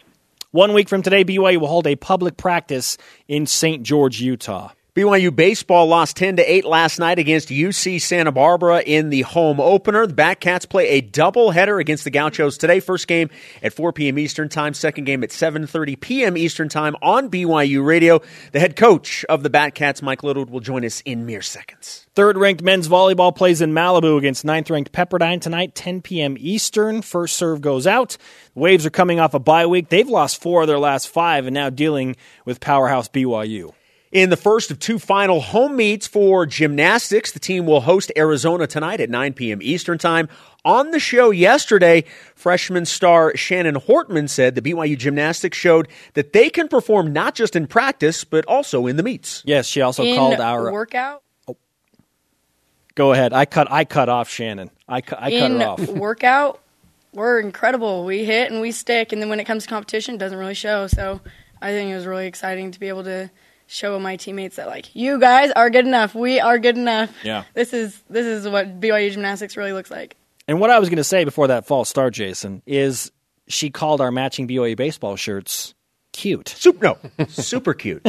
One 0.51 0.73
week 0.73 0.87
from 0.87 1.01
today, 1.01 1.25
BYU 1.25 1.57
will 1.57 1.67
hold 1.67 1.87
a 1.87 1.95
public 1.95 2.37
practice 2.37 2.97
in 3.27 3.45
St. 3.45 3.83
George, 3.83 4.21
Utah. 4.21 4.69
BYU 4.99 5.33
baseball 5.33 5.87
lost 5.87 6.17
10 6.17 6.35
to 6.35 6.51
8 6.51 6.65
last 6.65 6.99
night 6.99 7.19
against 7.19 7.47
UC 7.47 8.01
Santa 8.01 8.33
Barbara 8.33 8.81
in 8.81 9.09
the 9.09 9.21
home 9.21 9.61
opener. 9.61 10.05
The 10.05 10.13
Batcats 10.13 10.67
play 10.67 10.89
a 10.89 11.01
doubleheader 11.01 11.79
against 11.79 12.03
the 12.03 12.09
Gauchos 12.09 12.57
today. 12.57 12.81
First 12.81 13.07
game 13.07 13.29
at 13.63 13.71
4 13.71 13.93
p.m. 13.93 14.19
Eastern 14.19 14.49
Time, 14.49 14.73
second 14.73 15.05
game 15.05 15.23
at 15.23 15.29
7:30 15.29 16.01
p.m. 16.01 16.35
Eastern 16.35 16.67
Time 16.67 16.97
on 17.01 17.29
BYU 17.29 17.85
Radio. 17.85 18.19
The 18.51 18.59
head 18.59 18.75
coach 18.75 19.23
of 19.29 19.41
the 19.41 19.49
Batcats, 19.49 20.01
Mike 20.01 20.21
Littlewood, 20.21 20.49
will 20.49 20.59
join 20.59 20.83
us 20.83 20.99
in 21.05 21.25
mere 21.25 21.41
seconds. 21.41 22.05
Third 22.13 22.37
ranked 22.37 22.61
men's 22.61 22.89
volleyball 22.89 23.33
plays 23.33 23.61
in 23.61 23.71
Malibu 23.71 24.17
against 24.17 24.43
ninth 24.43 24.69
ranked 24.69 24.91
Pepperdine 24.91 25.39
tonight, 25.39 25.75
10 25.75 26.01
p.m. 26.01 26.35
Eastern. 26.37 27.03
First 27.03 27.37
serve 27.37 27.61
goes 27.61 27.87
out. 27.87 28.17
The 28.53 28.59
Waves 28.59 28.85
are 28.85 28.89
coming 28.89 29.21
off 29.21 29.33
a 29.33 29.39
bye 29.39 29.65
week. 29.65 29.87
They've 29.87 30.09
lost 30.09 30.41
four 30.41 30.63
of 30.63 30.67
their 30.67 30.77
last 30.77 31.07
five 31.07 31.45
and 31.45 31.53
now 31.53 31.69
dealing 31.69 32.17
with 32.43 32.59
powerhouse 32.59 33.07
BYU. 33.07 33.71
In 34.11 34.31
the 34.31 34.37
first 34.37 34.71
of 34.71 34.79
two 34.79 34.97
final 34.97 35.39
home 35.39 35.75
meets 35.75 36.07
for 36.07 36.47
gymnastics, 36.47 37.31
the 37.31 37.39
team 37.39 37.67
will 37.67 37.81
host 37.81 38.11
Arizona 38.17 38.65
tonight 38.65 38.99
at 38.99 39.09
9 39.09 39.33
p.m. 39.33 39.59
Eastern 39.61 39.99
Time. 39.99 40.27
On 40.65 40.89
the 40.89 40.99
show 40.99 41.29
yesterday, 41.29 42.03
freshman 42.33 42.87
star 42.87 43.37
Shannon 43.37 43.75
Hortman 43.75 44.27
said 44.27 44.55
the 44.55 44.63
BYU 44.63 44.97
gymnastics 44.97 45.57
showed 45.59 45.87
that 46.15 46.33
they 46.33 46.49
can 46.49 46.67
perform 46.67 47.13
not 47.13 47.35
just 47.35 47.55
in 47.55 47.67
practice, 47.67 48.23
but 48.23 48.45
also 48.47 48.87
in 48.87 48.95
the 48.95 49.03
meets. 49.03 49.43
Yes, 49.45 49.67
she 49.67 49.81
also 49.81 50.03
in 50.03 50.15
called 50.15 50.39
our 50.39 50.71
workout. 50.71 51.21
Oh. 51.47 51.55
Go 52.95 53.13
ahead. 53.13 53.31
I 53.31 53.45
cut. 53.45 53.71
I 53.71 53.85
cut 53.85 54.09
off 54.09 54.27
Shannon. 54.27 54.71
I, 54.87 55.01
cu- 55.01 55.17
I 55.19 55.29
cut 55.29 55.51
in 55.51 55.59
her 55.59 55.67
off. 55.67 55.87
workout, 55.87 56.59
we're 57.13 57.39
incredible. 57.39 58.05
We 58.05 58.25
hit 58.25 58.51
and 58.51 58.59
we 58.59 58.71
stick, 58.71 59.13
and 59.13 59.21
then 59.21 59.29
when 59.29 59.39
it 59.39 59.45
comes 59.45 59.63
to 59.63 59.69
competition, 59.69 60.15
it 60.15 60.17
doesn't 60.17 60.37
really 60.37 60.55
show. 60.55 60.87
So 60.87 61.21
I 61.61 61.69
think 61.69 61.91
it 61.91 61.95
was 61.95 62.07
really 62.07 62.25
exciting 62.25 62.71
to 62.71 62.79
be 62.79 62.87
able 62.87 63.03
to 63.03 63.29
show 63.69 63.99
my 63.99 64.15
teammates 64.15 64.55
that 64.57 64.67
like 64.67 64.95
you 64.95 65.19
guys 65.19 65.51
are 65.51 65.69
good 65.69 65.85
enough. 65.85 66.15
We 66.15 66.39
are 66.39 66.57
good 66.59 66.77
enough. 66.77 67.13
Yeah. 67.23 67.43
This 67.53 67.73
is 67.73 68.01
this 68.09 68.25
is 68.25 68.47
what 68.47 68.79
BYU 68.79 69.11
gymnastics 69.11 69.55
really 69.55 69.73
looks 69.73 69.91
like. 69.91 70.17
And 70.47 70.59
what 70.59 70.71
I 70.71 70.79
was 70.79 70.89
going 70.89 70.97
to 70.97 71.03
say 71.03 71.23
before 71.23 71.47
that 71.47 71.67
false 71.67 71.89
start, 71.89 72.15
Jason, 72.15 72.63
is 72.65 73.11
she 73.47 73.69
called 73.69 74.01
our 74.01 74.11
matching 74.11 74.47
BYU 74.47 74.75
baseball 74.75 75.15
shirts 75.15 75.75
cute. 76.11 76.49
Super, 76.49 76.83
no, 76.83 77.25
super 77.27 77.75
cute. 77.75 78.03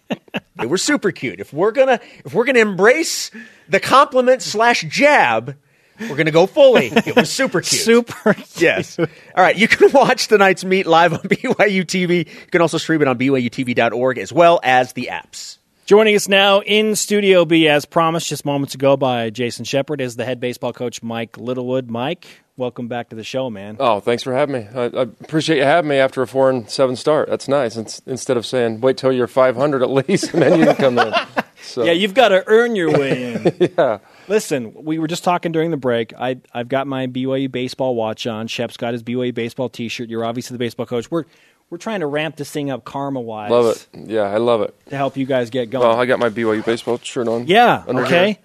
they 0.56 0.66
were 0.66 0.78
super 0.78 1.12
cute. 1.12 1.38
If 1.38 1.52
we're 1.52 1.70
gonna, 1.70 2.00
if 2.24 2.34
we're 2.34 2.44
gonna 2.44 2.58
embrace 2.58 3.30
the 3.68 3.78
compliment 3.80 4.42
slash 4.42 4.82
jab, 4.88 5.56
we're 6.00 6.16
gonna 6.16 6.30
go 6.30 6.46
fully. 6.46 6.86
It 6.86 7.16
was 7.16 7.30
super 7.30 7.60
cute. 7.60 7.82
Super. 7.82 8.34
Cute. 8.34 8.46
Yes. 8.60 8.98
All 8.98 9.06
right. 9.36 9.56
You 9.56 9.68
can 9.68 9.90
watch 9.92 10.28
tonight's 10.28 10.64
meet 10.64 10.86
live 10.86 11.12
on 11.12 11.20
BYU 11.20 11.84
TV. 11.84 12.26
You 12.26 12.46
can 12.50 12.60
also 12.62 12.78
stream 12.78 13.02
it 13.02 13.08
on 13.08 13.18
BYUTV.org 13.18 14.18
as 14.18 14.32
well 14.32 14.60
as 14.62 14.92
the 14.94 15.08
apps. 15.12 15.58
Joining 15.84 16.16
us 16.16 16.26
now 16.26 16.62
in 16.62 16.96
Studio 16.96 17.44
B, 17.44 17.68
as 17.68 17.84
promised 17.84 18.28
just 18.28 18.44
moments 18.44 18.74
ago 18.74 18.96
by 18.96 19.30
Jason 19.30 19.64
Shepard, 19.64 20.00
is 20.00 20.16
the 20.16 20.24
head 20.24 20.40
baseball 20.40 20.72
coach 20.72 21.00
Mike 21.00 21.36
Littlewood. 21.38 21.88
Mike, 21.88 22.26
welcome 22.56 22.88
back 22.88 23.10
to 23.10 23.16
the 23.16 23.22
show, 23.22 23.50
man. 23.50 23.76
Oh, 23.78 24.00
thanks 24.00 24.24
for 24.24 24.32
having 24.34 24.62
me. 24.62 24.68
I, 24.74 24.84
I 24.86 25.02
appreciate 25.02 25.58
you 25.58 25.64
having 25.64 25.88
me 25.90 25.96
after 25.98 26.22
a 26.22 26.26
four 26.26 26.50
and 26.50 26.68
seven 26.68 26.96
start. 26.96 27.28
That's 27.28 27.46
nice. 27.46 27.76
It's, 27.76 28.02
instead 28.04 28.36
of 28.36 28.44
saying 28.44 28.80
wait 28.80 28.96
till 28.96 29.12
you're 29.12 29.28
500 29.28 29.80
at 29.82 29.90
least 29.90 30.30
and 30.34 30.42
then 30.42 30.58
you 30.58 30.66
can 30.66 30.74
come 30.76 30.98
in. 30.98 31.14
So, 31.62 31.84
Yeah, 31.84 31.92
you've 31.92 32.14
got 32.14 32.28
to 32.30 32.42
earn 32.48 32.74
your 32.74 32.90
way 32.90 33.34
in. 33.34 33.70
yeah. 33.78 33.98
Listen, 34.28 34.72
we 34.74 34.98
were 34.98 35.06
just 35.06 35.22
talking 35.24 35.52
during 35.52 35.70
the 35.70 35.76
break. 35.76 36.12
I, 36.14 36.38
I've 36.52 36.68
got 36.68 36.86
my 36.86 37.06
BYU 37.06 37.50
baseball 37.50 37.94
watch 37.94 38.26
on. 38.26 38.48
Shep's 38.48 38.76
got 38.76 38.92
his 38.92 39.02
BYU 39.02 39.32
baseball 39.34 39.68
T-shirt. 39.68 40.08
You're 40.08 40.24
obviously 40.24 40.54
the 40.54 40.58
baseball 40.58 40.86
coach. 40.86 41.10
We're 41.10 41.24
we're 41.70 41.78
trying 41.78 42.00
to 42.00 42.06
ramp 42.06 42.36
this 42.36 42.50
thing 42.50 42.70
up 42.70 42.84
karma 42.84 43.20
wise. 43.20 43.50
Love 43.50 43.66
it. 43.76 43.88
Yeah, 44.08 44.22
I 44.22 44.36
love 44.38 44.62
it. 44.62 44.74
to 44.90 44.96
help 44.96 45.16
you 45.16 45.26
guys 45.26 45.50
get 45.50 45.68
going. 45.70 45.86
Well, 45.86 45.98
I 45.98 46.06
got 46.06 46.18
my 46.20 46.28
BYU 46.30 46.64
baseball 46.64 46.98
shirt 46.98 47.26
on. 47.28 47.46
Yeah. 47.46 47.82
Okay. 47.88 48.26
here. 48.26 48.36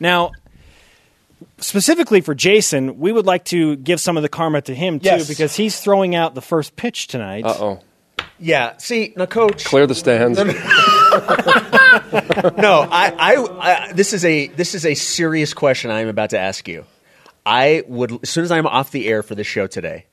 Now, 0.00 0.32
specifically 1.58 2.20
for 2.20 2.34
Jason, 2.34 2.98
we 2.98 3.10
would 3.12 3.26
like 3.26 3.44
to 3.46 3.76
give 3.76 4.00
some 4.00 4.16
of 4.16 4.22
the 4.22 4.28
karma 4.28 4.60
to 4.62 4.74
him 4.74 5.00
too, 5.00 5.06
Yes. 5.06 5.28
because 5.28 5.56
he's 5.56 5.80
throwing 5.80 6.14
out 6.14 6.34
the 6.34 6.42
first 6.42 6.76
pitch 6.76 7.06
tonight. 7.06 7.44
Uh 7.44 7.54
oh. 7.58 7.80
Yeah. 8.38 8.76
See, 8.76 9.12
now, 9.16 9.26
coach. 9.26 9.64
Clear 9.64 9.86
the 9.86 9.94
stands. 9.94 10.38
No, 12.58 12.86
I, 12.90 13.12
I, 13.18 13.36
I, 13.88 13.92
this 13.92 14.12
is 14.12 14.24
a 14.24 14.46
this 14.48 14.74
is 14.74 14.86
a 14.86 14.94
serious 14.94 15.52
question 15.54 15.90
I 15.90 16.00
am 16.00 16.08
about 16.08 16.30
to 16.30 16.38
ask 16.38 16.68
you. 16.68 16.84
I 17.44 17.82
would, 17.86 18.22
as 18.22 18.30
soon 18.30 18.44
as 18.44 18.50
I'm 18.52 18.66
off 18.66 18.90
the 18.90 19.06
air 19.08 19.22
for 19.22 19.34
the 19.34 19.42
show 19.44 19.66
today, 19.66 20.06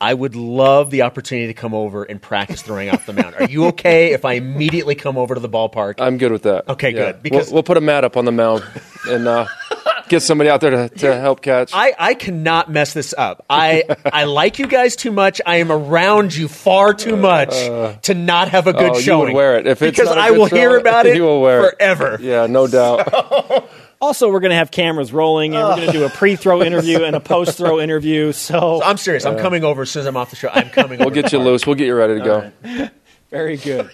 I 0.00 0.14
would 0.14 0.34
love 0.34 0.90
the 0.90 1.02
opportunity 1.02 1.48
to 1.48 1.54
come 1.54 1.74
over 1.74 2.02
and 2.04 2.20
practice 2.22 2.62
throwing 2.62 2.88
off 2.90 3.04
the 3.06 3.12
mound. 3.12 3.34
Are 3.38 3.44
you 3.48 3.66
okay 3.66 4.12
if 4.12 4.24
I 4.24 4.34
immediately 4.34 4.94
come 4.94 5.16
over 5.18 5.34
to 5.34 5.40
the 5.40 5.48
ballpark? 5.48 5.96
I'm 5.98 6.18
good 6.18 6.32
with 6.32 6.42
that. 6.44 6.68
Okay, 6.68 6.90
Yeah. 6.90 7.12
good, 7.12 7.22
because- 7.22 7.46
we'll, 7.48 7.54
we'll 7.54 7.62
put 7.64 7.76
a 7.76 7.80
mat 7.80 8.04
up 8.04 8.16
on 8.16 8.24
the 8.24 8.32
mound 8.32 8.64
and 9.08 9.26
uh, 9.28 9.46
get 10.08 10.20
somebody 10.20 10.50
out 10.50 10.60
there 10.60 10.70
to, 10.70 10.88
to 10.88 11.16
help 11.20 11.42
catch. 11.42 11.70
I, 11.74 11.94
I 11.98 12.14
cannot 12.14 12.70
mess 12.70 12.92
this 12.92 13.14
up. 13.16 13.44
I 13.48 13.84
I 14.04 14.24
like 14.24 14.58
you 14.58 14.66
guys 14.66 14.96
too 14.96 15.10
much. 15.10 15.40
I 15.44 15.56
am 15.56 15.70
around 15.70 16.34
you 16.34 16.48
far 16.48 16.94
too 16.94 17.14
uh, 17.14 17.18
much 17.18 18.02
to 18.02 18.14
not 18.14 18.48
have 18.48 18.66
a 18.66 18.72
good 18.72 18.92
oh, 18.92 18.96
you 18.96 19.02
showing. 19.02 19.32
would 19.32 19.36
wear 19.36 19.58
it 19.58 19.66
if 19.66 19.82
it's 19.82 19.96
because 19.96 20.08
not 20.08 20.18
a 20.18 20.20
I 20.20 20.28
good 20.30 20.38
will 20.38 20.48
throw, 20.48 20.58
hear 20.58 20.76
about 20.76 21.06
it 21.06 21.16
You 21.16 21.22
will 21.24 21.40
wear 21.40 21.66
it. 21.66 21.70
forever. 21.76 22.18
Yeah, 22.20 22.46
no 22.46 22.66
doubt. 22.66 23.68
Also, 24.00 24.30
we're 24.30 24.38
going 24.38 24.50
to 24.50 24.56
have 24.56 24.70
cameras 24.70 25.12
rolling, 25.12 25.56
and 25.56 25.64
we're 25.66 25.74
going 25.74 25.86
to 25.88 25.92
do 25.92 26.04
a 26.04 26.08
pre-throw 26.08 26.62
interview 26.62 27.02
and 27.02 27.16
a 27.16 27.20
post-throw 27.20 27.80
interview. 27.80 28.30
So 28.30 28.80
I'm 28.80 28.96
serious. 28.96 29.26
I'm 29.26 29.38
coming 29.38 29.64
over 29.64 29.82
as 29.82 29.90
soon 29.90 30.02
as 30.02 30.06
I'm 30.06 30.16
off 30.16 30.30
the 30.30 30.36
show. 30.36 30.50
I'm 30.52 30.70
coming. 30.70 31.00
We'll 31.00 31.08
over 31.08 31.14
get 31.20 31.32
you 31.32 31.40
the 31.40 31.44
loose. 31.44 31.66
We'll 31.66 31.74
get 31.74 31.86
you 31.86 31.96
ready 31.96 32.20
to 32.20 32.24
go. 32.24 32.88
very 33.28 33.56
good. 33.56 33.90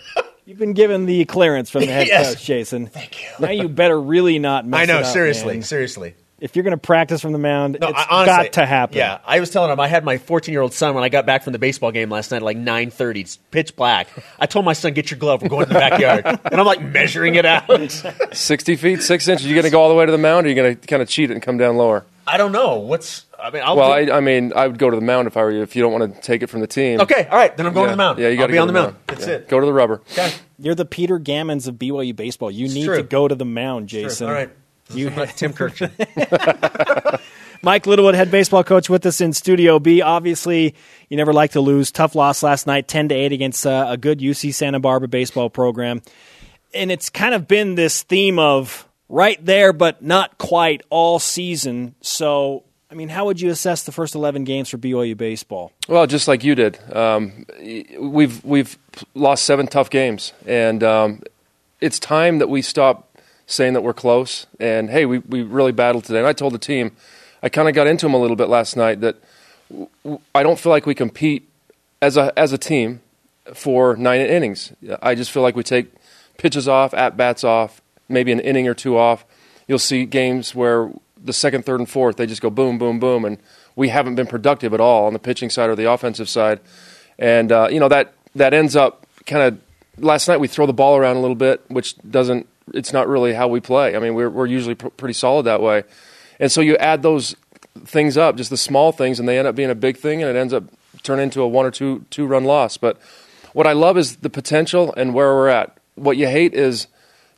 You've 0.47 0.59
been 0.59 0.75
given 0.75 1.07
the 1.07 1.25
clearance 1.25 1.71
from 1.71 1.83
the 1.83 1.87
head 1.93 2.07
Yes. 2.09 2.35
coach, 2.35 2.45
Jason. 2.45 2.87
Thank 2.87 3.23
you. 3.23 3.29
Now 3.41 3.51
you 3.51 3.69
better 3.69 3.99
really 4.01 4.39
not 4.39 4.67
mess 4.67 4.81
I 4.81 4.85
know. 4.85 4.99
it 4.99 5.05
up, 5.07 5.13
seriously, 5.13 5.55
man. 5.55 5.63
seriously. 5.63 6.15
If 6.41 6.55
you're 6.57 6.65
going 6.65 6.73
to 6.73 6.77
practice 6.77 7.23
from 7.23 7.33
the 7.33 7.39
mound, 7.39 7.79
No, 7.81 7.89
it's 7.89 7.99
I, 7.99 8.07
honestly, 8.11 8.45
got 8.45 8.53
to 8.55 8.67
happen. 8.67 8.99
Yeah, 8.99 9.19
I 9.25 9.41
was 9.41 9.49
telling 9.49 9.71
him 9.73 9.81
I 9.81 9.87
had 9.89 10.05
my 10.05 10.19
14 10.19 10.53
year 10.53 10.61
old 10.61 10.75
son 10.75 10.95
when 10.95 11.03
I 11.03 11.09
got 11.09 11.25
back 11.25 11.43
from 11.45 11.55
the 11.55 11.59
baseball 11.59 11.91
game 11.93 12.11
last 12.11 12.31
night 12.33 12.39
at 12.39 12.43
like 12.43 12.59
9:30. 12.59 13.21
It's 13.21 13.37
pitch 13.51 13.75
black. 13.77 14.09
I 14.39 14.45
told 14.45 14.67
my 14.67 14.75
son, 14.75 14.93
"Get 14.93 15.11
your 15.11 15.19
glove. 15.19 15.41
We're 15.41 15.49
going 15.49 15.67
to 15.67 15.73
the 15.73 15.79
backyard." 15.79 16.27
and 16.45 16.61
I'm 16.61 16.67
like 16.67 16.83
measuring 16.83 17.37
it 17.37 17.47
out. 17.47 17.71
60 18.33 18.77
feet, 18.77 19.03
6 19.03 19.29
inches. 19.29 19.47
You 19.47 19.55
going 19.55 19.65
to 19.65 19.71
go 19.71 19.81
all 19.81 19.89
the 19.89 19.95
way 19.95 20.05
to 20.05 20.13
the 20.13 20.19
mound 20.19 20.45
or 20.45 20.49
are 20.49 20.51
you 20.51 20.57
going 20.57 20.77
to 20.77 20.87
kind 20.87 21.01
of 21.01 21.09
cheat 21.09 21.31
it 21.31 21.35
and 21.35 21.43
come 21.43 21.57
down 21.57 21.77
lower? 21.77 22.05
I 22.27 22.37
don't 22.37 22.53
know 22.53 22.77
what's. 22.81 23.25
I 23.45 23.51
mean, 23.51 23.63
I'll 23.65 23.77
Well, 23.77 24.05
do- 24.07 24.11
I, 24.13 24.17
I 24.17 24.21
mean, 24.21 24.53
I 24.57 24.67
would 24.67 24.79
go 24.79 24.89
to 24.89 24.97
the 24.97 25.03
mound 25.05 25.27
if 25.29 25.37
I 25.37 25.43
were 25.43 25.51
you 25.51 25.63
if 25.63 25.77
you 25.77 25.83
don't 25.83 25.93
want 25.93 26.15
to 26.15 26.21
take 26.23 26.43
it 26.43 26.47
from 26.49 26.61
the 26.61 26.67
team. 26.67 27.01
okay, 27.03 27.27
all 27.31 27.37
right. 27.37 27.55
Then 27.55 27.67
I'm 27.67 27.75
going 27.75 27.85
yeah. 27.85 27.91
to 27.91 27.93
the 27.93 27.97
mound. 28.03 28.19
Yeah, 28.19 28.29
you 28.29 28.39
got 28.39 28.47
to 28.47 28.53
be 28.53 28.59
on 28.59 28.67
the 28.67 28.73
mound. 28.73 28.97
That's 29.07 29.27
Yeah. 29.27 29.35
it. 29.35 29.49
Go 29.49 29.61
to 29.61 29.67
the 29.67 29.73
rubber. 29.73 30.01
Okay. 30.13 30.33
You're 30.59 30.75
the 30.75 30.87
Peter 30.87 31.19
Gammons 31.19 31.69
of 31.69 31.75
BYU 31.75 32.17
baseball. 32.17 32.51
You 32.51 32.69
need 32.69 32.87
true. 32.87 32.97
to 32.97 33.03
go 33.03 33.29
to 33.29 33.35
the 33.35 33.45
mound, 33.45 33.89
Jason. 33.89 34.27
All 34.29 34.33
right. 34.33 34.51
You 34.93 35.11
Tim 35.37 35.53
Kurkjian. 35.53 37.21
Mike 37.63 37.87
Littlewood, 37.87 38.15
head 38.15 38.31
baseball 38.31 38.63
coach, 38.65 38.91
with 38.91 39.07
us 39.07 39.21
in 39.23 39.33
Studio 39.33 39.79
B. 39.79 40.03
Obviously, 40.03 40.75
you 41.09 41.17
never 41.17 41.33
like 41.33 41.53
to 41.53 41.61
lose. 41.61 41.91
Tough 41.91 42.15
loss 42.15 42.43
last 42.43 42.67
night, 42.67 42.89
ten 42.89 43.09
to 43.09 43.15
eight 43.15 43.33
against 43.33 43.67
uh, 43.67 43.87
a 43.89 43.97
good 43.97 44.19
UC 44.21 44.53
Santa 44.53 44.81
Barbara 44.81 45.09
baseball 45.09 45.49
program, 45.49 46.03
and 46.75 46.93
it's 46.93 47.09
kind 47.09 47.35
of 47.35 47.49
been 47.49 47.75
this 47.75 48.03
theme 48.03 48.39
of 48.39 48.87
right 49.09 49.43
there, 49.45 49.73
but 49.73 50.03
not 50.03 50.37
quite 50.37 50.83
all 50.91 51.19
season. 51.19 51.95
So, 52.03 52.64
I 52.95 52.97
mean, 52.97 53.09
how 53.09 53.25
would 53.25 53.41
you 53.41 53.51
assess 53.51 53.83
the 53.83 53.91
first 53.91 54.15
eleven 54.15 54.45
games 54.45 54.69
for 54.69 54.79
BYU 54.79 55.17
baseball? 55.17 55.73
Well, 55.89 56.07
just 56.07 56.29
like 56.29 56.45
you 56.45 56.55
did, 56.55 56.79
um, 56.95 57.45
we've 57.99 58.43
we've 58.45 58.79
lost 59.15 59.45
seven 59.45 59.67
tough 59.67 59.91
games, 59.91 60.33
and 60.47 60.85
um, 60.85 61.21
it's 61.81 61.99
time 61.99 62.39
that 62.39 62.49
we 62.49 62.63
stop 62.63 63.19
saying 63.49 63.73
that 63.73 63.81
we're 63.81 63.95
close. 63.95 64.47
And 64.61 64.91
hey, 64.91 65.07
we 65.07 65.19
we 65.19 65.43
really 65.43 65.73
battled 65.73 66.05
today. 66.05 66.21
And 66.21 66.29
I 66.29 66.33
told 66.33 66.55
the 66.55 66.59
team, 66.59 66.93
I 67.43 67.49
kind 67.49 67.69
of 67.69 67.75
got 67.75 67.89
into 67.89 68.07
them 68.07 68.15
a 68.15 68.19
little 68.19 68.37
bit 68.37 68.49
last 68.49 68.77
night 68.77 69.01
that 69.01 69.17
I 70.33 70.45
don't 70.45 70.61
feel 70.61 70.71
like 70.71 70.87
we 70.87 70.95
compete 70.95 71.49
as 72.01 72.17
a 72.17 72.33
as 72.39 72.53
a 72.53 72.59
team 72.59 73.01
for 73.55 73.97
nine 73.97 74.21
innings. 74.21 74.73
I 75.03 75.17
just 75.17 75.33
feel 75.33 75.43
like 75.43 75.57
we 75.57 75.65
take 75.65 75.91
pitches 76.39 76.69
off, 76.69 76.95
at 76.95 77.17
bats 77.17 77.43
off, 77.43 77.83
maybe 78.09 78.31
an 78.31 78.39
inning 78.39 78.69
or 78.69 78.75
two 78.75 78.97
off. 78.97 79.25
You'll 79.67 79.81
see 79.81 80.05
games 80.05 80.55
where 80.55 80.93
the 81.25 81.33
second, 81.33 81.65
third, 81.65 81.81
and 81.81 81.89
fourth 81.89 82.17
they 82.17 82.27
just 82.27 82.43
go 82.43 82.51
boom, 82.51 82.79
boom, 82.79 83.01
boom, 83.01 83.25
and 83.25 83.39
we 83.77 83.89
haven't 83.89 84.15
been 84.15 84.27
productive 84.27 84.73
at 84.75 84.81
all 84.81 85.07
on 85.07 85.13
the 85.13 85.19
pitching 85.19 85.51
side 85.51 85.71
or 85.71 85.75
the 85.75 85.91
offensive 85.91 86.29
side. 86.29 86.61
And 87.19 87.51
uh, 87.51 87.69
you 87.71 87.81
know 87.81 87.89
that 87.89 88.13
that 88.35 88.55
ends 88.55 88.77
up 88.77 89.07
kind 89.27 89.43
of. 89.43 89.61
Last 89.97 90.27
night 90.27 90.41
we 90.41 90.49
throw 90.49 90.67
the 90.67 90.73
ball 90.73 90.97
around 90.97 91.17
a 91.17 91.21
little 91.21 91.37
bit, 91.37 91.63
which 91.69 91.97
doesn't. 91.99 92.49
It's 92.73 92.93
not 92.93 93.07
really 93.07 93.33
how 93.33 93.47
we 93.47 93.61
play. 93.61 93.95
I 93.95 94.01
mean, 94.01 94.15
we're 94.15 94.31
we're 94.31 94.47
usually 94.47 94.75
pr- 94.75 94.89
pretty 94.89 95.15
solid 95.15 95.45
that 95.45 95.61
way. 95.61 95.85
And 96.41 96.51
so 96.51 96.61
you 96.61 96.77
add 96.79 97.03
those 97.03 97.37
things 97.85 98.17
up, 98.17 98.37
just 98.37 98.51
the 98.51 98.57
small 98.57 98.93
things, 98.93 99.21
and 99.21 99.29
they 99.29 99.39
end 99.39 99.47
up 99.47 99.55
being 99.55 99.71
a 99.71 99.75
big 99.75 99.97
thing, 99.97 100.23
and 100.23 100.29
it 100.29 100.39
ends 100.39 100.53
up 100.53 100.65
turning 101.03 101.25
into 101.25 101.43
a 101.43 101.49
one 101.49 101.65
or 101.65 101.71
two 101.71 102.05
two 102.11 102.27
run 102.27 102.45
loss. 102.45 102.77
But 102.77 102.99
what 103.53 103.67
I 103.69 103.73
love 103.73 103.97
is 103.97 104.17
the 104.17 104.31
potential 104.31 104.93
and 104.97 105.15
where 105.15 105.33
we're 105.33 105.49
at. 105.49 105.79
What 105.95 106.17
you 106.17 106.27
hate 106.27 106.55
is 106.55 106.89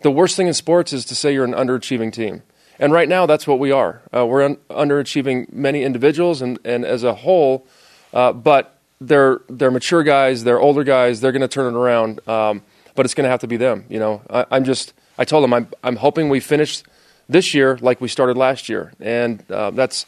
the 0.01 0.11
worst 0.11 0.37
thing 0.37 0.47
in 0.47 0.55
sports 0.55 0.93
is 0.93 1.05
to 1.07 1.15
say 1.15 1.33
you're 1.35 1.45
an 1.45 1.53
underachieving 1.53 2.13
team. 2.13 2.43
And 2.79 2.93
right 2.93 3.09
now, 3.09 3.27
that's 3.27 3.47
what 3.47 3.59
we 3.59 3.73
are. 3.73 4.03
Uh, 4.15 4.27
we're 4.27 4.45
un- 4.45 4.57
underachieving 4.71 5.53
many 5.53 5.83
individuals 5.83 6.43
and, 6.43 6.59
and 6.65 6.85
as 6.85 7.05
a 7.05 7.15
whole, 7.15 7.67
uh, 8.13 8.33
but 8.33 8.79
they're, 9.01 9.41
they're 9.49 9.71
mature 9.71 10.03
guys, 10.03 10.45
they're 10.45 10.61
older 10.61 10.85
guys, 10.85 11.21
they're 11.21 11.33
going 11.33 11.43
to 11.43 11.49
turn 11.49 11.75
it 11.75 11.77
around. 11.77 12.27
Um, 12.29 12.63
but 12.95 13.05
it's 13.05 13.15
going 13.15 13.25
to 13.25 13.31
have 13.31 13.41
to 13.41 13.47
be 13.47 13.57
them. 13.57 13.85
You 13.89 13.99
know, 13.99 14.23
I, 14.29 14.47
I'm 14.51 14.65
just, 14.65 14.93
I 15.19 15.25
told 15.25 15.45
them 15.45 15.53
I'm, 15.53 15.69
I'm 15.85 15.97
hoping 15.97 16.29
we 16.29 16.41
finish 16.41 16.83
this 17.29 17.55
year 17.55 17.79
like 17.81 18.01
we 18.01 18.09
started 18.09 18.37
last 18.37 18.69
year. 18.69 18.93
And 19.01 19.45
uh, 19.51 19.71
that's, 19.71 20.07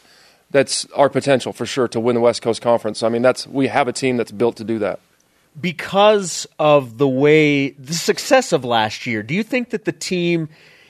that's 0.51 0.85
our 0.95 1.09
potential 1.09 1.53
for 1.53 1.65
sure 1.65 1.87
to 1.89 1.99
win 1.99 2.15
the 2.15 2.21
West 2.21 2.41
Coast 2.41 2.61
Conference. 2.61 3.03
I 3.03 3.09
mean, 3.09 3.21
that's, 3.21 3.45
we 3.45 3.67
have 3.67 3.87
a 3.87 3.93
team 3.93 4.17
that's 4.17 4.31
built 4.31 4.57
to 4.57 4.63
do 4.63 4.79
that 4.79 4.99
because 5.59 6.47
of 6.57 6.97
the 6.97 7.07
way 7.07 7.71
the 7.71 7.93
success 7.93 8.53
of 8.53 8.63
last 8.63 9.05
year, 9.05 9.23
do 9.23 9.33
you 9.33 9.43
think 9.43 9.71
that 9.71 9.85
the 9.85 9.91
team 9.91 10.49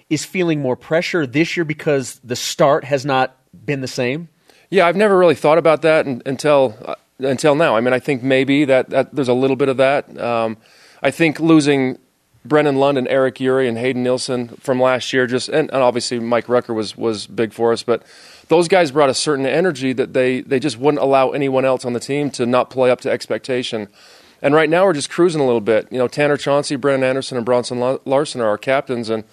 is 0.09 0.25
feeling 0.25 0.61
more 0.61 0.75
pressure 0.75 1.27
this 1.27 1.55
year 1.55 1.63
because 1.63 2.19
the 2.23 2.35
start 2.35 2.83
has 2.83 3.05
not 3.05 3.35
been 3.65 3.81
the 3.81 3.87
same? 3.87 4.29
Yeah, 4.69 4.87
I've 4.87 4.95
never 4.95 5.17
really 5.17 5.35
thought 5.35 5.57
about 5.57 5.81
that 5.81 6.05
until 6.05 6.77
uh, 6.85 6.95
until 7.19 7.55
now. 7.55 7.75
I 7.75 7.81
mean, 7.81 7.93
I 7.93 7.99
think 7.99 8.23
maybe 8.23 8.65
that, 8.65 8.89
that 8.91 9.13
there's 9.13 9.27
a 9.27 9.33
little 9.33 9.55
bit 9.55 9.69
of 9.69 9.77
that. 9.77 10.17
Um, 10.17 10.57
I 11.01 11.11
think 11.11 11.39
losing 11.39 11.97
Brennan 12.45 12.77
Lund 12.77 12.97
and 12.97 13.07
Eric 13.07 13.39
Ury 13.39 13.67
and 13.67 13.77
Hayden 13.77 14.03
Nilsson 14.03 14.49
from 14.59 14.81
last 14.81 15.11
year, 15.11 15.27
just 15.27 15.49
and, 15.49 15.69
and, 15.71 15.83
obviously 15.83 16.19
Mike 16.19 16.47
Rucker 16.47 16.73
was 16.73 16.97
was 16.97 17.27
big 17.27 17.53
for 17.53 17.73
us, 17.73 17.83
but 17.83 18.03
those 18.47 18.67
guys 18.67 18.91
brought 18.91 19.09
a 19.09 19.13
certain 19.13 19.45
energy 19.45 19.93
that 19.93 20.13
they 20.13 20.41
they 20.41 20.59
just 20.59 20.77
wouldn't 20.77 21.03
allow 21.03 21.31
anyone 21.31 21.65
else 21.65 21.83
on 21.83 21.93
the 21.93 21.99
team 21.99 22.31
to 22.31 22.45
not 22.45 22.69
play 22.69 22.89
up 22.89 23.01
to 23.01 23.11
expectation. 23.11 23.87
And 24.41 24.55
right 24.55 24.69
now 24.69 24.85
we're 24.85 24.93
just 24.93 25.09
cruising 25.09 25.41
a 25.41 25.45
little 25.45 25.61
bit. 25.61 25.91
You 25.91 25.97
know, 25.97 26.07
Tanner 26.07 26.37
Chauncey, 26.37 26.77
Brandon 26.77 27.09
Anderson, 27.09 27.35
and 27.35 27.45
Bronson 27.45 27.99
Larson 28.05 28.39
are 28.39 28.47
our 28.47 28.57
captains, 28.57 29.09
and 29.09 29.25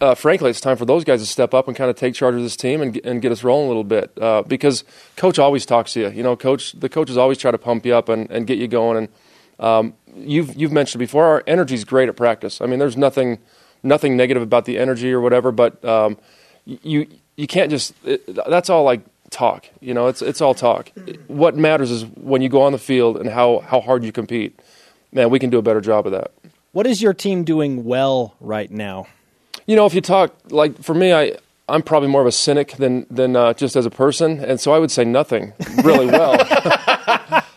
uh, 0.00 0.14
frankly, 0.14 0.50
it's 0.50 0.60
time 0.60 0.76
for 0.76 0.84
those 0.84 1.04
guys 1.04 1.20
to 1.20 1.26
step 1.26 1.54
up 1.54 1.68
and 1.68 1.76
kind 1.76 1.90
of 1.90 1.96
take 1.96 2.14
charge 2.14 2.34
of 2.34 2.42
this 2.42 2.56
team 2.56 2.80
and, 2.80 2.96
and 3.04 3.20
get 3.20 3.32
us 3.32 3.44
rolling 3.44 3.66
a 3.66 3.68
little 3.68 3.84
bit. 3.84 4.10
Uh, 4.20 4.42
because 4.42 4.84
coach 5.16 5.38
always 5.38 5.66
talks 5.66 5.92
to 5.92 6.00
you. 6.00 6.10
You 6.10 6.22
know, 6.22 6.36
coach, 6.36 6.72
the 6.72 6.88
coaches 6.88 7.16
always 7.16 7.38
try 7.38 7.50
to 7.50 7.58
pump 7.58 7.84
you 7.84 7.94
up 7.94 8.08
and, 8.08 8.30
and 8.30 8.46
get 8.46 8.58
you 8.58 8.68
going. 8.68 8.96
And 8.96 9.08
um, 9.58 9.94
you've 10.16 10.54
you've 10.56 10.72
mentioned 10.72 11.00
before, 11.00 11.24
our 11.24 11.42
energy 11.46 11.74
is 11.74 11.84
great 11.84 12.08
at 12.08 12.16
practice. 12.16 12.60
I 12.60 12.66
mean, 12.66 12.78
there's 12.78 12.96
nothing 12.96 13.38
nothing 13.82 14.16
negative 14.16 14.42
about 14.42 14.64
the 14.64 14.78
energy 14.78 15.12
or 15.12 15.20
whatever, 15.20 15.52
but 15.52 15.84
um, 15.84 16.18
you 16.64 17.06
you 17.36 17.46
can't 17.46 17.70
just. 17.70 17.94
It, 18.04 18.22
that's 18.46 18.70
all 18.70 18.84
like 18.84 19.00
talk. 19.30 19.66
You 19.80 19.94
know, 19.94 20.06
it's 20.06 20.22
it's 20.22 20.40
all 20.40 20.54
talk. 20.54 20.90
What 21.26 21.56
matters 21.56 21.90
is 21.90 22.04
when 22.04 22.42
you 22.42 22.48
go 22.48 22.62
on 22.62 22.72
the 22.72 22.78
field 22.78 23.16
and 23.16 23.28
how 23.28 23.60
how 23.60 23.80
hard 23.80 24.04
you 24.04 24.12
compete. 24.12 24.58
Man, 25.10 25.30
we 25.30 25.38
can 25.38 25.48
do 25.48 25.56
a 25.56 25.62
better 25.62 25.80
job 25.80 26.06
of 26.06 26.12
that. 26.12 26.32
What 26.72 26.86
is 26.86 27.00
your 27.00 27.14
team 27.14 27.42
doing 27.42 27.84
well 27.84 28.34
right 28.40 28.70
now? 28.70 29.06
You 29.66 29.76
know, 29.76 29.86
if 29.86 29.94
you 29.94 30.00
talk 30.00 30.34
like 30.50 30.82
for 30.82 30.94
me, 30.94 31.12
I 31.12 31.36
I'm 31.68 31.82
probably 31.82 32.08
more 32.08 32.22
of 32.22 32.26
a 32.26 32.32
cynic 32.32 32.72
than 32.72 33.06
than 33.10 33.36
uh, 33.36 33.52
just 33.52 33.76
as 33.76 33.84
a 33.86 33.90
person, 33.90 34.42
and 34.42 34.58
so 34.58 34.72
I 34.72 34.78
would 34.78 34.90
say 34.90 35.04
nothing 35.04 35.52
really 35.82 36.06
well. 36.06 36.36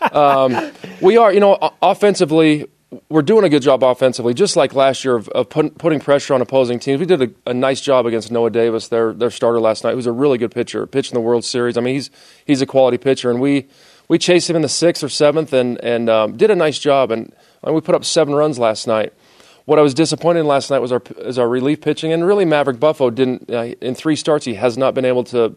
um, 0.11 0.71
we 1.01 1.17
are, 1.17 1.33
you 1.33 1.39
know, 1.39 1.57
offensively, 1.81 2.67
we're 3.09 3.21
doing 3.21 3.45
a 3.45 3.49
good 3.49 3.61
job 3.61 3.83
offensively, 3.83 4.33
just 4.33 4.55
like 4.57 4.73
last 4.73 5.05
year 5.05 5.15
of, 5.15 5.29
of 5.29 5.49
put, 5.49 5.77
putting 5.77 5.99
pressure 5.99 6.33
on 6.33 6.41
opposing 6.41 6.79
teams. 6.79 6.99
We 6.99 7.05
did 7.05 7.21
a, 7.21 7.49
a, 7.49 7.53
nice 7.53 7.79
job 7.79 8.05
against 8.05 8.31
Noah 8.31 8.49
Davis, 8.49 8.89
their 8.89 9.13
their 9.13 9.31
starter 9.31 9.61
last 9.61 9.83
night, 9.83 9.95
who's 9.95 10.07
a 10.07 10.11
really 10.11 10.37
good 10.37 10.51
pitcher, 10.51 10.85
pitched 10.85 11.11
in 11.11 11.15
the 11.15 11.21
World 11.21 11.45
Series. 11.45 11.77
I 11.77 11.81
mean, 11.81 11.95
he's 11.95 12.09
he's 12.45 12.61
a 12.61 12.65
quality 12.65 12.97
pitcher, 12.97 13.31
and 13.31 13.39
we 13.39 13.67
we 14.09 14.17
chased 14.17 14.49
him 14.49 14.57
in 14.57 14.61
the 14.61 14.69
sixth 14.69 15.03
or 15.03 15.09
seventh, 15.09 15.53
and 15.53 15.81
and 15.83 16.09
um, 16.09 16.35
did 16.35 16.51
a 16.51 16.55
nice 16.55 16.79
job, 16.79 17.11
and, 17.11 17.33
and 17.63 17.73
we 17.73 17.79
put 17.79 17.95
up 17.95 18.03
seven 18.03 18.35
runs 18.35 18.59
last 18.59 18.87
night. 18.87 19.13
What 19.65 19.79
I 19.79 19.81
was 19.81 19.93
disappointed 19.93 20.41
in 20.41 20.47
last 20.47 20.69
night 20.71 20.79
was 20.79 20.91
our 20.91 21.01
is 21.17 21.37
our 21.37 21.47
relief 21.47 21.81
pitching, 21.81 22.11
and 22.11 22.25
really 22.25 22.45
Maverick 22.45 22.79
Buffo 22.79 23.09
didn't 23.09 23.49
uh, 23.49 23.75
in 23.81 23.95
three 23.95 24.15
starts 24.15 24.45
he 24.45 24.55
has 24.55 24.77
not 24.77 24.93
been 24.93 25.05
able 25.05 25.23
to 25.25 25.55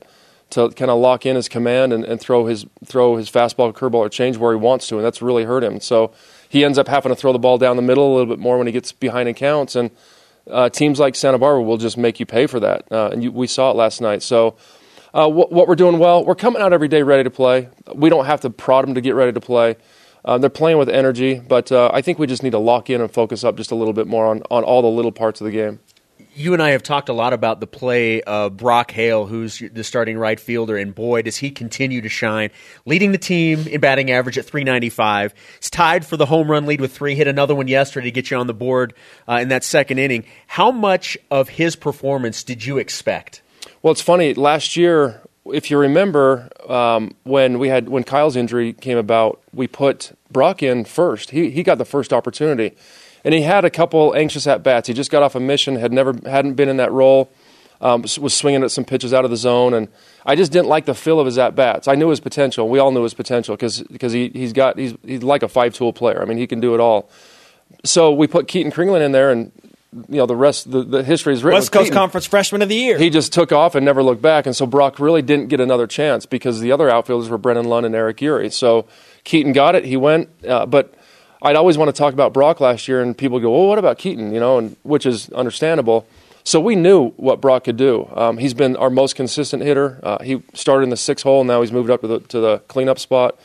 to 0.50 0.70
kind 0.70 0.90
of 0.90 0.98
lock 0.98 1.24
in 1.24 1.36
his 1.36 1.48
command 1.48 1.92
and, 1.92 2.04
and 2.04 2.20
throw 2.20 2.46
his 2.46 2.66
throw 2.84 3.16
his 3.16 3.30
fastball, 3.30 3.72
curveball, 3.72 3.94
or 3.94 4.08
change 4.08 4.36
where 4.36 4.52
he 4.52 4.58
wants 4.58 4.86
to, 4.88 4.96
and 4.96 5.04
that's 5.04 5.22
really 5.22 5.44
hurt 5.44 5.64
him. 5.64 5.80
So 5.80 6.12
he 6.48 6.64
ends 6.64 6.78
up 6.78 6.86
having 6.86 7.10
to 7.10 7.16
throw 7.16 7.32
the 7.32 7.38
ball 7.38 7.58
down 7.58 7.76
the 7.76 7.82
middle 7.82 8.06
a 8.06 8.12
little 8.14 8.32
bit 8.32 8.38
more 8.38 8.58
when 8.58 8.66
he 8.66 8.72
gets 8.72 8.92
behind 8.92 9.28
in 9.28 9.34
counts. 9.34 9.74
And 9.74 9.90
uh, 10.50 10.68
teams 10.68 11.00
like 11.00 11.14
Santa 11.16 11.38
Barbara 11.38 11.62
will 11.62 11.78
just 11.78 11.96
make 11.96 12.20
you 12.20 12.26
pay 12.26 12.46
for 12.46 12.60
that. 12.60 12.84
Uh, 12.92 13.08
and 13.10 13.22
you, 13.22 13.32
we 13.32 13.46
saw 13.46 13.70
it 13.70 13.76
last 13.76 14.00
night. 14.00 14.22
So 14.22 14.56
uh, 15.14 15.28
what, 15.28 15.50
what, 15.50 15.66
we're 15.66 15.74
doing 15.74 15.98
well, 15.98 16.24
we're 16.24 16.34
coming 16.34 16.60
out 16.60 16.72
every 16.72 16.88
day 16.88 17.02
ready 17.02 17.24
to 17.24 17.30
play. 17.30 17.68
We 17.94 18.10
don't 18.10 18.26
have 18.26 18.42
to 18.42 18.50
prod 18.50 18.86
them 18.86 18.94
to 18.94 19.00
get 19.00 19.14
ready 19.14 19.32
to 19.32 19.40
play. 19.40 19.76
Uh, 20.24 20.38
they're 20.38 20.50
playing 20.50 20.78
with 20.78 20.88
energy, 20.88 21.38
but 21.38 21.70
uh, 21.70 21.90
I 21.92 22.00
think 22.00 22.18
we 22.18 22.26
just 22.26 22.42
need 22.42 22.52
to 22.52 22.58
lock 22.58 22.88
in 22.88 23.00
and 23.00 23.10
focus 23.10 23.44
up 23.44 23.56
just 23.56 23.70
a 23.70 23.74
little 23.74 23.92
bit 23.92 24.06
more 24.06 24.26
on, 24.26 24.42
on 24.50 24.64
all 24.64 24.82
the 24.82 24.88
little 24.88 25.12
parts 25.12 25.40
of 25.40 25.44
the 25.44 25.50
game 25.50 25.80
you 26.34 26.52
and 26.52 26.62
I 26.62 26.70
have 26.70 26.82
talked 26.82 27.08
a 27.08 27.12
lot 27.12 27.32
about 27.32 27.60
the 27.60 27.66
play 27.66 28.20
of 28.22 28.56
Brock 28.56 28.90
Hale, 28.90 29.26
who's 29.26 29.62
the 29.72 29.84
starting 29.84 30.18
right 30.18 30.38
fielder, 30.38 30.76
and 30.76 30.94
boy, 30.94 31.22
does 31.22 31.36
he 31.36 31.50
continue 31.50 32.00
to 32.00 32.08
shine, 32.08 32.50
leading 32.84 33.12
the 33.12 33.18
team 33.18 33.66
in 33.68 33.80
batting 33.80 34.10
average 34.10 34.36
at 34.36 34.44
395. 34.44 35.34
He's 35.60 35.70
tied 35.70 36.04
for 36.04 36.16
the 36.16 36.26
home 36.26 36.50
run 36.50 36.66
lead 36.66 36.80
with 36.80 36.92
three, 36.92 37.14
hit 37.14 37.28
another 37.28 37.54
one 37.54 37.68
yesterday 37.68 38.06
to 38.06 38.10
get 38.10 38.30
you 38.30 38.36
on 38.36 38.46
the 38.46 38.54
board 38.54 38.94
uh, 39.28 39.38
in 39.40 39.48
that 39.48 39.64
second 39.64 39.98
inning. 39.98 40.24
How 40.46 40.70
much 40.70 41.16
of 41.30 41.48
his 41.48 41.76
performance 41.76 42.42
did 42.42 42.64
you 42.64 42.78
expect? 42.78 43.42
Well, 43.82 43.92
it's 43.92 44.02
funny. 44.02 44.34
Last 44.34 44.76
year, 44.76 45.22
if 45.46 45.70
you 45.70 45.78
remember, 45.78 46.48
um, 46.68 47.14
when 47.24 47.58
we 47.58 47.68
had 47.68 47.88
when 47.88 48.04
Kyle's 48.04 48.36
injury 48.36 48.72
came 48.72 48.98
about, 48.98 49.42
we 49.52 49.66
put 49.66 50.16
Brock 50.30 50.62
in 50.62 50.84
first. 50.84 51.30
He 51.30 51.50
he 51.50 51.62
got 51.62 51.78
the 51.78 51.84
first 51.84 52.12
opportunity 52.12 52.74
and 53.24 53.34
he 53.34 53.42
had 53.42 53.64
a 53.64 53.70
couple 53.70 54.14
anxious 54.14 54.46
at 54.46 54.62
bats. 54.62 54.86
He 54.86 54.94
just 54.94 55.10
got 55.10 55.22
off 55.22 55.34
a 55.34 55.40
mission, 55.40 55.76
had 55.76 55.92
never 55.92 56.14
hadn't 56.26 56.54
been 56.54 56.68
in 56.68 56.76
that 56.76 56.92
role, 56.92 57.30
um, 57.80 58.02
was 58.20 58.34
swinging 58.34 58.62
at 58.62 58.70
some 58.70 58.84
pitches 58.84 59.12
out 59.12 59.24
of 59.24 59.30
the 59.30 59.36
zone, 59.36 59.74
and 59.74 59.88
I 60.24 60.36
just 60.36 60.52
didn't 60.52 60.68
like 60.68 60.84
the 60.84 60.94
feel 60.94 61.18
of 61.18 61.26
his 61.26 61.38
at 61.38 61.56
bats. 61.56 61.88
I 61.88 61.94
knew 61.94 62.10
his 62.10 62.20
potential. 62.20 62.68
We 62.68 62.78
all 62.78 62.92
knew 62.92 63.02
his 63.02 63.14
potential 63.14 63.56
because 63.56 63.82
because 63.82 64.12
he 64.12 64.28
he's 64.28 64.52
got 64.52 64.78
he's 64.78 64.94
he's 65.04 65.22
like 65.22 65.42
a 65.42 65.48
five 65.48 65.74
tool 65.74 65.92
player. 65.92 66.20
I 66.20 66.26
mean, 66.26 66.38
he 66.38 66.46
can 66.46 66.60
do 66.60 66.74
it 66.74 66.80
all. 66.80 67.08
So 67.84 68.12
we 68.12 68.26
put 68.26 68.46
Keaton 68.46 68.70
Kringlen 68.70 69.00
in 69.00 69.12
there, 69.12 69.30
and 69.30 69.50
you 70.08 70.16
know 70.16 70.26
the 70.26 70.36
rest 70.36 70.70
the, 70.70 70.82
the 70.82 71.02
history 71.02 71.34
is 71.34 71.44
written. 71.44 71.56
West 71.56 71.72
Coast. 71.72 71.92
Conference 71.92 72.26
Freshman 72.26 72.62
of 72.62 72.68
the 72.68 72.74
Year. 72.74 72.98
He 72.98 73.10
just 73.10 73.32
took 73.32 73.52
off 73.52 73.74
and 73.74 73.84
never 73.84 74.02
looked 74.02 74.22
back, 74.22 74.46
and 74.46 74.54
so 74.54 74.66
Brock 74.66 74.98
really 74.98 75.22
didn't 75.22 75.48
get 75.48 75.60
another 75.60 75.86
chance 75.86 76.26
because 76.26 76.60
the 76.60 76.72
other 76.72 76.90
outfielders 76.90 77.28
were 77.28 77.38
Brennan 77.38 77.66
Lund 77.66 77.86
and 77.86 77.94
Eric 77.94 78.20
Ury. 78.20 78.50
So 78.50 78.86
Keaton 79.24 79.52
got 79.52 79.74
it. 79.74 79.84
He 79.84 79.96
went, 79.96 80.28
uh, 80.46 80.66
but 80.66 80.94
I'd 81.42 81.56
always 81.56 81.78
want 81.78 81.88
to 81.88 81.98
talk 81.98 82.12
about 82.12 82.32
Brock 82.32 82.60
last 82.60 82.88
year, 82.88 83.00
and 83.00 83.16
people 83.16 83.38
go, 83.40 83.50
"Well, 83.50 83.68
what 83.68 83.78
about 83.78 83.98
Keaton?" 83.98 84.32
You 84.32 84.40
know, 84.40 84.58
and 84.58 84.76
which 84.82 85.06
is 85.06 85.30
understandable. 85.30 86.06
So 86.46 86.60
we 86.60 86.76
knew 86.76 87.10
what 87.12 87.40
Brock 87.40 87.64
could 87.64 87.78
do. 87.78 88.08
Um, 88.14 88.36
he's 88.36 88.52
been 88.52 88.76
our 88.76 88.90
most 88.90 89.16
consistent 89.16 89.62
hitter. 89.62 89.98
Uh, 90.02 90.22
he 90.22 90.42
started 90.52 90.84
in 90.84 90.90
the 90.90 90.96
six 90.96 91.22
hole, 91.22 91.40
and 91.40 91.48
now 91.48 91.62
he's 91.62 91.72
moved 91.72 91.90
up 91.90 92.02
to 92.02 92.06
the 92.06 92.20
to 92.20 92.40
the 92.40 92.58
cleanup 92.68 92.98
spot. 92.98 93.38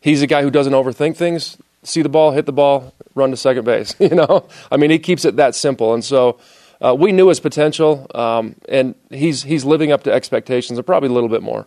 He's 0.00 0.22
a 0.22 0.26
guy 0.28 0.42
who 0.42 0.50
doesn't 0.50 0.72
overthink 0.72 1.16
things. 1.16 1.56
See 1.86 2.02
the 2.02 2.08
ball, 2.08 2.32
hit 2.32 2.46
the 2.46 2.52
ball, 2.52 2.92
run 3.14 3.30
to 3.30 3.36
second 3.36 3.64
base. 3.64 3.94
You 4.00 4.10
know, 4.10 4.48
I 4.70 4.76
mean, 4.76 4.90
he 4.90 4.98
keeps 4.98 5.24
it 5.24 5.36
that 5.36 5.54
simple, 5.54 5.94
and 5.94 6.04
so. 6.04 6.38
Uh, 6.78 6.94
we 6.94 7.10
knew 7.10 7.28
his 7.28 7.40
potential, 7.40 8.06
um, 8.14 8.54
and 8.68 8.94
he's 9.08 9.42
he's 9.42 9.64
living 9.64 9.92
up 9.92 10.02
to 10.02 10.12
expectations, 10.12 10.78
and 10.78 10.86
probably 10.86 11.08
a 11.08 11.12
little 11.12 11.30
bit 11.30 11.42
more. 11.42 11.66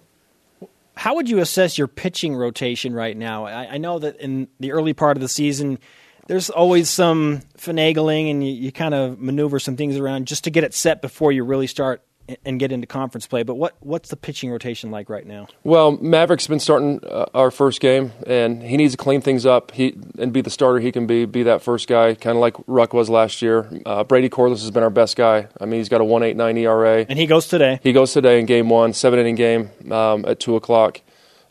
How 0.96 1.16
would 1.16 1.28
you 1.28 1.40
assess 1.40 1.80
your 1.80 1.88
pitching 1.88 2.36
rotation 2.36 2.94
right 2.94 3.18
now? 3.18 3.46
I, 3.46 3.72
I, 3.72 3.78
know 3.80 3.98
that 3.98 4.18
in 4.18 4.50
the 4.60 4.72
early 4.72 4.94
part 4.94 5.18
of 5.18 5.22
the 5.22 5.28
season, 5.28 5.80
there's 6.28 6.52
always 6.52 6.90
some 6.90 7.40
finagling 7.58 8.30
and 8.30 8.46
you, 8.46 8.54
you 8.54 8.72
kind 8.72 8.94
of 8.94 9.18
maneuver 9.18 9.60
some 9.60 9.78
things 9.78 9.98
around 9.98 10.28
just 10.28 10.44
to 10.44 10.52
get 10.52 10.64
it 10.64 10.76
set 10.76 11.02
before 11.02 11.32
you 11.32 11.44
really 11.44 11.66
start 11.66 12.04
and 12.46 12.60
get 12.60 12.72
into 12.72 12.88
conference 12.88 13.28
play. 13.28 13.44
But 13.44 13.56
what 13.56 13.76
what's 13.80 14.10
the 14.10 14.16
pitching 14.16 14.50
rotation 14.52 14.92
like 14.92 15.10
right 15.10 15.26
now? 15.26 15.48
Well, 15.64 15.92
Maverick's 15.92 16.48
been 16.48 16.60
starting 16.60 17.00
uh, 17.04 17.26
our 17.34 17.52
first 17.52 17.80
game, 17.82 18.12
and 18.28 18.62
he 18.62 18.78
needs 18.78 18.94
to 18.94 18.98
clean 18.98 19.22
things 19.22 19.46
up. 19.46 19.72
He 19.72 19.98
and 20.18 20.32
be 20.34 20.42
the 20.42 20.50
starter 20.50 20.80
he 20.80 20.92
can 20.92 21.08
be. 21.08 21.26
Be 21.26 21.44
that 21.44 21.62
first 21.62 21.88
guy, 21.88 22.16
kind 22.16 22.38
of 22.38 22.42
like 22.42 22.56
Ruck 22.68 22.94
was 22.94 23.10
last 23.10 23.42
year. 23.42 23.70
Uh, 23.86 24.04
Brady 24.04 24.30
Corliss 24.30 24.62
has 24.62 24.72
been 24.72 24.84
our 24.84 24.90
best 24.90 25.16
guy. 25.16 25.48
I 25.60 25.66
mean, 25.66 25.80
he's 25.80 25.90
got 25.90 26.02
a 26.02 26.06
one 26.06 26.24
eight 26.24 26.36
nine 26.36 26.58
ERA, 26.58 27.06
and 27.08 27.18
he 27.18 27.26
goes 27.26 27.48
today. 27.48 27.80
He 27.84 27.94
goes 27.94 28.14
today 28.14 28.40
in 28.40 28.46
game 28.46 28.70
one, 28.70 28.94
seven 28.94 29.20
inning 29.20 29.36
game 29.36 29.70
um, 29.92 30.26
at 30.28 30.40
two 30.40 30.56
o'clock 30.56 31.02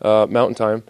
uh, 0.00 0.26
Mountain 0.28 0.54
Time. 0.54 0.82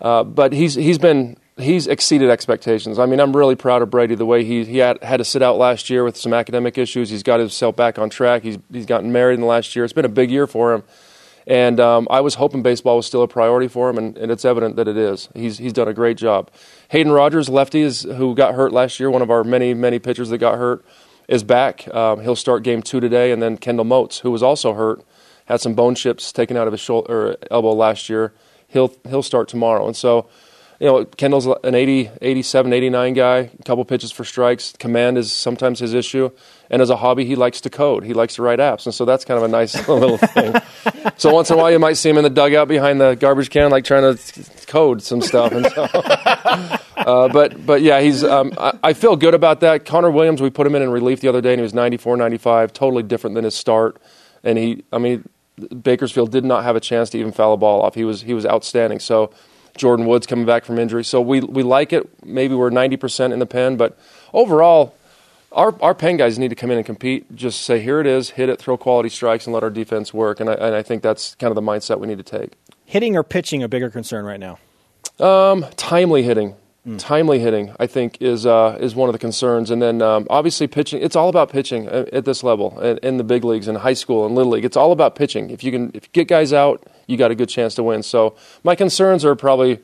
Uh, 0.00 0.24
but 0.24 0.52
he's 0.52 0.74
he's 0.74 0.98
been 0.98 1.36
he's 1.56 1.86
exceeded 1.86 2.30
expectations. 2.30 2.98
I 2.98 3.06
mean, 3.06 3.20
I'm 3.20 3.36
really 3.36 3.54
proud 3.54 3.82
of 3.82 3.90
Brady 3.90 4.14
the 4.14 4.26
way 4.26 4.44
he 4.44 4.64
he 4.64 4.78
had 4.78 5.02
had 5.02 5.18
to 5.18 5.24
sit 5.24 5.42
out 5.42 5.56
last 5.56 5.90
year 5.90 6.04
with 6.04 6.16
some 6.16 6.32
academic 6.32 6.78
issues. 6.78 7.10
He's 7.10 7.22
got 7.22 7.40
himself 7.40 7.76
back 7.76 7.98
on 7.98 8.10
track. 8.10 8.42
He's 8.42 8.58
he's 8.72 8.86
gotten 8.86 9.12
married 9.12 9.34
in 9.34 9.40
the 9.40 9.46
last 9.46 9.74
year. 9.74 9.84
It's 9.84 9.92
been 9.92 10.04
a 10.04 10.08
big 10.08 10.30
year 10.30 10.46
for 10.46 10.72
him. 10.72 10.82
And 11.46 11.78
um, 11.78 12.08
I 12.10 12.22
was 12.22 12.36
hoping 12.36 12.62
baseball 12.62 12.96
was 12.96 13.06
still 13.06 13.22
a 13.22 13.28
priority 13.28 13.68
for 13.68 13.90
him, 13.90 13.98
and, 13.98 14.16
and, 14.16 14.32
it's 14.32 14.46
evident 14.46 14.76
that 14.76 14.88
it 14.88 14.96
is. 14.96 15.28
He's 15.34 15.58
he's 15.58 15.74
done 15.74 15.88
a 15.88 15.92
great 15.92 16.16
job. 16.16 16.50
Hayden 16.88 17.12
Rogers, 17.12 17.50
lefty, 17.50 17.82
is, 17.82 18.02
who 18.02 18.34
got 18.34 18.54
hurt 18.54 18.72
last 18.72 18.98
year, 18.98 19.10
one 19.10 19.20
of 19.20 19.30
our 19.30 19.44
many 19.44 19.74
many 19.74 19.98
pitchers 19.98 20.30
that 20.30 20.38
got 20.38 20.56
hurt, 20.56 20.82
is 21.28 21.44
back. 21.44 21.86
Um, 21.94 22.20
he'll 22.22 22.34
start 22.34 22.62
game 22.62 22.80
two 22.82 22.98
today, 22.98 23.30
and 23.30 23.42
then 23.42 23.58
Kendall 23.58 23.84
Moats, 23.84 24.20
who 24.20 24.30
was 24.30 24.42
also 24.42 24.72
hurt, 24.72 25.04
had 25.44 25.60
some 25.60 25.74
bone 25.74 25.94
chips 25.94 26.32
taken 26.32 26.56
out 26.56 26.66
of 26.66 26.72
his 26.72 26.80
shoulder 26.80 27.36
elbow 27.50 27.74
last 27.74 28.08
year. 28.08 28.32
He'll 28.66 28.94
he'll 29.06 29.22
start 29.22 29.46
tomorrow, 29.46 29.86
and 29.86 29.94
so 29.94 30.26
you 30.80 30.86
know, 30.86 31.04
Kendall's 31.04 31.46
an 31.46 31.74
80, 31.74 32.10
87, 32.20 32.72
89 32.72 33.14
guy, 33.14 33.36
a 33.38 33.62
couple 33.64 33.84
pitches 33.84 34.10
for 34.10 34.24
strikes. 34.24 34.72
Command 34.78 35.16
is 35.18 35.32
sometimes 35.32 35.78
his 35.78 35.94
issue. 35.94 36.30
And 36.70 36.82
as 36.82 36.90
a 36.90 36.96
hobby, 36.96 37.24
he 37.24 37.36
likes 37.36 37.60
to 37.62 37.70
code. 37.70 38.04
He 38.04 38.12
likes 38.12 38.34
to 38.36 38.42
write 38.42 38.58
apps. 38.58 38.86
And 38.86 38.94
so 38.94 39.04
that's 39.04 39.24
kind 39.24 39.38
of 39.38 39.44
a 39.44 39.48
nice 39.48 39.74
little 39.88 40.18
thing. 40.18 40.54
So 41.16 41.32
once 41.32 41.50
in 41.50 41.56
a 41.56 41.58
while, 41.58 41.70
you 41.70 41.78
might 41.78 41.96
see 41.96 42.10
him 42.10 42.16
in 42.16 42.24
the 42.24 42.30
dugout 42.30 42.66
behind 42.66 43.00
the 43.00 43.14
garbage 43.14 43.50
can, 43.50 43.70
like 43.70 43.84
trying 43.84 44.16
to 44.16 44.66
code 44.66 45.02
some 45.02 45.20
stuff. 45.20 45.52
And 45.52 45.66
so, 45.66 45.82
uh, 46.96 47.28
but, 47.28 47.64
but 47.64 47.82
yeah, 47.82 48.00
he's, 48.00 48.24
um, 48.24 48.52
I, 48.58 48.76
I 48.82 48.92
feel 48.94 49.14
good 49.14 49.34
about 49.34 49.60
that. 49.60 49.84
Connor 49.84 50.10
Williams, 50.10 50.42
we 50.42 50.50
put 50.50 50.66
him 50.66 50.74
in 50.74 50.82
in 50.82 50.90
relief 50.90 51.20
the 51.20 51.28
other 51.28 51.40
day, 51.40 51.52
and 51.52 51.60
he 51.60 51.62
was 51.62 51.74
94, 51.74 52.16
95, 52.16 52.72
totally 52.72 53.04
different 53.04 53.34
than 53.34 53.44
his 53.44 53.54
start. 53.54 54.00
And 54.42 54.58
he, 54.58 54.82
I 54.92 54.98
mean, 54.98 55.28
Bakersfield 55.82 56.32
did 56.32 56.44
not 56.44 56.64
have 56.64 56.74
a 56.74 56.80
chance 56.80 57.10
to 57.10 57.18
even 57.18 57.30
foul 57.30 57.52
a 57.52 57.56
ball 57.56 57.82
off. 57.82 57.94
He 57.94 58.04
was, 58.04 58.22
he 58.22 58.34
was 58.34 58.44
outstanding. 58.44 58.98
So, 58.98 59.30
Jordan 59.76 60.06
Woods 60.06 60.26
coming 60.26 60.46
back 60.46 60.64
from 60.64 60.78
injury. 60.78 61.04
So 61.04 61.20
we, 61.20 61.40
we 61.40 61.62
like 61.62 61.92
it. 61.92 62.08
Maybe 62.24 62.54
we're 62.54 62.70
90% 62.70 63.32
in 63.32 63.38
the 63.38 63.46
pen, 63.46 63.76
but 63.76 63.98
overall, 64.32 64.94
our, 65.52 65.74
our 65.80 65.94
pen 65.94 66.16
guys 66.16 66.38
need 66.38 66.48
to 66.48 66.54
come 66.54 66.70
in 66.70 66.76
and 66.76 66.86
compete. 66.86 67.34
Just 67.34 67.62
say, 67.62 67.80
here 67.80 68.00
it 68.00 68.06
is, 68.06 68.30
hit 68.30 68.48
it, 68.48 68.58
throw 68.58 68.76
quality 68.76 69.08
strikes, 69.08 69.46
and 69.46 69.54
let 69.54 69.62
our 69.62 69.70
defense 69.70 70.12
work. 70.12 70.40
And 70.40 70.50
I, 70.50 70.54
and 70.54 70.74
I 70.74 70.82
think 70.82 71.02
that's 71.02 71.34
kind 71.36 71.50
of 71.50 71.54
the 71.54 71.62
mindset 71.62 72.00
we 72.00 72.06
need 72.06 72.18
to 72.18 72.24
take. 72.24 72.52
Hitting 72.84 73.16
or 73.16 73.22
pitching 73.22 73.62
a 73.62 73.68
bigger 73.68 73.90
concern 73.90 74.24
right 74.24 74.40
now? 74.40 74.58
Um, 75.24 75.64
timely 75.76 76.22
hitting. 76.22 76.56
Timely 76.98 77.38
hitting, 77.38 77.74
I 77.80 77.86
think, 77.86 78.20
is 78.20 78.44
uh, 78.44 78.76
is 78.78 78.94
one 78.94 79.08
of 79.08 79.14
the 79.14 79.18
concerns, 79.18 79.70
and 79.70 79.80
then 79.80 80.02
um, 80.02 80.26
obviously 80.28 80.66
pitching. 80.66 81.00
It's 81.02 81.16
all 81.16 81.30
about 81.30 81.48
pitching 81.50 81.86
at, 81.86 82.10
at 82.10 82.24
this 82.26 82.42
level, 82.42 82.78
in, 82.78 82.98
in 82.98 83.16
the 83.16 83.24
big 83.24 83.42
leagues, 83.42 83.68
in 83.68 83.74
high 83.76 83.94
school, 83.94 84.26
and 84.26 84.34
little 84.34 84.52
league. 84.52 84.66
It's 84.66 84.76
all 84.76 84.92
about 84.92 85.14
pitching. 85.14 85.48
If 85.48 85.64
you 85.64 85.72
can, 85.72 85.90
if 85.94 86.04
you 86.04 86.10
get 86.12 86.28
guys 86.28 86.52
out, 86.52 86.86
you 87.06 87.16
got 87.16 87.30
a 87.30 87.34
good 87.34 87.48
chance 87.48 87.74
to 87.76 87.82
win. 87.82 88.02
So 88.02 88.36
my 88.64 88.74
concerns 88.74 89.24
are 89.24 89.34
probably 89.34 89.80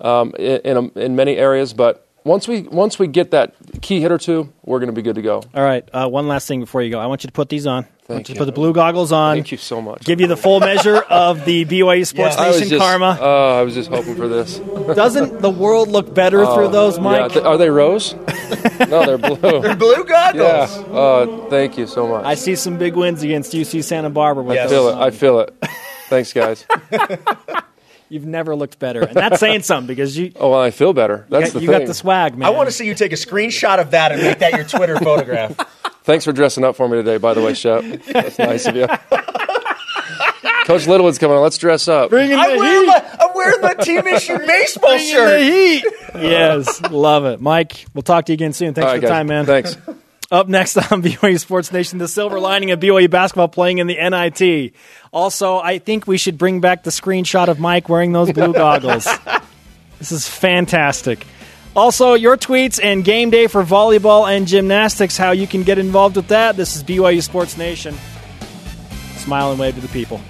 um, 0.00 0.34
in 0.40 0.60
in, 0.64 0.90
in 0.96 1.14
many 1.14 1.36
areas, 1.36 1.72
but 1.72 2.09
once 2.24 2.46
we 2.48 2.62
once 2.62 2.98
we 2.98 3.06
get 3.06 3.30
that 3.32 3.54
key 3.80 4.00
hit 4.00 4.12
or 4.12 4.18
two, 4.18 4.52
we're 4.64 4.78
going 4.78 4.88
to 4.88 4.92
be 4.94 5.02
good 5.02 5.14
to 5.16 5.22
go. 5.22 5.42
All 5.54 5.62
right. 5.62 5.88
Uh, 5.92 6.08
one 6.08 6.28
last 6.28 6.46
thing 6.48 6.60
before 6.60 6.82
you 6.82 6.90
go. 6.90 6.98
I 6.98 7.06
want 7.06 7.24
you 7.24 7.28
to 7.28 7.32
put 7.32 7.48
these 7.48 7.66
on. 7.66 7.84
I 7.84 8.12
want 8.14 8.26
Thank 8.26 8.28
you 8.30 8.34
to 8.34 8.38
put 8.40 8.44
the 8.46 8.52
blue 8.52 8.72
goggles 8.72 9.12
on. 9.12 9.36
Thank 9.36 9.52
you 9.52 9.58
so 9.58 9.80
much. 9.80 10.04
Give 10.04 10.20
you 10.20 10.26
the 10.26 10.36
full 10.36 10.58
measure 10.58 10.96
of 10.96 11.44
the 11.44 11.64
BYU 11.64 12.04
Sports 12.06 12.36
I 12.36 12.48
was 12.48 12.56
Nation 12.56 12.70
just, 12.70 12.82
karma. 12.82 13.16
Oh, 13.20 13.58
I 13.58 13.62
was 13.62 13.72
just 13.74 13.88
hoping 13.88 14.16
for 14.16 14.26
this. 14.26 14.58
Doesn't 14.94 15.40
the 15.40 15.50
world 15.50 15.88
look 15.88 16.12
better 16.12 16.44
through 16.44 16.68
those, 16.68 16.96
Yeah, 16.96 17.02
Mike? 17.04 17.32
th- 17.32 17.44
are 17.44 17.56
they 17.56 17.70
rose? 17.70 18.14
no, 18.88 19.06
they're 19.06 19.16
blue. 19.18 19.36
They're 19.60 19.76
blue 19.76 20.04
goggles. 20.04 20.76
Yeah. 20.76 20.92
Uh, 20.92 21.48
thank 21.50 21.78
you 21.78 21.86
so 21.86 22.08
much. 22.08 22.24
I 22.24 22.34
see 22.34 22.56
some 22.56 22.78
big 22.78 22.96
wins 22.96 23.22
against 23.22 23.52
UC 23.52 23.84
Santa 23.84 24.10
Barbara. 24.10 24.42
With 24.42 24.58
I 24.58 24.66
those 24.66 24.70
feel 24.70 24.88
it. 24.88 24.96
I 24.96 25.10
feel 25.10 25.40
it. 25.40 25.54
Thanks, 26.08 26.32
guys. 26.32 26.66
You've 28.10 28.26
never 28.26 28.54
looked 28.56 28.78
better, 28.78 29.02
and 29.02 29.16
that's 29.16 29.40
saying 29.40 29.62
something 29.62 29.86
because 29.86 30.18
you 30.18 30.32
Oh, 30.36 30.50
well, 30.50 30.60
I 30.60 30.70
feel 30.72 30.92
better. 30.92 31.24
you, 31.30 31.38
That's 31.38 31.52
got, 31.52 31.58
the 31.58 31.60
you 31.64 31.70
thing. 31.70 31.78
got 31.78 31.86
the 31.86 31.94
swag, 31.94 32.36
man. 32.36 32.46
I 32.46 32.50
want 32.50 32.68
to 32.68 32.72
see 32.72 32.84
you 32.86 32.94
take 32.94 33.12
a 33.12 33.16
screenshot 33.16 33.80
of 33.80 33.92
that 33.92 34.10
and 34.12 34.20
make 34.20 34.40
that 34.40 34.52
your 34.52 34.64
Twitter 34.64 34.96
photograph. 35.02 35.56
Thanks 36.02 36.24
for 36.24 36.32
dressing 36.32 36.64
up 36.64 36.74
for 36.76 36.88
me 36.88 36.96
today, 36.96 37.18
by 37.18 37.34
the 37.34 37.40
way, 37.40 37.54
Shep. 37.54 37.84
That's 38.06 38.38
nice 38.38 38.66
of 38.66 38.74
you. 38.76 38.86
Coach 40.66 40.86
Littlewood's 40.86 41.18
coming 41.18 41.36
on. 41.36 41.42
Let's 41.42 41.58
dress 41.58 41.88
up. 41.88 42.10
Bring 42.10 42.30
in 42.30 42.38
I'm 42.38 42.56
wearing, 42.56 42.80
heat. 42.82 42.86
my, 42.86 43.16
I'm 43.20 43.34
wearing 43.34 43.60
my 43.60 43.74
team 43.74 44.06
issue 44.06 44.38
baseball 44.38 44.90
Bring 44.90 45.08
in 45.08 45.24
the 45.26 45.40
heat. 45.42 45.84
yes, 46.14 46.80
love 46.90 47.24
it, 47.24 47.40
Mike. 47.40 47.86
We'll 47.94 48.02
talk 48.02 48.26
to 48.26 48.32
you 48.32 48.34
again 48.34 48.52
soon. 48.52 48.74
Thanks 48.74 48.84
All 48.86 48.90
for 48.90 48.94
right, 48.94 49.00
the 49.00 49.06
guys. 49.06 49.10
time, 49.10 49.26
man. 49.26 49.46
Thanks. 49.46 49.76
Up 50.30 50.46
next 50.46 50.76
on 50.76 51.02
BYU 51.02 51.40
Sports 51.40 51.72
Nation, 51.72 51.98
the 51.98 52.06
silver 52.06 52.38
lining 52.38 52.70
of 52.70 52.78
BYU 52.78 53.10
basketball 53.10 53.48
playing 53.48 53.78
in 53.78 53.88
the 53.88 53.96
NIT. 53.96 54.74
Also, 55.12 55.58
I 55.58 55.78
think 55.78 56.06
we 56.06 56.18
should 56.18 56.38
bring 56.38 56.60
back 56.60 56.84
the 56.84 56.90
screenshot 56.90 57.48
of 57.48 57.58
Mike 57.58 57.88
wearing 57.88 58.12
those 58.12 58.30
blue 58.32 58.52
goggles. 58.64 59.06
This 59.98 60.12
is 60.12 60.28
fantastic. 60.28 61.26
Also, 61.74 62.14
your 62.14 62.36
tweets 62.36 62.82
and 62.82 63.04
game 63.04 63.30
day 63.30 63.46
for 63.46 63.62
volleyball 63.62 64.28
and 64.30 64.46
gymnastics, 64.46 65.16
how 65.16 65.32
you 65.32 65.46
can 65.46 65.62
get 65.62 65.78
involved 65.78 66.16
with 66.16 66.28
that. 66.28 66.56
This 66.56 66.76
is 66.76 66.84
BYU 66.84 67.22
Sports 67.22 67.56
Nation. 67.56 67.94
Smile 69.16 69.50
and 69.50 69.60
wave 69.60 69.74
to 69.74 69.80
the 69.80 69.88
people. 69.88 70.20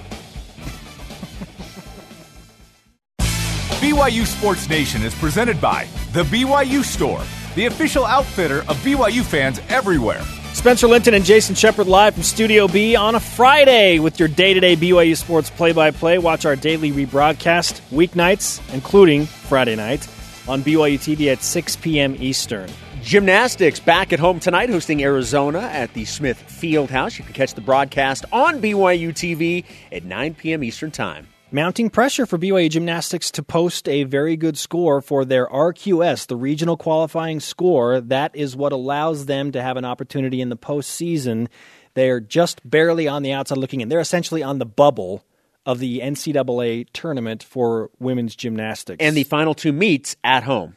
BYU 3.80 4.26
Sports 4.26 4.68
Nation 4.68 5.02
is 5.02 5.14
presented 5.14 5.60
by 5.60 5.86
The 6.12 6.24
BYU 6.24 6.82
Store, 6.82 7.22
the 7.54 7.66
official 7.66 8.04
outfitter 8.04 8.58
of 8.60 8.76
BYU 8.78 9.22
fans 9.22 9.60
everywhere. 9.70 10.22
Spencer 10.60 10.88
Linton 10.88 11.14
and 11.14 11.24
Jason 11.24 11.54
Shepard 11.54 11.86
live 11.86 12.12
from 12.12 12.22
Studio 12.22 12.68
B 12.68 12.94
on 12.94 13.14
a 13.14 13.20
Friday 13.20 13.98
with 13.98 14.18
your 14.18 14.28
day 14.28 14.52
to 14.52 14.60
day 14.60 14.76
BYU 14.76 15.16
Sports 15.16 15.48
play 15.48 15.72
by 15.72 15.90
play. 15.90 16.18
Watch 16.18 16.44
our 16.44 16.54
daily 16.54 16.92
rebroadcast 16.92 17.80
weeknights, 17.88 18.60
including 18.74 19.24
Friday 19.24 19.74
night, 19.74 20.06
on 20.46 20.62
BYU 20.62 20.98
TV 20.98 21.32
at 21.32 21.42
6 21.42 21.76
p.m. 21.76 22.14
Eastern. 22.18 22.68
Gymnastics 23.00 23.80
back 23.80 24.12
at 24.12 24.18
home 24.18 24.38
tonight, 24.38 24.68
hosting 24.68 25.02
Arizona 25.02 25.60
at 25.60 25.94
the 25.94 26.04
Smith 26.04 26.36
Field 26.38 26.90
House. 26.90 27.16
You 27.16 27.24
can 27.24 27.32
catch 27.32 27.54
the 27.54 27.62
broadcast 27.62 28.26
on 28.30 28.60
BYU 28.60 29.14
TV 29.14 29.64
at 29.90 30.04
9 30.04 30.34
p.m. 30.34 30.62
Eastern 30.62 30.90
Time. 30.90 31.26
Mounting 31.52 31.90
pressure 31.90 32.26
for 32.26 32.38
BYU 32.38 32.70
Gymnastics 32.70 33.32
to 33.32 33.42
post 33.42 33.88
a 33.88 34.04
very 34.04 34.36
good 34.36 34.56
score 34.56 35.00
for 35.00 35.24
their 35.24 35.48
RQS, 35.48 36.28
the 36.28 36.36
regional 36.36 36.76
qualifying 36.76 37.40
score. 37.40 38.00
That 38.00 38.36
is 38.36 38.54
what 38.54 38.70
allows 38.70 39.26
them 39.26 39.50
to 39.50 39.60
have 39.60 39.76
an 39.76 39.84
opportunity 39.84 40.40
in 40.40 40.48
the 40.48 40.56
postseason. 40.56 41.48
They're 41.94 42.20
just 42.20 42.60
barely 42.68 43.08
on 43.08 43.24
the 43.24 43.32
outside 43.32 43.58
looking 43.58 43.80
in. 43.80 43.88
They're 43.88 43.98
essentially 43.98 44.44
on 44.44 44.60
the 44.60 44.64
bubble 44.64 45.24
of 45.66 45.80
the 45.80 45.98
NCAA 45.98 46.86
tournament 46.92 47.42
for 47.42 47.90
women's 47.98 48.36
gymnastics. 48.36 49.04
And 49.04 49.16
the 49.16 49.24
final 49.24 49.54
two 49.54 49.72
meets 49.72 50.14
at 50.22 50.44
home. 50.44 50.76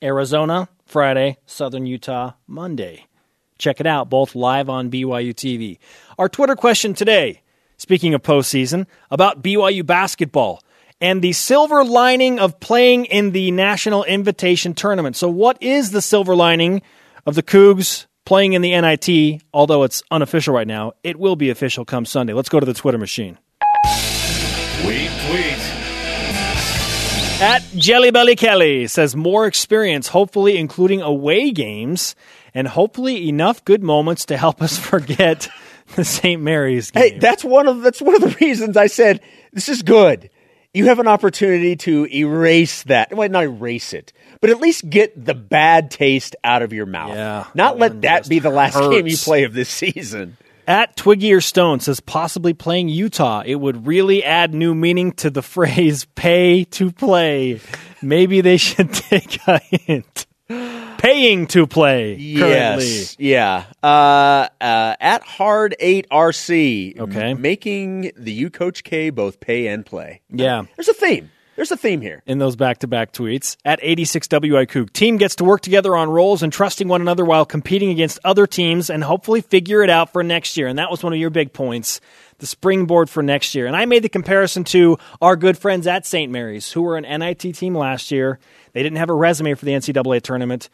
Arizona, 0.00 0.68
Friday, 0.86 1.38
Southern 1.46 1.86
Utah, 1.86 2.34
Monday. 2.46 3.06
Check 3.58 3.80
it 3.80 3.88
out, 3.88 4.08
both 4.08 4.36
live 4.36 4.68
on 4.68 4.88
BYU 4.88 5.34
TV. 5.34 5.78
Our 6.16 6.28
Twitter 6.28 6.54
question 6.54 6.94
today, 6.94 7.42
speaking 7.80 8.12
of 8.12 8.22
postseason, 8.22 8.86
about 9.10 9.42
BYU 9.42 9.84
basketball 9.84 10.62
and 11.00 11.22
the 11.22 11.32
silver 11.32 11.82
lining 11.82 12.38
of 12.38 12.60
playing 12.60 13.06
in 13.06 13.30
the 13.30 13.50
National 13.52 14.04
Invitation 14.04 14.74
Tournament. 14.74 15.16
So, 15.16 15.30
what 15.30 15.56
is 15.62 15.90
the 15.90 16.02
silver 16.02 16.36
lining 16.36 16.82
of 17.24 17.34
the 17.36 17.42
Cougs 17.42 18.04
playing 18.26 18.52
in 18.52 18.60
the 18.60 18.78
NIT? 18.78 19.42
Although 19.54 19.84
it's 19.84 20.02
unofficial 20.10 20.52
right 20.54 20.66
now, 20.66 20.92
it 21.02 21.18
will 21.18 21.36
be 21.36 21.48
official 21.48 21.86
come 21.86 22.04
Sunday. 22.04 22.34
Let's 22.34 22.50
go 22.50 22.60
to 22.60 22.66
the 22.66 22.74
Twitter 22.74 22.98
machine. 22.98 23.38
Tweet, 24.82 25.10
tweet. 25.26 25.56
At 27.42 27.62
Jelly 27.74 28.10
Belly 28.10 28.36
Kelly 28.36 28.86
says 28.88 29.16
more 29.16 29.46
experience, 29.46 30.08
hopefully 30.08 30.58
including 30.58 31.00
away 31.00 31.50
games, 31.50 32.14
and 32.52 32.68
hopefully 32.68 33.30
enough 33.30 33.64
good 33.64 33.82
moments 33.82 34.26
to 34.26 34.36
help 34.36 34.60
us 34.60 34.78
forget 34.90 35.48
the 35.96 36.04
St. 36.04 36.40
Mary's 36.40 36.90
game. 36.90 37.02
Hey, 37.02 37.18
that's 37.18 37.44
one 37.44 37.68
of 37.68 37.82
that's 37.82 38.00
one 38.00 38.14
of 38.14 38.20
the 38.22 38.36
reasons 38.40 38.76
I 38.76 38.86
said 38.86 39.20
this 39.52 39.68
is 39.68 39.82
good. 39.82 40.30
You 40.72 40.86
have 40.86 41.00
an 41.00 41.08
opportunity 41.08 41.74
to 41.76 42.06
erase 42.06 42.84
that. 42.84 43.12
Well, 43.12 43.28
not 43.28 43.42
erase 43.42 43.92
it, 43.92 44.12
but 44.40 44.50
at 44.50 44.60
least 44.60 44.88
get 44.88 45.24
the 45.24 45.34
bad 45.34 45.90
taste 45.90 46.36
out 46.44 46.62
of 46.62 46.72
your 46.72 46.86
mouth. 46.86 47.14
Yeah, 47.14 47.46
Not 47.54 47.76
let 47.78 48.02
that 48.02 48.28
be 48.28 48.38
the 48.38 48.50
last 48.50 48.78
game 48.78 49.06
you 49.08 49.16
play 49.16 49.42
of 49.42 49.52
this 49.52 49.68
season. 49.68 50.36
At 50.68 50.96
Twiggy 50.96 51.32
or 51.32 51.40
Stone 51.40 51.80
says 51.80 51.98
possibly 51.98 52.54
playing 52.54 52.88
Utah. 52.88 53.42
It 53.44 53.56
would 53.56 53.88
really 53.88 54.22
add 54.22 54.54
new 54.54 54.72
meaning 54.72 55.10
to 55.14 55.28
the 55.30 55.42
phrase 55.42 56.04
pay 56.14 56.62
to 56.64 56.92
play. 56.92 57.60
Maybe 58.00 58.40
they 58.40 58.56
should 58.56 58.92
take 58.94 59.40
a 59.48 59.58
hint. 59.58 60.26
Paying 61.00 61.46
to 61.48 61.66
play 61.66 62.14
currently. 62.38 62.86
Yes. 62.86 63.16
Yeah. 63.18 63.64
Uh, 63.82 64.48
uh, 64.60 64.96
at 65.00 65.22
Hard 65.22 65.74
8 65.80 66.06
RC. 66.10 67.00
Okay. 67.00 67.34
Making 67.34 68.12
the 68.16 68.32
U 68.32 68.50
Coach 68.50 68.84
K 68.84 69.08
both 69.10 69.40
pay 69.40 69.66
and 69.68 69.84
play. 69.86 70.20
Yeah. 70.28 70.64
There's 70.76 70.88
a 70.88 70.94
theme. 70.94 71.30
There's 71.56 71.70
a 71.72 71.76
theme 71.76 72.00
here. 72.00 72.22
in 72.26 72.38
those 72.38 72.56
back 72.56 72.78
to 72.78 72.86
back 72.86 73.12
tweets. 73.12 73.56
At 73.66 73.82
86WIQ, 73.82 74.92
team 74.92 75.18
gets 75.18 75.36
to 75.36 75.44
work 75.44 75.60
together 75.60 75.94
on 75.94 76.08
roles 76.08 76.42
and 76.42 76.50
trusting 76.52 76.88
one 76.88 77.02
another 77.02 77.24
while 77.24 77.44
competing 77.44 77.90
against 77.90 78.18
other 78.24 78.46
teams 78.46 78.88
and 78.88 79.04
hopefully 79.04 79.40
figure 79.42 79.82
it 79.82 79.90
out 79.90 80.10
for 80.12 80.22
next 80.22 80.56
year. 80.56 80.68
And 80.68 80.78
that 80.78 80.90
was 80.90 81.02
one 81.02 81.12
of 81.12 81.18
your 81.18 81.28
big 81.28 81.52
points, 81.52 82.00
the 82.38 82.46
springboard 82.46 83.10
for 83.10 83.22
next 83.22 83.54
year. 83.54 83.66
And 83.66 83.76
I 83.76 83.84
made 83.84 84.02
the 84.02 84.08
comparison 84.08 84.64
to 84.64 84.96
our 85.20 85.36
good 85.36 85.58
friends 85.58 85.86
at 85.86 86.06
St. 86.06 86.32
Mary's, 86.32 86.72
who 86.72 86.80
were 86.82 86.96
an 86.96 87.04
NIT 87.04 87.40
team 87.54 87.74
last 87.74 88.10
year. 88.10 88.38
They 88.72 88.82
didn't 88.82 88.98
have 88.98 89.10
a 89.10 89.14
resume 89.14 89.52
for 89.54 89.66
the 89.66 89.72
NCAA 89.72 90.22
tournament, 90.22 90.70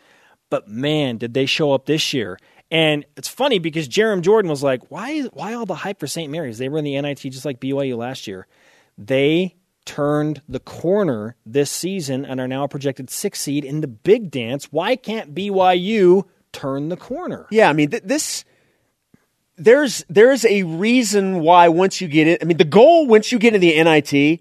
but 0.50 0.68
man, 0.68 1.18
did 1.18 1.34
they 1.34 1.46
show 1.46 1.72
up 1.72 1.86
this 1.86 2.12
year. 2.12 2.38
And 2.70 3.04
it's 3.16 3.28
funny 3.28 3.58
because 3.58 3.88
Jerem 3.88 4.22
Jordan 4.22 4.50
was 4.50 4.62
like, 4.62 4.90
why, 4.90 5.22
why 5.22 5.54
all 5.54 5.66
the 5.66 5.74
hype 5.74 6.00
for 6.00 6.06
St. 6.06 6.30
Mary's? 6.30 6.58
They 6.58 6.68
were 6.68 6.78
in 6.78 6.84
the 6.84 7.00
NIT 7.00 7.18
just 7.18 7.44
like 7.44 7.60
BYU 7.60 7.96
last 7.96 8.26
year. 8.26 8.46
They 8.98 9.56
turned 9.84 10.42
the 10.48 10.58
corner 10.58 11.36
this 11.46 11.70
season 11.70 12.24
and 12.24 12.40
are 12.40 12.48
now 12.48 12.64
a 12.64 12.68
projected 12.68 13.08
six 13.08 13.40
seed 13.40 13.64
in 13.64 13.80
the 13.80 13.86
big 13.86 14.30
dance. 14.30 14.66
Why 14.72 14.96
can't 14.96 15.34
BYU 15.34 16.24
turn 16.52 16.88
the 16.90 16.96
corner? 16.96 17.46
Yeah, 17.50 17.70
I 17.70 17.72
mean 17.72 17.90
th- 17.90 18.02
this. 18.02 18.44
There's 19.56 20.04
there's 20.10 20.44
a 20.44 20.64
reason 20.64 21.40
why 21.40 21.68
once 21.68 22.00
you 22.00 22.08
get 22.08 22.26
in. 22.26 22.38
I 22.42 22.44
mean, 22.44 22.58
the 22.58 22.64
goal 22.64 23.06
once 23.06 23.32
you 23.32 23.38
get 23.38 23.54
in 23.54 23.60
the 23.60 23.82
NIT, 23.82 24.40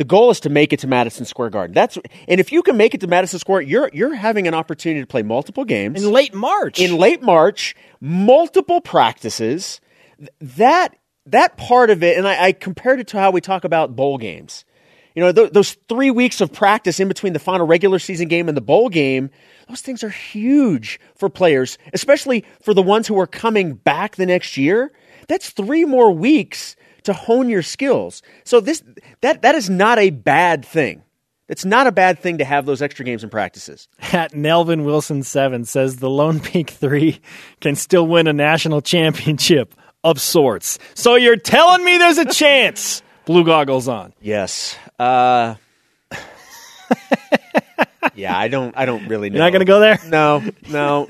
The 0.00 0.06
goal 0.06 0.30
is 0.30 0.40
to 0.40 0.48
make 0.48 0.72
it 0.72 0.78
to 0.78 0.86
Madison 0.86 1.26
Square 1.26 1.50
Garden. 1.50 1.74
That's 1.74 1.98
and 2.26 2.40
if 2.40 2.52
you 2.52 2.62
can 2.62 2.78
make 2.78 2.94
it 2.94 3.02
to 3.02 3.06
Madison 3.06 3.38
Square, 3.38 3.60
you're 3.60 3.90
you're 3.92 4.14
having 4.14 4.48
an 4.48 4.54
opportunity 4.54 5.02
to 5.02 5.06
play 5.06 5.22
multiple 5.22 5.66
games 5.66 6.02
In 6.02 6.10
late 6.10 6.32
March. 6.32 6.80
in 6.80 6.96
late 6.96 7.20
March, 7.20 7.76
multiple 8.00 8.80
practices. 8.80 9.78
That 10.40 10.96
that 11.26 11.58
part 11.58 11.90
of 11.90 12.02
it, 12.02 12.16
and 12.16 12.26
I, 12.26 12.44
I 12.46 12.52
compared 12.52 13.00
it 13.00 13.08
to 13.08 13.18
how 13.18 13.30
we 13.30 13.42
talk 13.42 13.64
about 13.64 13.94
bowl 13.94 14.16
games. 14.16 14.64
You 15.14 15.22
know, 15.22 15.32
th- 15.32 15.52
those 15.52 15.72
three 15.86 16.10
weeks 16.10 16.40
of 16.40 16.50
practice 16.50 16.98
in 16.98 17.06
between 17.06 17.34
the 17.34 17.38
final 17.38 17.66
regular 17.66 17.98
season 17.98 18.28
game 18.28 18.48
and 18.48 18.56
the 18.56 18.62
bowl 18.62 18.88
game, 18.88 19.28
those 19.68 19.82
things 19.82 20.02
are 20.02 20.08
huge 20.08 20.98
for 21.14 21.28
players, 21.28 21.76
especially 21.92 22.46
for 22.62 22.72
the 22.72 22.80
ones 22.80 23.06
who 23.06 23.20
are 23.20 23.26
coming 23.26 23.74
back 23.74 24.16
the 24.16 24.24
next 24.24 24.56
year. 24.56 24.92
That's 25.28 25.50
three 25.50 25.84
more 25.84 26.10
weeks 26.10 26.74
to 27.04 27.12
hone 27.12 27.48
your 27.48 27.62
skills. 27.62 28.22
So 28.44 28.60
this 28.60 28.82
that 29.20 29.42
that 29.42 29.54
is 29.54 29.70
not 29.70 29.98
a 29.98 30.10
bad 30.10 30.64
thing. 30.64 31.02
It's 31.48 31.64
not 31.64 31.88
a 31.88 31.92
bad 31.92 32.20
thing 32.20 32.38
to 32.38 32.44
have 32.44 32.64
those 32.64 32.80
extra 32.80 33.04
games 33.04 33.24
and 33.24 33.32
practices. 33.32 33.88
at 34.12 34.34
Nelvin 34.34 34.84
Wilson 34.84 35.22
seven 35.22 35.64
says 35.64 35.96
the 35.96 36.10
Lone 36.10 36.40
Peak 36.40 36.70
three 36.70 37.20
can 37.60 37.74
still 37.74 38.06
win 38.06 38.26
a 38.26 38.32
national 38.32 38.82
championship 38.82 39.74
of 40.04 40.20
sorts. 40.20 40.78
So 40.94 41.16
you're 41.16 41.36
telling 41.36 41.84
me 41.84 41.98
there's 41.98 42.18
a 42.18 42.24
chance? 42.24 43.02
Blue 43.26 43.44
goggles 43.44 43.86
on. 43.86 44.12
Yes. 44.20 44.76
Uh, 44.98 45.56
yeah, 48.14 48.36
I 48.36 48.48
don't. 48.48 48.76
I 48.76 48.86
don't 48.86 49.06
really 49.08 49.30
know. 49.30 49.36
You're 49.36 49.44
not 49.44 49.50
going 49.50 49.60
to 49.60 49.66
go 49.66 49.80
there 49.80 49.98
No, 50.06 50.42
no. 50.68 51.06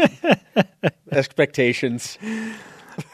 Expectations. 1.11 2.19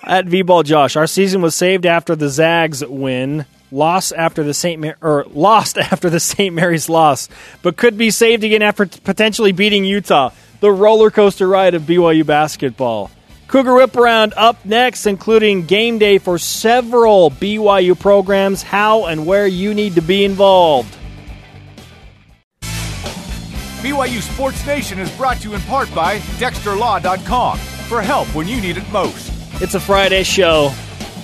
At 0.02 0.26
V-ball. 0.26 0.62
Josh, 0.62 0.96
our 0.96 1.06
season 1.06 1.42
was 1.42 1.54
saved 1.54 1.86
after 1.86 2.16
the 2.16 2.28
Zags 2.28 2.84
win. 2.84 3.46
Lost 3.72 4.12
after 4.16 4.44
the 4.44 4.54
St. 4.54 4.80
Mar- 4.80 4.96
or 5.02 5.26
lost 5.30 5.76
after 5.92 6.08
the 6.08 6.20
St. 6.20 6.54
Mary's 6.54 6.88
loss, 6.88 7.28
but 7.62 7.76
could 7.76 7.98
be 7.98 8.10
saved 8.10 8.44
again 8.44 8.62
after 8.62 8.86
potentially 8.86 9.52
beating 9.52 9.84
Utah. 9.84 10.30
The 10.60 10.70
roller 10.70 11.10
coaster 11.10 11.48
ride 11.48 11.74
of 11.74 11.82
BYU 11.82 12.24
basketball. 12.24 13.10
Cougar 13.48 13.74
Whip 13.74 13.96
Around 13.96 14.34
up 14.36 14.64
next, 14.64 15.06
including 15.06 15.66
game 15.66 15.98
day 15.98 16.18
for 16.18 16.38
several 16.38 17.30
BYU 17.30 17.98
programs, 17.98 18.62
how 18.62 19.06
and 19.06 19.26
where 19.26 19.46
you 19.46 19.74
need 19.74 19.94
to 19.94 20.00
be 20.00 20.24
involved. 20.24 20.96
BYU 23.82 24.20
Sports 24.20 24.66
Nation 24.66 24.98
is 24.98 25.10
brought 25.16 25.36
to 25.42 25.50
you 25.50 25.54
in 25.54 25.60
part 25.62 25.94
by 25.94 26.18
DexterLaw.com 26.38 27.58
for 27.58 28.02
help 28.02 28.26
when 28.34 28.48
you 28.48 28.60
need 28.60 28.78
it 28.78 28.90
most. 28.90 29.30
It's 29.58 29.74
a 29.74 29.80
Friday 29.80 30.22
show, 30.22 30.70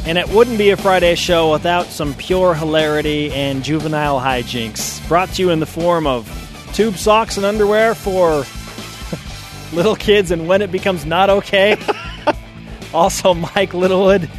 and 0.06 0.16
it 0.16 0.26
wouldn't 0.30 0.56
be 0.56 0.70
a 0.70 0.76
Friday 0.76 1.14
show 1.16 1.52
without 1.52 1.86
some 1.86 2.14
pure 2.14 2.54
hilarity 2.54 3.30
and 3.32 3.62
juvenile 3.62 4.18
hijinks. 4.18 5.06
Brought 5.06 5.28
to 5.34 5.42
you 5.42 5.50
in 5.50 5.60
the 5.60 5.66
form 5.66 6.06
of 6.06 6.26
tube 6.72 6.96
socks 6.96 7.36
and 7.36 7.44
underwear 7.44 7.94
for 7.94 8.44
little 9.76 9.94
kids 9.96 10.30
and 10.30 10.48
when 10.48 10.62
it 10.62 10.72
becomes 10.72 11.04
not 11.04 11.28
okay. 11.28 11.76
also, 12.94 13.34
Mike 13.34 13.74
Littlewood 13.74 14.30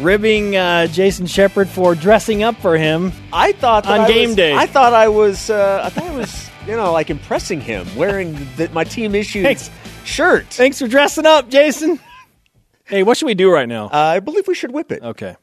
ribbing 0.00 0.56
uh, 0.56 0.86
Jason 0.86 1.26
Shepard 1.26 1.68
for 1.68 1.94
dressing 1.94 2.42
up 2.42 2.56
for 2.56 2.78
him. 2.78 3.12
I 3.34 3.52
thought 3.52 3.84
that 3.84 4.00
On 4.00 4.06
I 4.06 4.08
game 4.08 4.28
was- 4.30 4.36
day. 4.36 4.54
I 4.54 4.66
thought 4.66 4.94
I 4.94 5.08
was. 5.08 5.50
Uh, 5.50 5.82
I 5.84 5.90
thought 5.90 6.04
I 6.10 6.16
was. 6.16 6.50
You 6.66 6.74
know, 6.74 6.90
like 6.92 7.10
impressing 7.10 7.60
him, 7.60 7.86
wearing 7.94 8.32
the, 8.56 8.68
my 8.70 8.82
team 8.82 9.14
issued 9.14 9.44
Thanks. 9.44 9.70
shirt. 10.04 10.46
Thanks 10.48 10.80
for 10.80 10.88
dressing 10.88 11.24
up, 11.26 11.48
Jason. 11.48 12.00
Hey, 12.86 13.02
what 13.02 13.16
should 13.16 13.26
we 13.26 13.34
do 13.34 13.50
right 13.52 13.68
now? 13.68 13.86
Uh, 13.86 13.90
I 14.16 14.20
believe 14.20 14.46
we 14.46 14.54
should 14.54 14.70
whip 14.72 14.92
it. 14.92 15.02
okay. 15.02 15.36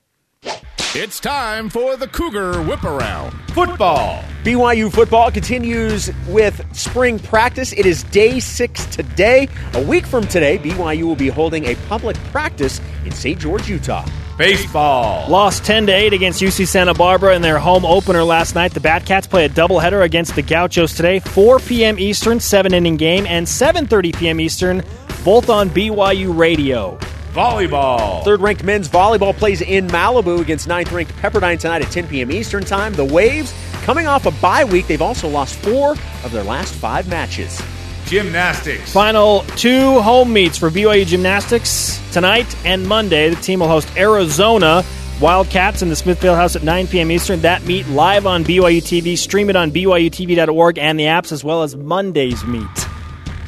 It's 0.95 1.19
time 1.19 1.69
for 1.71 1.97
the 1.97 2.07
Cougar 2.07 2.61
Whip 2.61 2.83
Around. 2.83 3.31
Football. 3.49 4.23
BYU 4.43 4.93
football 4.93 5.31
continues 5.31 6.11
with 6.27 6.63
spring 6.75 7.17
practice. 7.17 7.73
It 7.73 7.87
is 7.87 8.03
day 8.03 8.39
six 8.39 8.85
today. 8.85 9.49
A 9.73 9.81
week 9.81 10.05
from 10.05 10.27
today, 10.27 10.59
BYU 10.59 11.03
will 11.03 11.15
be 11.15 11.29
holding 11.29 11.65
a 11.65 11.75
public 11.89 12.15
practice 12.31 12.79
in 13.05 13.11
St. 13.11 13.39
George, 13.39 13.67
Utah. 13.67 14.07
Baseball. 14.37 15.27
Lost 15.29 15.65
10 15.65 15.87
to 15.87 15.91
8 15.91 16.13
against 16.13 16.41
UC 16.43 16.67
Santa 16.67 16.93
Barbara 16.93 17.35
in 17.35 17.41
their 17.41 17.57
home 17.57 17.85
opener 17.85 18.23
last 18.23 18.53
night. 18.53 18.73
The 18.73 18.79
Batcats 18.79 19.27
play 19.27 19.45
a 19.45 19.49
doubleheader 19.49 20.03
against 20.03 20.35
the 20.35 20.43
Gauchos 20.43 20.95
today, 20.95 21.19
4 21.19 21.57
p.m. 21.59 21.97
Eastern, 21.97 22.39
7 22.39 22.71
inning 22.73 22.97
game, 22.97 23.25
and 23.25 23.47
7:30 23.47 24.15
p.m. 24.15 24.39
Eastern, 24.39 24.83
both 25.25 25.49
on 25.49 25.69
BYU 25.71 26.37
Radio. 26.37 26.99
Volleyball. 27.33 28.23
Third 28.23 28.41
ranked 28.41 28.63
men's 28.63 28.87
volleyball 28.87 29.35
plays 29.35 29.61
in 29.61 29.87
Malibu 29.87 30.39
against 30.39 30.67
ninth 30.67 30.91
ranked 30.91 31.13
Pepperdine 31.13 31.59
tonight 31.59 31.81
at 31.81 31.91
10 31.91 32.07
p.m. 32.07 32.31
Eastern 32.31 32.63
Time. 32.63 32.93
The 32.93 33.03
Waves, 33.03 33.53
coming 33.83 34.05
off 34.05 34.27
a 34.27 34.31
bye 34.39 34.63
week, 34.63 34.85
they've 34.85 35.01
also 35.01 35.27
lost 35.27 35.55
four 35.55 35.93
of 36.23 36.31
their 36.31 36.43
last 36.43 36.73
five 36.75 37.07
matches. 37.07 37.59
Gymnastics. 38.05 38.93
Final 38.93 39.39
two 39.55 39.99
home 40.01 40.31
meets 40.31 40.59
for 40.59 40.69
BYU 40.69 41.07
gymnastics 41.07 41.99
tonight 42.11 42.55
and 42.65 42.87
Monday. 42.87 43.29
The 43.29 43.41
team 43.41 43.61
will 43.61 43.67
host 43.67 43.89
Arizona 43.97 44.83
Wildcats 45.19 45.81
in 45.81 45.89
the 45.89 45.95
Smith 45.95 46.21
Field 46.21 46.35
House 46.35 46.55
at 46.55 46.61
9 46.63 46.87
p.m. 46.87 47.09
Eastern. 47.09 47.41
That 47.41 47.63
meet 47.63 47.87
live 47.87 48.27
on 48.27 48.43
BYU 48.43 48.79
TV. 48.79 49.17
Stream 49.17 49.49
it 49.49 49.55
on 49.55 49.71
BYUTV.org 49.71 50.77
and 50.77 50.99
the 50.99 51.05
apps, 51.05 51.31
as 51.31 51.43
well 51.43 51.63
as 51.63 51.75
Monday's 51.75 52.43
meet. 52.43 52.67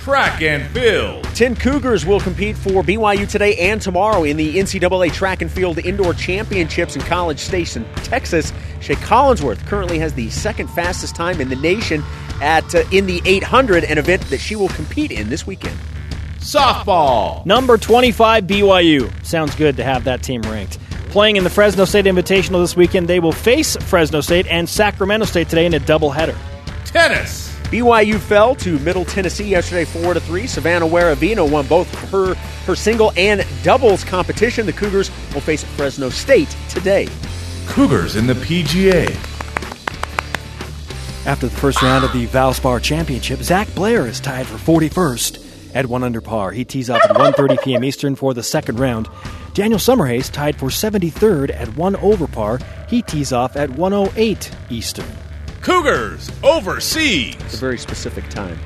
Track 0.06 0.44
and 0.44 0.64
field. 0.68 1.24
10 1.34 1.56
Cougars 1.56 2.06
will 2.06 2.20
compete 2.20 2.56
for 2.56 2.84
BYU 2.84 3.28
today 3.28 3.56
and 3.56 3.82
tomorrow 3.82 4.24
in 4.24 4.38
the 4.38 4.58
NCAA 4.58 5.12
Track 5.12 5.42
and 5.42 5.50
Field 5.50 5.80
Indoor 5.80 6.14
Championships 6.14 6.96
in 6.96 7.02
College 7.02 7.40
Station, 7.40 7.84
Texas. 8.04 8.54
Shea 8.82 8.94
Collinsworth 8.94 9.66
currently 9.66 9.98
has 9.98 10.14
the 10.14 10.30
second 10.30 10.68
fastest 10.68 11.16
time 11.16 11.42
in 11.42 11.50
the 11.50 11.56
nation 11.56 12.04
at 12.40 12.76
uh, 12.76 12.84
in 12.92 13.08
the 13.08 13.20
800, 13.26 13.84
an 13.84 13.98
event 13.98 14.22
that 14.30 14.38
she 14.38 14.56
will 14.56 14.70
compete 14.70 15.10
in 15.10 15.28
this 15.30 15.48
weekend. 15.48 15.76
Softball. 16.38 17.44
Number 17.44 17.76
25 17.76 18.44
BYU. 18.44 19.26
Sounds 19.26 19.56
good 19.56 19.76
to 19.78 19.84
have 19.84 20.04
that 20.04 20.22
team 20.22 20.44
ranked. 20.44 20.78
Playing 21.10 21.38
in 21.38 21.44
the 21.44 21.50
Fresno 21.50 21.84
State 21.84 22.06
Invitational 22.06 22.62
this 22.62 22.76
weekend, 22.76 23.08
they 23.08 23.20
will 23.20 23.32
face 23.32 23.76
Fresno 23.76 24.22
State 24.22 24.46
and 24.52 24.70
Sacramento 24.70 25.26
State 25.26 25.50
today 25.50 25.66
in 25.66 25.74
a 25.74 25.80
doubleheader. 25.80 26.38
Tennis. 26.86 27.55
BYU 27.68 28.20
fell 28.20 28.56
to 28.56 28.80
Middle 28.80 29.06
Tennessee 29.06 29.48
yesterday, 29.48 29.86
four 29.86 30.14
to 30.14 30.20
three. 30.20 30.48
Savannah 30.48 30.86
Waravino 30.88 31.50
won 31.50 31.68
both 31.68 31.94
her 32.10 32.36
her 32.66 32.76
single 32.76 33.12
and 33.18 33.46
doubles 33.64 34.04
competition. 34.04 34.66
The 34.66 34.74
Cougars 34.74 35.12
will 35.34 35.42
face 35.42 35.64
Fresno 35.64 36.10
State 36.10 36.56
today. 36.70 37.08
Cougars 37.68 38.16
in 38.16 38.28
the 38.28 38.34
PGA. 38.34 39.10
After 41.26 41.48
the 41.48 41.56
first 41.56 41.82
round 41.82 42.06
of 42.06 42.14
the 42.14 42.28
Valspar 42.28 42.82
Championship, 42.82 43.40
Zach 43.40 43.74
Blair 43.74 44.06
is 44.06 44.20
tied 44.20 44.46
for 44.46 44.58
41st 44.58 45.74
at 45.76 45.88
one 45.88 46.04
under 46.04 46.22
par. 46.22 46.52
He 46.52 46.64
tees 46.64 46.90
off 46.90 47.02
at 47.04 47.16
1:30 47.16 47.64
p.m. 47.64 47.84
Eastern 47.84 48.16
for 48.16 48.34
the 48.34 48.44
second 48.44 48.80
round. 48.80 49.10
Daniel 49.54 49.80
Summerhays 49.80 50.32
tied 50.32 50.58
for 50.58 50.68
73rd 50.68 51.54
at 51.54 51.76
one 51.76 51.96
over 51.98 52.28
par. 52.28 52.60
He 52.90 53.02
tees 53.02 53.34
off 53.34 53.56
at 53.56 53.70
108 53.72 54.52
Eastern. 54.70 55.25
Cougars 55.66 56.32
overseas. 56.44 57.34
It's 57.40 57.56
a 57.56 57.58
very 57.58 57.80
specific 57.80 58.30
time. 58.30 58.60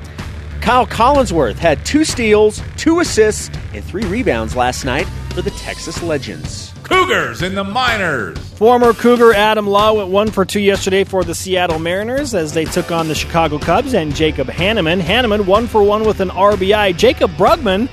Kyle 0.60 0.86
Collinsworth 0.86 1.54
had 1.54 1.82
two 1.86 2.04
steals, 2.04 2.62
two 2.76 3.00
assists, 3.00 3.48
and 3.72 3.82
three 3.82 4.04
rebounds 4.04 4.54
last 4.54 4.84
night 4.84 5.06
for 5.30 5.40
the 5.40 5.50
Texas 5.52 6.02
Legends. 6.02 6.74
Cougars 6.82 7.40
in 7.40 7.54
the 7.54 7.64
minors. 7.64 8.38
Former 8.50 8.92
Cougar 8.92 9.32
Adam 9.32 9.66
Law 9.66 9.94
went 9.94 10.10
one 10.10 10.30
for 10.30 10.44
two 10.44 10.60
yesterday 10.60 11.02
for 11.02 11.24
the 11.24 11.34
Seattle 11.34 11.78
Mariners 11.78 12.34
as 12.34 12.52
they 12.52 12.66
took 12.66 12.92
on 12.92 13.08
the 13.08 13.14
Chicago 13.14 13.58
Cubs 13.58 13.94
and 13.94 14.14
Jacob 14.14 14.48
Hanneman. 14.48 15.00
Hanneman 15.00 15.46
one 15.46 15.68
for 15.68 15.82
one 15.82 16.04
with 16.04 16.20
an 16.20 16.28
RBI. 16.28 16.98
Jacob 16.98 17.30
Brugman, 17.30 17.88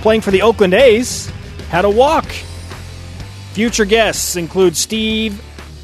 playing 0.00 0.22
for 0.22 0.30
the 0.30 0.40
Oakland 0.40 0.72
A's, 0.72 1.28
had 1.68 1.84
a 1.84 1.90
walk. 1.90 2.24
Future 3.52 3.84
guests 3.84 4.36
include 4.36 4.78
Steve 4.78 5.42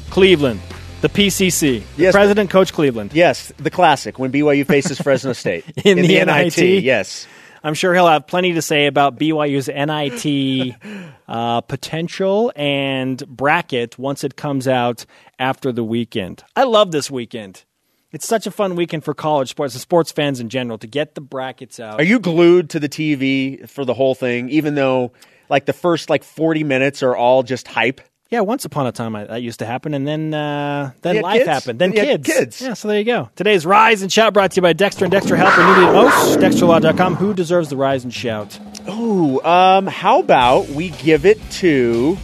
Cleveland, 0.09 0.59
the 1.01 1.09
PCC, 1.09 1.83
the 1.95 2.01
Yes. 2.03 2.13
President 2.13 2.49
Coach 2.49 2.73
Cleveland. 2.73 3.11
Yes, 3.13 3.51
the 3.57 3.69
classic 3.69 4.17
when 4.19 4.31
BYU 4.31 4.65
faces 4.65 4.99
Fresno 4.99 5.33
State 5.33 5.65
In 5.83 5.97
the 6.01 6.23
NIT? 6.25 6.57
Yes. 6.83 7.27
I'm 7.63 7.73
sure 7.73 7.93
he'll 7.93 8.07
have 8.07 8.27
plenty 8.27 8.53
to 8.53 8.61
say 8.61 8.85
about 8.85 9.17
BYU's 9.19 9.67
NIT 9.67 10.75
uh, 11.27 11.61
potential 11.61 12.51
and 12.55 13.25
bracket 13.27 13.97
once 13.99 14.23
it 14.23 14.35
comes 14.35 14.67
out 14.67 15.05
after 15.39 15.71
the 15.71 15.83
weekend. 15.83 16.43
I 16.55 16.63
love 16.63 16.91
this 16.91 17.11
weekend. 17.11 17.63
It's 18.11 18.27
such 18.27 18.47
a 18.47 18.51
fun 18.51 18.75
weekend 18.75 19.03
for 19.03 19.13
college 19.13 19.49
sports, 19.49 19.73
and 19.75 19.81
sports 19.81 20.11
fans 20.11 20.39
in 20.39 20.49
general, 20.49 20.77
to 20.77 20.87
get 20.87 21.13
the 21.13 21.21
brackets 21.21 21.79
out. 21.79 21.99
Are 21.99 22.03
you 22.03 22.19
glued 22.19 22.69
to 22.71 22.79
the 22.79 22.87
TV 22.87 23.67
for 23.69 23.83
the 23.85 23.93
whole 23.93 24.15
thing, 24.15 24.49
even 24.49 24.75
though 24.75 25.11
like 25.49 25.65
the 25.65 25.73
first 25.73 26.09
like 26.09 26.23
40 26.23 26.63
minutes 26.63 27.03
are 27.03 27.15
all 27.15 27.43
just 27.43 27.67
hype? 27.67 27.99
Yeah, 28.29 28.41
once 28.41 28.65
upon 28.65 28.87
a 28.87 28.91
time 28.91 29.15
I, 29.15 29.23
that 29.23 29.41
used 29.41 29.59
to 29.59 29.65
happen, 29.65 29.93
and 29.93 30.05
then 30.05 30.33
uh, 30.33 30.91
then 31.01 31.21
life 31.21 31.37
kids. 31.37 31.47
happened, 31.47 31.79
then 31.79 31.93
kids. 31.93 32.27
kids. 32.27 32.61
Yeah, 32.61 32.73
so 32.73 32.89
there 32.89 32.99
you 32.99 33.05
go. 33.05 33.29
Today's 33.37 33.65
Rise 33.65 34.01
and 34.01 34.11
Shout 34.11 34.33
brought 34.33 34.51
to 34.51 34.55
you 34.57 34.61
by 34.61 34.73
Dexter 34.73 35.05
and 35.05 35.11
Dexter 35.13 35.37
Help 35.37 35.57
when 35.57 35.79
needed 35.79 35.93
most. 35.93 36.39
DexterLaw.com. 36.39 37.15
Who 37.15 37.33
deserves 37.33 37.69
the 37.69 37.77
Rise 37.77 38.03
and 38.03 38.13
Shout? 38.13 38.59
Oh, 38.85 39.39
um, 39.49 39.87
how 39.87 40.19
about 40.19 40.67
we 40.67 40.89
give 40.89 41.25
it 41.25 41.39
to 41.51 42.17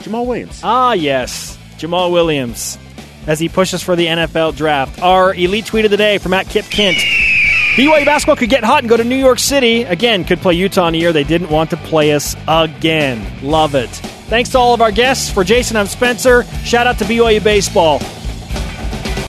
Jamaal 0.00 0.24
Williams? 0.24 0.60
Ah, 0.62 0.92
yes, 0.92 1.58
Jamaal 1.78 2.12
Williams, 2.12 2.78
as 3.26 3.40
he 3.40 3.48
pushes 3.48 3.82
for 3.82 3.96
the 3.96 4.06
NFL 4.06 4.54
draft. 4.54 5.02
Our 5.02 5.34
elite 5.34 5.66
tweet 5.66 5.84
of 5.84 5.90
the 5.90 5.96
day 5.96 6.18
from 6.18 6.32
at 6.32 6.46
Kip 6.46 6.66
Kent. 6.66 6.98
BYU 7.74 8.04
basketball 8.04 8.36
could 8.36 8.50
get 8.50 8.62
hot 8.62 8.84
and 8.84 8.88
go 8.88 8.96
to 8.96 9.02
New 9.02 9.16
York 9.16 9.40
City 9.40 9.82
again. 9.82 10.22
Could 10.22 10.38
play 10.38 10.54
Utah 10.54 10.86
in 10.86 10.94
a 10.94 10.98
year 10.98 11.12
they 11.12 11.24
didn't 11.24 11.50
want 11.50 11.70
to 11.70 11.76
play 11.76 12.12
us 12.12 12.36
again. 12.46 13.26
Love 13.42 13.74
it. 13.74 13.90
Thanks 14.26 14.50
to 14.50 14.58
all 14.58 14.74
of 14.74 14.80
our 14.80 14.92
guests. 14.92 15.30
For 15.30 15.44
Jason, 15.44 15.76
I'm 15.76 15.86
Spencer. 15.86 16.44
Shout 16.64 16.86
out 16.86 16.98
to 16.98 17.04
BYU 17.04 17.42
Baseball. 17.44 18.00